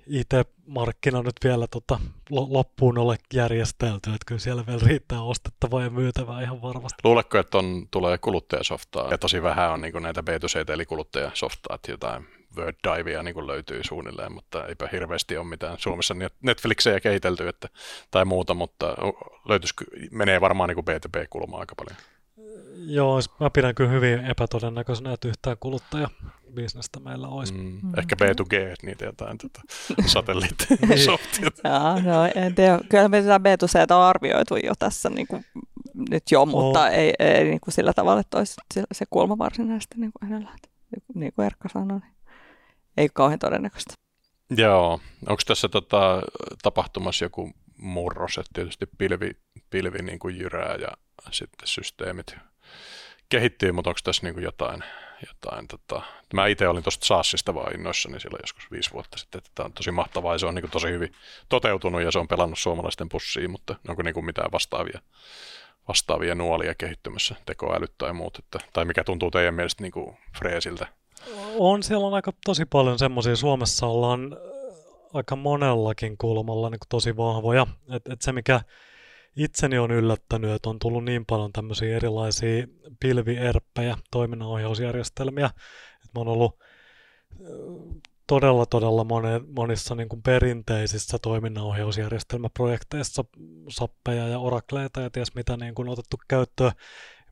IT-markkina 0.07 1.23
nyt 1.23 1.37
vielä 1.45 1.67
tota, 1.67 2.01
loppuun 2.31 2.99
ole 2.99 3.17
järjestelty, 3.35 4.11
että 4.11 4.27
kyllä 4.27 4.39
siellä 4.39 4.67
vielä 4.67 4.81
riittää 4.87 5.23
ostettavaa 5.23 5.83
ja 5.83 5.91
myytävää 5.91 6.43
ihan 6.43 6.63
varmasti. 6.63 7.01
Luuletko, 7.05 7.39
että 7.39 7.59
on, 7.59 7.89
tulee 7.91 8.19
kuluttajasoftaa 8.19 9.11
ja 9.11 9.19
tosi 9.19 9.43
vähän 9.43 9.73
on 9.73 9.81
niin 9.81 10.03
näitä 10.03 10.21
B2C 10.21 10.73
eli 10.73 10.87
kuluttajasoftaa, 10.87 11.75
että 11.75 11.91
jotain 11.91 12.27
Word 12.57 12.77
Divea 12.85 13.23
niin 13.23 13.47
löytyy 13.47 13.81
suunnilleen, 13.85 14.33
mutta 14.33 14.67
eipä 14.67 14.89
hirveästi 14.93 15.37
ole 15.37 15.47
mitään 15.47 15.79
Suomessa 15.79 16.15
Netflixejä 16.43 17.01
kehitelty 17.01 17.49
että, 17.49 17.69
tai 18.11 18.25
muuta, 18.25 18.55
mutta 18.55 18.95
löytyisikö, 19.49 19.85
menee 20.11 20.41
varmaan 20.41 20.69
niin 20.69 20.79
B2B-kulmaa 20.79 21.61
aika 21.61 21.75
paljon. 21.75 21.97
Joo, 22.87 23.21
mä 23.41 23.51
pidän 23.51 23.75
kyllä 23.75 23.91
hyvin 23.91 24.25
epätodennäköisenä, 24.25 25.13
että 25.13 25.29
yhtään 25.29 25.57
kuluttajabisnestä 25.61 27.01
meillä 27.01 27.29
olisi. 27.29 27.53
Mm, 27.53 27.81
mm. 27.83 27.99
Ehkä 27.99 28.17
B2G, 28.17 28.75
niitä 28.83 29.05
jotain 29.05 29.39
tota, 29.39 29.61
satelliittisoftia. 30.07 31.51
Joo, 31.65 32.01
no 32.01 32.31
en 32.35 32.55
tiedä. 32.55 32.79
Kyllä 32.89 33.09
me 33.09 33.23
sitä 33.23 33.39
B2C 33.39 33.95
on 33.95 34.03
arvioitu 34.03 34.57
jo 34.57 34.73
tässä 34.79 35.11
niin 35.11 35.27
kuin, 35.27 35.45
nyt 36.11 36.23
jo, 36.31 36.47
mutta 36.47 36.81
oh. 36.81 36.93
ei, 36.93 37.15
ei 37.19 37.45
niin 37.45 37.61
kuin 37.61 37.75
sillä 37.75 37.93
tavalla, 37.93 38.21
että 38.21 38.39
olisi 38.39 38.55
se 38.93 39.05
kulma 39.11 39.39
varsinaisesti 39.39 39.95
niin 39.99 40.13
kuin 40.21 40.33
enää 40.33 40.57
Niin 41.15 41.33
kuin 41.33 41.47
Erkka 41.47 41.69
sanoi, 41.69 42.01
niin 42.01 42.15
ei 42.97 43.09
kauhean 43.15 43.39
todennäköistä. 43.39 43.95
Joo, 44.57 45.01
onko 45.29 45.43
tässä 45.47 45.69
tota, 45.69 46.23
tapahtumassa 46.63 47.25
joku 47.25 47.53
murros, 47.77 48.39
että 48.39 48.51
tietysti 48.55 48.87
pilvi, 48.99 49.31
pilvi 49.71 49.99
niin 49.99 50.19
kuin 50.19 50.39
jyrää 50.39 50.75
ja 50.75 50.89
sitten 51.31 51.69
systeemit 51.69 52.37
kehittyy, 53.33 53.73
mutta 53.73 53.91
onko 53.91 54.01
tässä 54.05 54.23
niin 54.27 54.35
kuin 54.35 54.45
jotain, 54.45 54.85
jotain 55.27 55.69
tota... 55.69 56.03
mä 56.35 56.47
itse 56.47 56.69
olin 56.69 56.83
tuosta 56.83 57.07
SaaSista 57.07 57.55
vaan 57.55 57.75
innoissani 57.75 58.21
silloin 58.21 58.43
joskus 58.43 58.71
viisi 58.71 58.93
vuotta 58.93 59.19
sitten, 59.19 59.39
että 59.39 59.51
tämä 59.55 59.65
on 59.65 59.73
tosi 59.73 59.91
mahtavaa 59.91 60.35
ja 60.35 60.39
se 60.39 60.47
on 60.47 60.55
niin 60.55 60.63
kuin 60.63 60.71
tosi 60.71 60.87
hyvin 60.87 61.13
toteutunut 61.49 62.03
ja 62.03 62.13
se 62.13 62.19
on 62.19 62.29
pelannut 62.29 62.59
suomalaisten 62.59 63.09
pussiin, 63.09 63.51
mutta 63.51 63.77
onko 63.89 64.03
niin 64.03 64.15
kuin 64.15 64.27
mitään 64.27 64.53
vastaavia, 64.53 65.01
vastaavia 65.89 66.35
nuolia 66.35 66.75
kehittymässä, 66.75 67.35
tekoälyt 67.47 67.93
tai 67.99 68.13
muut, 68.13 68.39
että, 68.39 68.59
tai 68.73 68.85
mikä 68.85 69.05
tuntuu 69.05 69.31
teidän 69.31 69.55
mielestä 69.55 69.83
niin 69.83 69.93
kuin 69.93 70.17
freesiltä? 70.39 70.87
On, 71.59 71.83
siellä 71.83 72.07
on 72.07 72.15
aika 72.15 72.33
tosi 72.45 72.65
paljon 72.65 72.99
semmoisia, 72.99 73.37
Suomessa 73.37 73.87
ollaan 73.87 74.37
aika 75.15 75.37
monellakin 75.37 76.19
kulmalla 76.19 76.71
niin 76.71 76.81
tosi 76.89 77.17
vahvoja, 77.17 77.67
että 77.91 78.13
et 78.13 78.23
se 78.23 78.33
mikä 78.33 78.61
itseni 79.37 79.79
on 79.79 79.91
yllättänyt, 79.91 80.51
että 80.51 80.71
on 80.71 80.79
tullut 80.79 81.05
niin 81.05 81.27
paljon 81.27 81.53
tämmöisiä 81.53 81.97
erilaisia 81.97 82.67
pilvierppejä, 83.01 83.97
toiminnanohjausjärjestelmiä, 84.11 85.47
että 85.47 86.11
mä 86.15 86.21
oon 86.21 86.29
ollut 86.29 86.59
todella, 88.27 88.67
todella 88.67 89.07
monissa 89.57 89.95
niin 89.95 90.09
kuin 90.09 90.23
perinteisissä 90.23 91.19
toiminnanohjausjärjestelmäprojekteissa 91.19 93.25
sappeja 93.69 94.29
ja 94.29 94.39
orakleita 94.39 95.01
ja 95.01 95.11
ties 95.11 95.35
mitä 95.35 95.57
niin 95.57 95.75
kuin 95.75 95.89
otettu 95.89 96.17
käyttöön. 96.29 96.73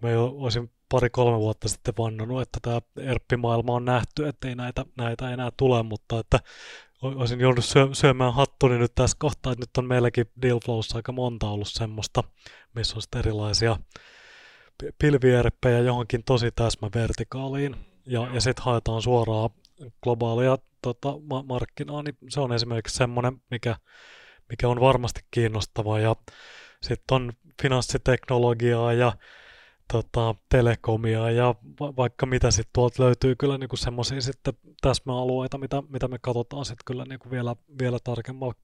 Mä 0.02 0.10
jo 0.10 0.26
olisin 0.26 0.70
pari-kolme 0.88 1.38
vuotta 1.38 1.68
sitten 1.68 1.94
vannonut, 1.98 2.42
että 2.42 2.58
tämä 2.62 2.80
ERP-maailma 2.96 3.74
on 3.74 3.84
nähty, 3.84 4.28
että 4.28 4.48
ei 4.48 4.54
näitä, 4.54 4.84
näitä 4.96 5.30
enää 5.30 5.50
tule, 5.56 5.82
mutta 5.82 6.18
että 6.18 6.40
olisin 7.02 7.40
joudut 7.40 7.64
syö, 7.64 7.88
syömään 7.92 8.34
hattuni 8.34 8.78
nyt 8.78 8.94
tässä 8.94 9.16
kohtaa, 9.20 9.52
että 9.52 9.62
nyt 9.62 9.76
on 9.78 9.84
meilläkin 9.84 10.26
Dealflowssa 10.42 10.98
aika 10.98 11.12
monta 11.12 11.48
ollut 11.48 11.68
semmoista, 11.68 12.24
missä 12.74 12.96
on 12.96 13.02
sitten 13.02 13.18
erilaisia 13.18 13.76
pilvierppejä 14.98 15.78
johonkin 15.78 16.24
tosi 16.24 16.50
täsmävertikaaliin, 16.50 17.76
ja, 18.06 18.28
ja 18.34 18.40
sitten 18.40 18.64
haetaan 18.64 19.02
suoraan 19.02 19.50
globaalia 20.02 20.58
tota, 20.82 21.14
ma- 21.22 21.42
markkinaa, 21.42 22.02
niin 22.02 22.16
se 22.28 22.40
on 22.40 22.52
esimerkiksi 22.52 22.96
semmoinen, 22.96 23.42
mikä, 23.50 23.76
mikä 24.48 24.68
on 24.68 24.80
varmasti 24.80 25.20
kiinnostava, 25.30 25.98
ja 26.00 26.16
sitten 26.82 27.14
on 27.14 27.32
finanssiteknologiaa 27.62 28.92
ja 28.92 29.12
tota, 29.92 30.34
telekomia 30.48 31.30
ja 31.30 31.54
va- 31.80 31.96
vaikka 31.96 32.26
mitä 32.26 32.50
sitten 32.50 32.70
tuolta 32.72 33.02
löytyy 33.02 33.34
kyllä 33.36 33.58
niinku 33.58 33.76
semmoisia 33.76 34.20
sitten 34.20 34.54
täsmäalueita, 34.80 35.58
mitä, 35.58 35.82
mitä 35.88 36.08
me 36.08 36.18
katsotaan 36.18 36.64
sitten 36.64 36.84
kyllä 36.84 37.04
niinku 37.08 37.30
vielä, 37.30 37.56
vielä 37.78 37.98
tarkemmalla 38.04 38.54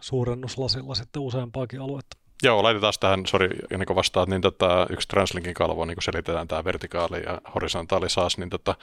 suurennuslasilla 0.00 0.94
sitten 0.94 1.22
useampaakin 1.22 1.80
aluetta. 1.80 2.16
Joo, 2.42 2.62
laitetaan 2.62 2.92
tähän, 3.00 3.26
sori 3.26 3.48
niin 3.70 3.86
kuin 3.86 3.96
vastaat, 3.96 4.28
niin 4.28 4.42
tota, 4.42 4.86
yksi 4.90 5.08
Translinkin 5.08 5.54
kalvo, 5.54 5.84
niin 5.84 5.96
kuin 5.96 6.04
selitetään 6.04 6.48
tämä 6.48 6.64
vertikaali 6.64 7.22
ja 7.22 7.40
horisontaali 7.54 8.10
saas, 8.10 8.38
niin 8.38 8.50
tota, 8.50 8.74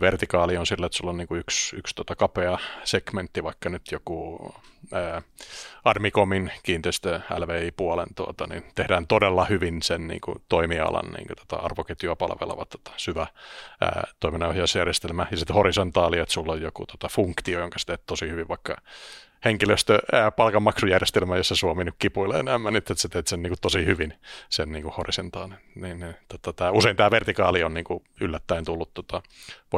vertikaali 0.00 0.56
on 0.56 0.66
sillä, 0.66 0.86
että 0.86 0.98
sulla 0.98 1.10
on 1.10 1.16
niin 1.16 1.28
kuin 1.28 1.40
yksi, 1.40 1.76
yksi 1.76 1.94
tota 1.94 2.16
kapea 2.16 2.58
segmentti, 2.84 3.42
vaikka 3.42 3.68
nyt 3.68 3.92
joku 3.92 4.50
ää, 4.92 5.22
Armicomin 5.84 6.52
kiinteistö 6.62 7.20
LVI-puolen, 7.36 8.08
tuota, 8.14 8.46
niin 8.46 8.62
tehdään 8.74 9.06
todella 9.06 9.44
hyvin 9.44 9.82
sen 9.82 10.08
niin 10.08 10.20
kuin 10.20 10.42
toimialan 10.48 11.06
niin 11.06 11.26
kuin, 11.26 11.36
tota, 11.36 11.56
arvoketjua 11.56 12.16
palveleva 12.16 12.64
tota, 12.64 12.90
syvä 12.96 13.26
ää, 13.80 14.06
toiminnanohjausjärjestelmä, 14.20 15.26
ja 15.30 15.36
sitten 15.36 15.54
horisontaali, 15.54 16.18
että 16.18 16.32
sulla 16.32 16.52
on 16.52 16.62
joku 16.62 16.86
tota, 16.86 17.08
funktio, 17.08 17.60
jonka 17.60 17.78
sä 17.78 17.86
teet 17.86 18.06
tosi 18.06 18.28
hyvin, 18.28 18.48
vaikka 18.48 18.76
henkilöstö 19.44 19.98
palkanmaksujärjestelmä, 20.36 21.36
jossa 21.36 21.56
Suomi 21.56 21.84
nyt 21.84 21.94
kipuilee 21.98 22.40
enemmän, 22.40 22.72
niin 22.72 22.78
että 22.78 22.94
sä 22.94 23.08
teet 23.08 23.26
sen 23.26 23.42
niin 23.42 23.54
tosi 23.60 23.86
hyvin, 23.86 24.14
sen 24.48 24.72
niin 24.72 24.82
kuin 24.82 24.94
horisontaalinen. 24.94 25.58
Niin, 25.74 26.00
niin, 26.00 26.14
tota, 26.28 26.52
tää, 26.52 26.70
usein 26.70 26.96
tämä 26.96 27.10
vertikaali 27.10 27.62
on 27.62 27.74
niin 27.74 27.84
yllättäen 28.20 28.64
tullut 28.64 28.94
tota, 28.94 29.22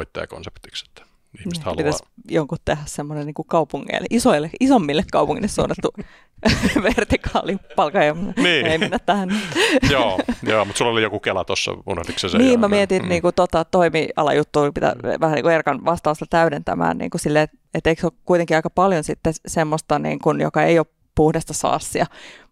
voittajakonseptiksi, 0.09 0.85
että 0.89 1.03
ihmiset 1.39 1.53
niin, 1.53 1.65
haluaa... 1.65 1.77
Pitäisi 1.77 2.05
jonkun 2.29 2.59
tehdä 2.65 2.83
semmoinen 2.87 3.27
niin 3.27 3.35
kaupungeille, 3.47 4.07
isoille, 4.11 4.51
isommille 4.61 5.05
kaupungille 5.13 5.49
suunnattu 5.49 5.93
vertikaali 6.97 7.57
palkan, 7.77 8.03
niin. 8.37 8.67
ei 8.67 8.79
mennä 8.79 8.99
tähän. 8.99 9.29
joo, 9.93 10.19
joo, 10.43 10.65
mutta 10.65 10.79
sulla 10.79 10.91
oli 10.93 11.03
joku 11.03 11.21
kela 11.21 11.45
tuossa, 11.45 11.71
unohditko 11.87 12.29
se? 12.29 12.39
Niin, 12.39 12.61
mä 12.61 12.69
mietin 12.69 13.03
mm. 13.03 13.09
niin 13.09 13.23
kuin, 13.23 13.35
tota, 13.35 13.65
toimialajuttua, 13.65 14.73
pitää 14.73 14.95
mm. 14.95 15.21
vähän 15.21 15.35
niin 15.35 15.43
kuin 15.43 15.55
Erkan 15.55 15.85
vastausta 15.85 16.27
täydentämään 16.31 16.99
niin 16.99 17.11
kuin 17.11 17.21
sille, 17.21 17.43
että, 17.43 17.57
että 17.75 17.91
eikö 17.91 18.07
ole 18.07 18.13
kuitenkin 18.25 18.57
aika 18.57 18.71
paljon 18.71 19.05
sitten 19.05 19.35
semmoista, 19.47 19.99
niin 19.99 20.19
kuin, 20.19 20.41
joka 20.41 20.63
ei 20.63 20.79
ole 20.79 20.87
puhdasta 21.15 21.53
saassia, 21.53 22.07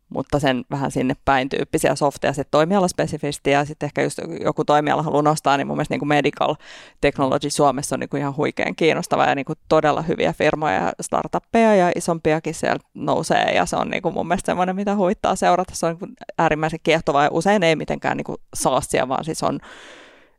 mutta 0.08 0.38
sen 0.38 0.64
vähän 0.70 0.90
sinne 0.90 1.14
päin 1.24 1.48
tyyppisiä 1.48 1.94
softeja 1.94 2.32
sitten 2.32 2.50
toimialaspesifisti 2.50 3.50
ja 3.50 3.64
sitten 3.64 3.86
ehkä 3.86 4.02
just 4.02 4.18
joku 4.44 4.64
toimiala 4.64 5.02
haluaa 5.02 5.22
nostaa, 5.22 5.56
niin 5.56 5.66
mun 5.66 5.76
mielestä 5.76 5.92
niin 5.92 5.98
kuin 5.98 6.08
medical 6.08 6.54
technology 7.00 7.50
Suomessa 7.50 7.96
on 7.96 8.00
niin 8.00 8.08
kuin 8.08 8.20
ihan 8.20 8.36
huikean 8.36 8.76
kiinnostava 8.76 9.24
ja 9.24 9.34
niin 9.34 9.44
kuin 9.44 9.58
todella 9.68 10.02
hyviä 10.02 10.32
firmoja 10.32 10.74
ja 10.74 10.92
startuppeja 11.00 11.74
ja 11.74 11.92
isompiakin 11.96 12.54
siellä 12.54 12.80
nousee 12.94 13.54
ja 13.54 13.66
se 13.66 13.76
on 13.76 13.90
niin 13.90 14.02
kuin 14.02 14.14
mun 14.14 14.28
mielestä 14.28 14.46
semmoinen, 14.46 14.76
mitä 14.76 14.96
huittaa 14.96 15.36
seurata. 15.36 15.74
Se 15.74 15.86
on 15.86 15.92
niin 15.92 15.98
kuin 15.98 16.12
äärimmäisen 16.38 16.80
kiehtovaa 16.82 17.24
ja 17.24 17.30
usein 17.32 17.62
ei 17.62 17.76
mitenkään 17.76 18.16
niin 18.16 18.24
kuin 18.24 18.38
saassia, 18.54 19.08
vaan 19.08 19.24
siis 19.24 19.42
on 19.42 19.60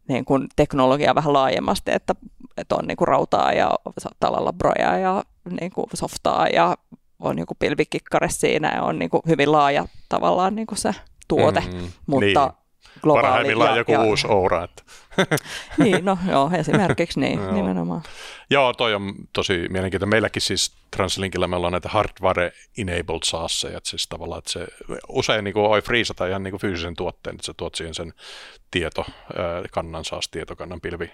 niin 0.08 0.26
kuin 0.26 0.48
teknologia 0.56 1.16
vähän 1.16 1.34
laajemmasti, 1.34 1.92
että, 1.92 2.16
että 2.58 2.76
on 2.76 2.88
niin 2.88 2.98
kuin 2.98 3.08
rautaa 3.08 3.54
ja 3.54 3.72
saattaa 3.98 4.30
olla 4.30 4.46
labroja 4.46 4.98
ja 4.98 5.24
niin 5.62 5.72
kuin 5.72 5.88
softaa 5.94 6.48
ja 6.48 6.78
on 7.20 7.40
joku 7.40 7.56
pilvikikkare 7.60 8.30
siinä 8.30 8.76
ja 8.76 8.84
on 8.84 9.00
niin 9.00 9.10
kuin 9.10 9.22
hyvin 9.28 9.52
laaja 9.52 9.86
tavallaan 10.10 10.56
niin 10.56 10.68
kuin 10.68 10.80
se 10.80 10.96
tuote, 11.28 11.60
mm, 11.60 11.92
mutta 12.06 12.46
niin. 12.46 13.02
globaali. 13.02 13.24
Parhaimmillaan 13.24 13.72
ja, 13.72 13.78
joku 13.78 13.92
ja, 13.92 14.02
uusi 14.02 14.28
Oura. 14.30 14.64
Että. 14.64 14.84
niin, 15.84 16.06
no 16.06 16.18
joo, 16.30 16.52
esimerkiksi 16.54 17.20
niin, 17.20 17.40
joo. 17.40 17.54
nimenomaan. 17.54 18.02
Joo, 18.50 18.74
toi 18.74 18.94
on 18.94 19.14
tosi 19.34 19.68
mielenkiintoinen. 19.70 20.10
Meilläkin 20.10 20.42
siis 20.42 20.76
Translinkillä 20.92 21.48
me 21.48 21.56
ollaan 21.56 21.72
näitä 21.72 21.90
hardware 21.90 22.52
enabled 22.78 23.24
saasseja, 23.24 23.78
että 23.78 23.90
siis 23.90 24.08
tavallaan, 24.08 24.40
että 24.40 24.52
se 24.52 24.68
usein 25.10 25.44
niin 25.44 25.54
kuin, 25.54 25.70
voi 25.70 25.82
friisata 25.82 26.28
ihan 26.28 26.44
niin 26.44 26.52
kuin 26.52 26.62
fyysisen 26.62 26.96
tuotteen, 26.96 27.34
että 27.34 27.46
sä 27.46 27.54
tuot 27.58 27.76
siihen 27.76 27.94
sen 27.94 28.14
tieto, 28.72 29.06
kannan 29.72 30.06
saas 30.06 30.30
tietokannan 30.30 30.82
pilvi 30.82 31.12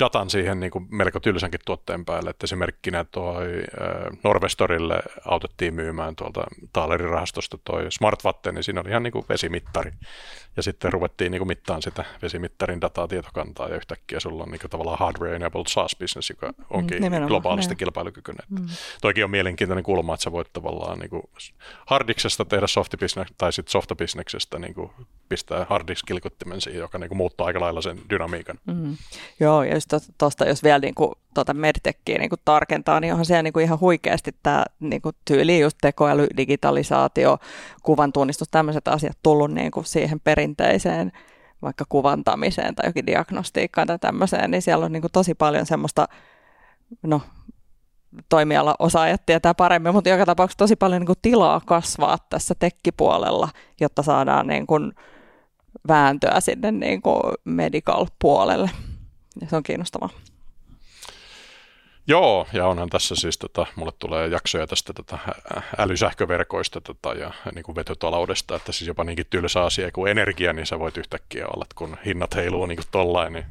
datan 0.00 0.30
siihen 0.30 0.60
niin 0.60 0.70
kuin 0.70 0.86
melko 0.90 1.20
tylsänkin 1.20 1.60
tuotteen 1.66 2.04
päälle, 2.04 2.30
että 2.30 2.44
esimerkkinä 2.44 3.04
toi 3.04 3.46
Norvestorille 4.24 5.02
autettiin 5.24 5.74
myymään 5.74 6.16
tuolta 6.16 6.44
Taalerin-rahastosta 6.72 7.58
toi 7.64 7.92
SmartVatte, 7.92 8.52
niin 8.52 8.64
siinä 8.64 8.80
oli 8.80 8.90
ihan 8.90 9.02
niin 9.02 9.12
kuin 9.12 9.24
vesimittari, 9.28 9.92
ja 10.56 10.62
sitten 10.62 10.92
ruvettiin 10.92 11.30
niin 11.30 11.40
kuin 11.40 11.48
mittaan 11.48 11.82
sitä 11.82 12.04
vesimittarin 12.22 12.80
dataa 12.80 13.08
tietokantaa, 13.08 13.68
ja 13.68 13.76
yhtäkkiä 13.76 14.20
sulla 14.20 14.42
on 14.42 14.50
niin 14.50 14.60
kuin 14.60 14.70
tavallaan 14.70 14.98
hardware-enabled 14.98 15.66
SaaS-business, 15.68 16.30
joka 16.30 16.52
onkin 16.70 17.02
Nimenomaan, 17.02 17.28
globaalisti 17.28 17.74
ne. 17.74 17.78
kilpailukykyinen. 17.78 18.46
Mm. 18.50 18.66
Toikin 19.00 19.24
on 19.24 19.30
mielenkiintoinen 19.30 19.84
kulma, 19.84 20.14
että 20.14 20.24
sä 20.24 20.32
voit 20.32 20.52
tavallaan 20.52 20.98
niin 20.98 21.10
kuin 21.10 21.22
hardiksesta 21.86 22.44
tehdä 22.44 22.66
softibisnes, 22.66 23.28
tai 23.38 23.52
sitten 23.52 23.72
softabisneksestä 23.72 24.58
niin 24.58 24.74
kuin 24.74 24.90
pistää 25.28 25.66
hardix 25.70 26.02
kilkuttimen 26.06 26.60
siihen, 26.60 26.80
joka 26.80 26.98
niin 26.98 27.08
kuin 27.08 27.16
muuttaa 27.18 27.46
aika 27.46 27.60
lailla 27.60 27.82
sen 27.82 27.98
dynamiikan. 28.10 28.58
Mm. 28.66 28.96
Joo, 29.40 29.62
ja 29.62 29.74
just 29.74 29.94
tuosta, 30.18 30.48
jos 30.48 30.62
vielä 30.62 30.78
niin 30.78 30.94
kuin, 30.94 31.12
tuota 31.34 31.54
Medtekkiä 31.54 32.18
niin 32.18 32.30
kuin 32.30 32.40
tarkentaa, 32.44 33.00
niin 33.00 33.12
onhan 33.12 33.26
siellä 33.26 33.42
niin 33.42 33.52
kuin 33.52 33.64
ihan 33.64 33.80
huikeasti 33.80 34.34
tämä 34.42 34.64
niin 34.80 35.02
kuin 35.02 35.16
tyyli, 35.24 35.60
just 35.60 35.78
tekoäly, 35.80 36.26
digitalisaatio, 36.36 37.38
kuvan 37.82 38.12
tunnistus, 38.12 38.48
tämmöiset 38.50 38.88
asiat 38.88 39.18
tullut 39.22 39.50
niin 39.50 39.70
kuin 39.70 39.86
siihen 39.86 40.20
perinteiseen 40.20 41.12
vaikka 41.62 41.84
kuvantamiseen 41.88 42.74
tai 42.74 42.88
jokin 42.88 43.06
diagnostiikkaan 43.06 43.86
tai 43.86 43.98
tämmöiseen, 43.98 44.50
niin 44.50 44.62
siellä 44.62 44.84
on 44.84 44.92
niin 44.92 45.00
kuin 45.00 45.12
tosi 45.12 45.34
paljon 45.34 45.66
semmoista, 45.66 46.08
no 47.02 47.20
toimiala 48.28 48.74
osaajat 48.78 49.26
tietää 49.26 49.54
paremmin, 49.54 49.94
mutta 49.94 50.10
joka 50.10 50.26
tapauksessa 50.26 50.58
tosi 50.58 50.76
paljon 50.76 51.00
niin 51.00 51.06
kuin 51.06 51.18
tilaa 51.22 51.60
kasvaa 51.66 52.18
tässä 52.30 52.54
tekkipuolella, 52.58 53.48
jotta 53.80 54.02
saadaan 54.02 54.46
niin 54.46 54.66
kuin 54.66 54.92
vääntöä 55.88 56.40
sinne 56.40 56.72
niin 56.72 57.02
kuin 57.02 57.22
medical 57.44 58.06
puolelle. 58.18 58.70
Ja 59.40 59.46
se 59.46 59.56
on 59.56 59.62
kiinnostavaa. 59.62 60.10
Joo, 62.10 62.46
ja 62.52 62.66
onhan 62.66 62.88
tässä 62.90 63.14
siis, 63.14 63.38
tota, 63.38 63.66
mulle 63.76 63.92
tulee 63.98 64.28
jaksoja 64.28 64.66
tästä 64.66 64.92
tota, 64.92 65.18
älysähköverkoista 65.78 66.80
tota, 66.80 67.12
ja 67.12 67.32
niin 67.54 67.62
kuin 67.62 67.76
vetotaloudesta, 67.76 68.56
että 68.56 68.72
siis 68.72 68.88
jopa 68.88 69.04
niinkin 69.04 69.26
tylsä 69.30 69.64
asia 69.64 69.92
kuin 69.92 70.10
energia, 70.10 70.52
niin 70.52 70.66
sä 70.66 70.78
voit 70.78 70.96
yhtäkkiä 70.96 71.46
olla, 71.46 71.64
että 71.64 71.74
kun 71.74 71.96
hinnat 72.06 72.34
heiluu 72.34 72.66
niin 72.66 72.76
kuin 72.76 72.86
tollain, 72.90 73.32
niin 73.32 73.44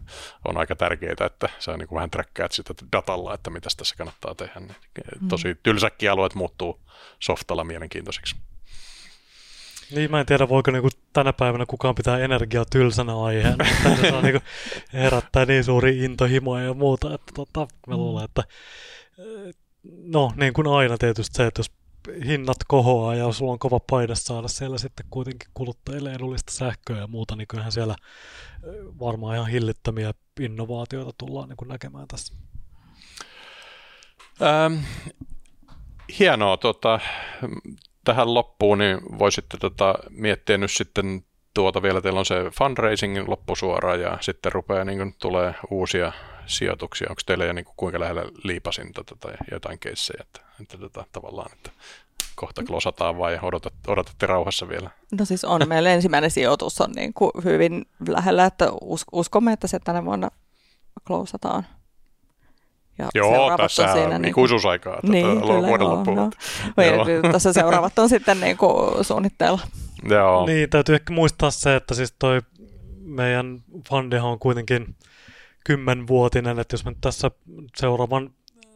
on 0.46 0.58
aika 0.58 0.76
tärkeää, 0.76 1.26
että 1.26 1.50
sä 1.60 1.78
niin 1.78 1.88
kuin 1.88 1.96
vähän 1.96 2.12
träkkäät 2.12 2.52
sitä 2.52 2.74
datalla, 2.92 3.34
että 3.34 3.50
mitä 3.50 3.70
tässä 3.78 3.96
kannattaa 3.96 4.36
tehdä. 4.36 4.60
Niin, 4.60 4.76
mm. 5.22 5.28
Tosi 5.28 5.58
tylsäkkiä 5.64 6.12
alueet 6.12 6.36
muuttuu 6.36 6.80
softalla 7.20 7.64
mielenkiintoisiksi. 7.64 8.36
Niin, 9.96 10.12
mä 10.12 10.20
en 10.20 10.26
tiedä, 10.26 10.50
voiko 10.50 10.72
niinku 10.72 10.90
tänä 11.14 11.34
päivänä 11.34 11.66
kukaan 11.66 11.96
pitää 11.96 12.20
energiaa 12.20 12.66
tylsänä 12.66 13.24
aiheena. 13.24 13.66
se 14.02 14.14
on 14.14 14.24
niinku 14.24 14.42
herättää 14.94 15.46
niin 15.46 15.64
suuri 15.64 16.04
intohimoja 16.04 16.66
ja 16.66 16.74
muuta, 16.74 17.14
että 17.14 17.32
tota, 17.36 17.60
mä 17.60 17.94
mm. 17.94 18.00
luulen, 18.00 18.26
että 18.26 18.44
no 20.04 20.34
niin 20.36 20.54
kuin 20.54 20.68
aina 20.68 20.98
tietysti 20.98 21.38
se, 21.38 21.46
että 21.46 21.60
jos 21.60 21.72
hinnat 22.26 22.58
kohoaa 22.68 23.16
ja 23.16 23.32
sulla 23.32 23.52
on 23.52 23.60
kova 23.60 23.80
paine 23.80 24.16
saada 24.16 24.48
siellä 24.48 24.78
sitten 24.78 25.06
kuitenkin 25.10 25.50
kuluttajille 25.54 26.14
edullista 26.14 26.54
sähköä 26.54 26.98
ja 26.98 27.08
muuta, 27.08 27.36
niin 27.36 27.48
kyllähän 27.48 27.72
siellä 27.72 27.96
varmaan 29.00 29.36
ihan 29.36 29.50
hillittömiä 29.50 30.14
innovaatioita 30.40 31.12
tullaan 31.18 31.50
niin 31.50 31.58
kuin 31.58 31.70
näkemään 31.70 32.08
tässä. 32.08 32.34
Ähm, 34.42 34.74
hienoa. 36.20 36.58
Tota, 36.58 37.00
tähän 38.08 38.34
loppuun, 38.34 38.78
niin 38.78 39.00
voisitte 39.20 39.58
tota, 39.58 39.96
miettiä 40.10 40.58
nyt 40.58 40.72
sitten 40.72 41.26
tuota 41.54 41.82
vielä, 41.82 42.02
teillä 42.02 42.20
on 42.20 42.26
se 42.26 42.36
fundraisingin 42.58 43.30
loppusuora 43.30 43.96
ja 43.96 44.18
sitten 44.22 44.52
rupeaa 44.52 44.86
niin 44.86 44.98
kuin, 44.98 45.16
tulee 45.22 45.56
uusia 45.72 46.12
sijoituksia. 46.46 47.08
Onko 47.10 47.22
teillä 47.26 47.54
niin 47.54 47.66
kuin, 47.66 47.76
kuinka 47.78 48.00
lähellä 48.00 48.24
liipasinta 48.44 49.04
tai 49.20 49.34
jotain 49.52 49.80
keissejä, 49.80 50.22
että, 50.22 50.42
että 50.62 50.78
tota, 50.78 51.06
tavallaan, 51.12 51.52
että 51.54 51.72
kohta 52.36 52.64
klosataan 52.64 53.18
vai 53.18 53.40
odotatte, 53.42 53.92
odotatte 53.92 54.26
rauhassa 54.26 54.70
vielä? 54.70 54.90
No 55.20 55.26
siis 55.26 55.46
on. 55.46 55.62
Meillä 55.68 55.94
ensimmäinen 55.94 56.32
sijoitus 56.32 56.82
on 56.82 56.92
niin 56.92 57.14
kuin 57.14 57.32
hyvin 57.44 57.86
lähellä, 58.08 58.46
että 58.46 58.68
uskomme, 59.12 59.54
että 59.54 59.68
se 59.68 59.80
tänä 59.80 60.06
vuonna 60.06 60.30
klosataan. 61.08 61.66
Ja 63.00 63.10
joo, 63.16 63.58
tässä 63.58 63.84
on 63.84 63.94
siinä 63.94 64.20
niin 64.20 64.30
ikuisuusaikaa 64.30 65.00
niin, 65.04 65.42
kyllä, 65.42 65.68
vuoden 65.68 65.90
loppuun. 65.90 66.18
No. 66.18 66.32
Tässä 67.32 67.54
seuraavat 67.54 68.00
on 68.00 68.10
sitten 68.10 68.40
niin 68.40 68.58
kuin 68.58 69.06
suunnitteilla. 69.06 69.60
Joo. 70.10 70.46
Niin, 70.46 70.70
täytyy 70.70 70.96
ehkä 70.96 71.14
muistaa 71.14 71.52
se, 71.52 71.76
että 71.76 71.96
siis 71.96 72.16
toi 72.20 72.42
meidän 73.02 73.64
fundihan 73.90 74.32
on 74.32 74.40
kuitenkin 74.40 74.96
kymmenvuotinen, 75.64 76.60
että 76.60 76.74
jos 76.74 76.86
me 76.86 76.96
tässä 77.02 77.32
seuraavan 77.78 78.30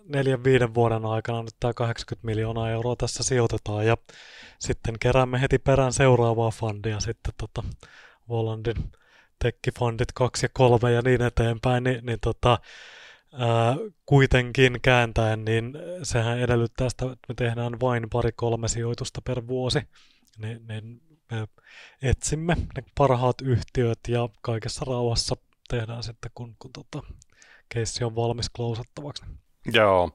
neljän 0.07 0.43
viiden 0.43 0.73
vuoden 0.73 1.05
aikana 1.05 1.43
nyt 1.43 1.55
tämä 1.59 1.73
80 1.73 2.25
miljoonaa 2.25 2.69
euroa 2.69 2.95
tässä 2.95 3.23
sijoitetaan 3.23 3.85
ja 3.85 3.97
sitten 4.59 4.95
keräämme 4.99 5.41
heti 5.41 5.59
perään 5.59 5.93
seuraavaa 5.93 6.51
fundia 6.51 6.99
sitten 6.99 7.33
tota 7.37 7.63
Volandin 8.29 8.91
tekkifundit 9.43 10.11
2 10.13 10.45
ja 10.45 10.49
3 10.53 10.91
ja 10.91 11.01
niin 11.01 11.21
eteenpäin, 11.21 11.83
niin, 11.83 12.05
niin 12.05 12.19
tota, 12.21 12.59
ää, 13.33 13.75
kuitenkin 14.05 14.79
kääntäen, 14.81 15.45
niin 15.45 15.73
sehän 16.03 16.39
edellyttää 16.39 16.89
sitä, 16.89 17.05
että 17.05 17.25
me 17.27 17.35
tehdään 17.35 17.79
vain 17.79 18.09
pari-kolme 18.09 18.67
sijoitusta 18.67 19.21
per 19.21 19.47
vuosi. 19.47 19.79
Niin, 20.37 20.67
niin 20.67 21.01
me 21.31 21.47
etsimme 22.01 22.55
ne 22.55 22.83
parhaat 22.97 23.41
yhtiöt 23.41 23.99
ja 24.07 24.29
kaikessa 24.41 24.85
rauhassa 24.85 25.37
tehdään 25.69 26.03
sitten, 26.03 26.31
kun, 26.35 26.55
kun 26.59 26.71
tota, 26.73 27.07
keissi 27.69 28.03
on 28.03 28.15
valmis 28.15 28.49
klousattavaksi. 28.49 29.23
Joo, 29.73 30.11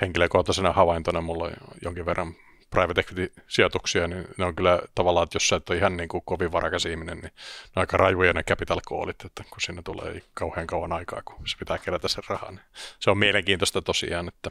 henkilökohtaisena 0.00 0.72
havaintona 0.72 1.20
mulla 1.20 1.44
on 1.44 1.52
jonkin 1.82 2.06
verran 2.06 2.34
private 2.72 3.00
equity-sijoituksia, 3.00 4.08
niin 4.08 4.24
ne 4.36 4.44
on 4.44 4.56
kyllä 4.56 4.80
tavallaan, 4.94 5.24
että 5.24 5.36
jos 5.36 5.48
sä 5.48 5.56
et 5.56 5.70
ole 5.70 5.78
ihan 5.78 5.96
niin 5.96 6.08
kuin 6.08 6.22
kovin 6.24 6.52
varakas 6.52 6.86
ihminen, 6.86 7.18
niin 7.18 7.32
ne 7.32 7.72
on 7.76 7.80
aika 7.80 7.96
rajuja 7.96 8.32
ne 8.32 8.42
capital 8.42 8.80
callit, 8.80 9.24
että 9.24 9.44
kun 9.50 9.60
sinne 9.60 9.82
tulee 9.82 10.22
kauhean 10.34 10.66
kauan 10.66 10.92
aikaa, 10.92 11.22
kun 11.24 11.48
se 11.48 11.56
pitää 11.58 11.78
kerätä 11.78 12.08
sen 12.08 12.24
rahan. 12.28 12.54
Niin 12.54 12.64
se 12.98 13.10
on 13.10 13.18
mielenkiintoista 13.18 13.82
tosiaan, 13.82 14.28
että, 14.28 14.50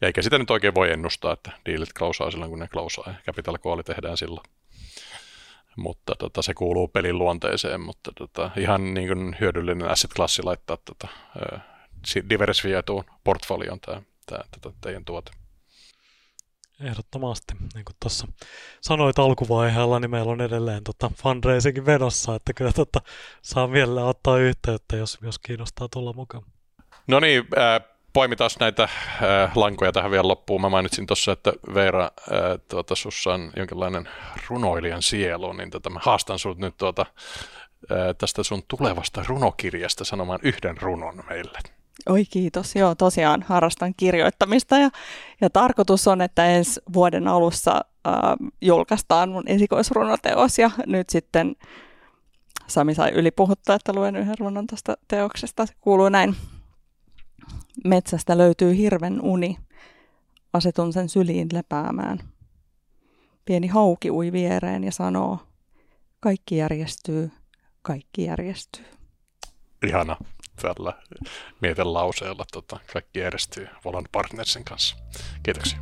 ja 0.00 0.06
eikä 0.06 0.22
sitä 0.22 0.38
nyt 0.38 0.50
oikein 0.50 0.74
voi 0.74 0.92
ennustaa, 0.92 1.32
että 1.32 1.50
dealit 1.66 1.94
closeaa 1.94 2.30
silloin, 2.30 2.50
kun 2.50 2.58
ne 2.58 2.68
closeaa, 2.68 3.08
ja 3.08 3.22
capital 3.26 3.58
call 3.58 3.82
tehdään 3.82 4.16
silloin 4.16 4.44
mutta 5.76 6.14
tota, 6.18 6.42
se 6.42 6.54
kuuluu 6.54 6.88
pelin 6.88 7.18
luonteeseen, 7.18 7.80
mutta 7.80 8.12
tota, 8.18 8.50
ihan 8.56 8.94
niin 8.94 9.08
kuin 9.08 9.36
hyödyllinen 9.40 9.88
asset-klassi 9.88 10.42
laittaa 10.42 10.76
tota, 10.84 11.08
diversifioituun 12.30 13.04
portfolioon 13.24 13.80
tämä, 13.80 14.02
tämä, 14.26 14.40
tämä 14.60 14.74
teidän 14.80 15.04
tuote. 15.04 15.30
Ehdottomasti. 16.80 17.54
Niin 17.74 17.84
kuin 17.84 17.96
tuossa 18.00 18.28
sanoit 18.80 19.18
alkuvaiheella, 19.18 20.00
niin 20.00 20.10
meillä 20.10 20.32
on 20.32 20.40
edelleen 20.40 20.84
tota 20.84 21.10
fundraisingin 21.22 21.86
vedossa, 21.86 22.34
että 22.34 22.52
kyllä 22.52 22.72
tota, 22.72 23.00
saa 23.42 23.66
mielellä 23.66 24.04
ottaa 24.04 24.38
yhteyttä, 24.38 24.96
jos, 24.96 25.18
jos 25.22 25.38
kiinnostaa 25.38 25.88
tulla 25.88 26.12
mukaan. 26.12 26.42
No 27.06 27.20
niin, 27.20 27.44
äh, 27.58 27.80
poimitaan 28.12 28.50
näitä 28.60 28.82
äh, 28.82 28.90
lankoja 29.54 29.92
tähän 29.92 30.10
vielä 30.10 30.28
loppuun. 30.28 30.60
Mä 30.60 30.68
mainitsin 30.68 31.06
tuossa, 31.06 31.32
että 31.32 31.52
Veera, 31.74 32.04
äh, 32.04 32.38
tuota, 32.68 32.94
sussa 32.94 33.34
on 33.34 33.52
jonkinlainen 33.56 34.08
runoilijan 34.48 35.02
sielu, 35.02 35.52
niin 35.52 35.70
tota, 35.70 35.90
mä 35.90 36.00
haastan 36.02 36.38
sinut 36.38 36.58
nyt 36.58 36.76
tuota, 36.76 37.06
äh, 37.92 37.98
tästä 38.18 38.42
sun 38.42 38.62
tulevasta 38.68 39.24
runokirjasta 39.28 40.04
sanomaan 40.04 40.40
yhden 40.42 40.76
runon 40.82 41.24
meille. 41.28 41.58
Oi 42.08 42.24
kiitos, 42.24 42.76
joo 42.76 42.94
tosiaan 42.94 43.44
harrastan 43.48 43.94
kirjoittamista 43.96 44.78
ja, 44.78 44.90
ja 45.40 45.50
tarkoitus 45.50 46.08
on, 46.08 46.20
että 46.20 46.46
ensi 46.46 46.80
vuoden 46.92 47.28
alussa 47.28 47.84
äh, 48.06 48.14
julkaistaan 48.60 49.28
mun 49.28 49.48
esikoisrunoteos 49.48 50.58
ja 50.58 50.70
nyt 50.86 51.10
sitten 51.10 51.56
Sami 52.68 52.94
sai 52.94 53.10
ylipuhuttaa, 53.10 53.76
että 53.76 53.92
luen 53.92 54.16
yhden 54.16 54.38
runon 54.38 54.66
tästä 54.66 54.96
teoksesta. 55.08 55.66
Se 55.66 55.74
kuuluu 55.80 56.08
näin. 56.08 56.36
Metsästä 57.84 58.38
löytyy 58.38 58.76
hirven 58.76 59.20
uni. 59.22 59.58
Asetun 60.52 60.92
sen 60.92 61.08
syliin 61.08 61.48
lepäämään. 61.52 62.18
Pieni 63.44 63.66
hauki 63.66 64.10
ui 64.10 64.32
viereen 64.32 64.84
ja 64.84 64.92
sanoo, 64.92 65.38
kaikki 66.20 66.56
järjestyy, 66.56 67.30
kaikki 67.82 68.24
järjestyy. 68.24 68.97
Ihana 69.86 70.16
tällä 70.62 70.92
mietelauseella 71.60 72.44
tota, 72.52 72.78
kaikki 72.92 73.18
järjestyy 73.18 73.68
Volan 73.84 74.04
Partnersin 74.12 74.64
kanssa. 74.64 74.96
Kiitoksia. 75.42 75.78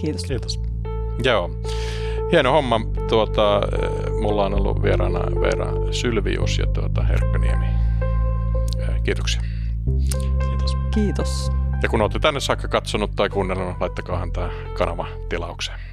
Kiitos. 0.00 0.24
Kiitos. 0.24 0.60
Joo. 1.24 1.50
Hieno 2.32 2.52
homma. 2.52 2.80
Tuota, 3.08 3.60
mulla 4.20 4.44
on 4.44 4.54
ollut 4.54 4.82
vieraana 4.82 5.18
Veera 5.18 5.92
Sylvius 5.92 6.58
ja 6.58 6.66
tuota, 6.66 7.02
Herkka 7.02 7.38
Niemi. 7.38 7.66
Kiitoksia. 9.04 9.40
Kiitos. 10.48 10.76
Kiitos. 10.94 11.52
Ja 11.82 11.88
kun 11.88 12.00
olette 12.00 12.18
tänne 12.18 12.40
saakka 12.40 12.68
katsonut 12.68 13.10
tai 13.16 13.28
kuunnellut, 13.28 13.80
laittakaahan 13.80 14.32
tämä 14.32 14.50
kanava 14.78 15.06
tilaukseen. 15.28 15.91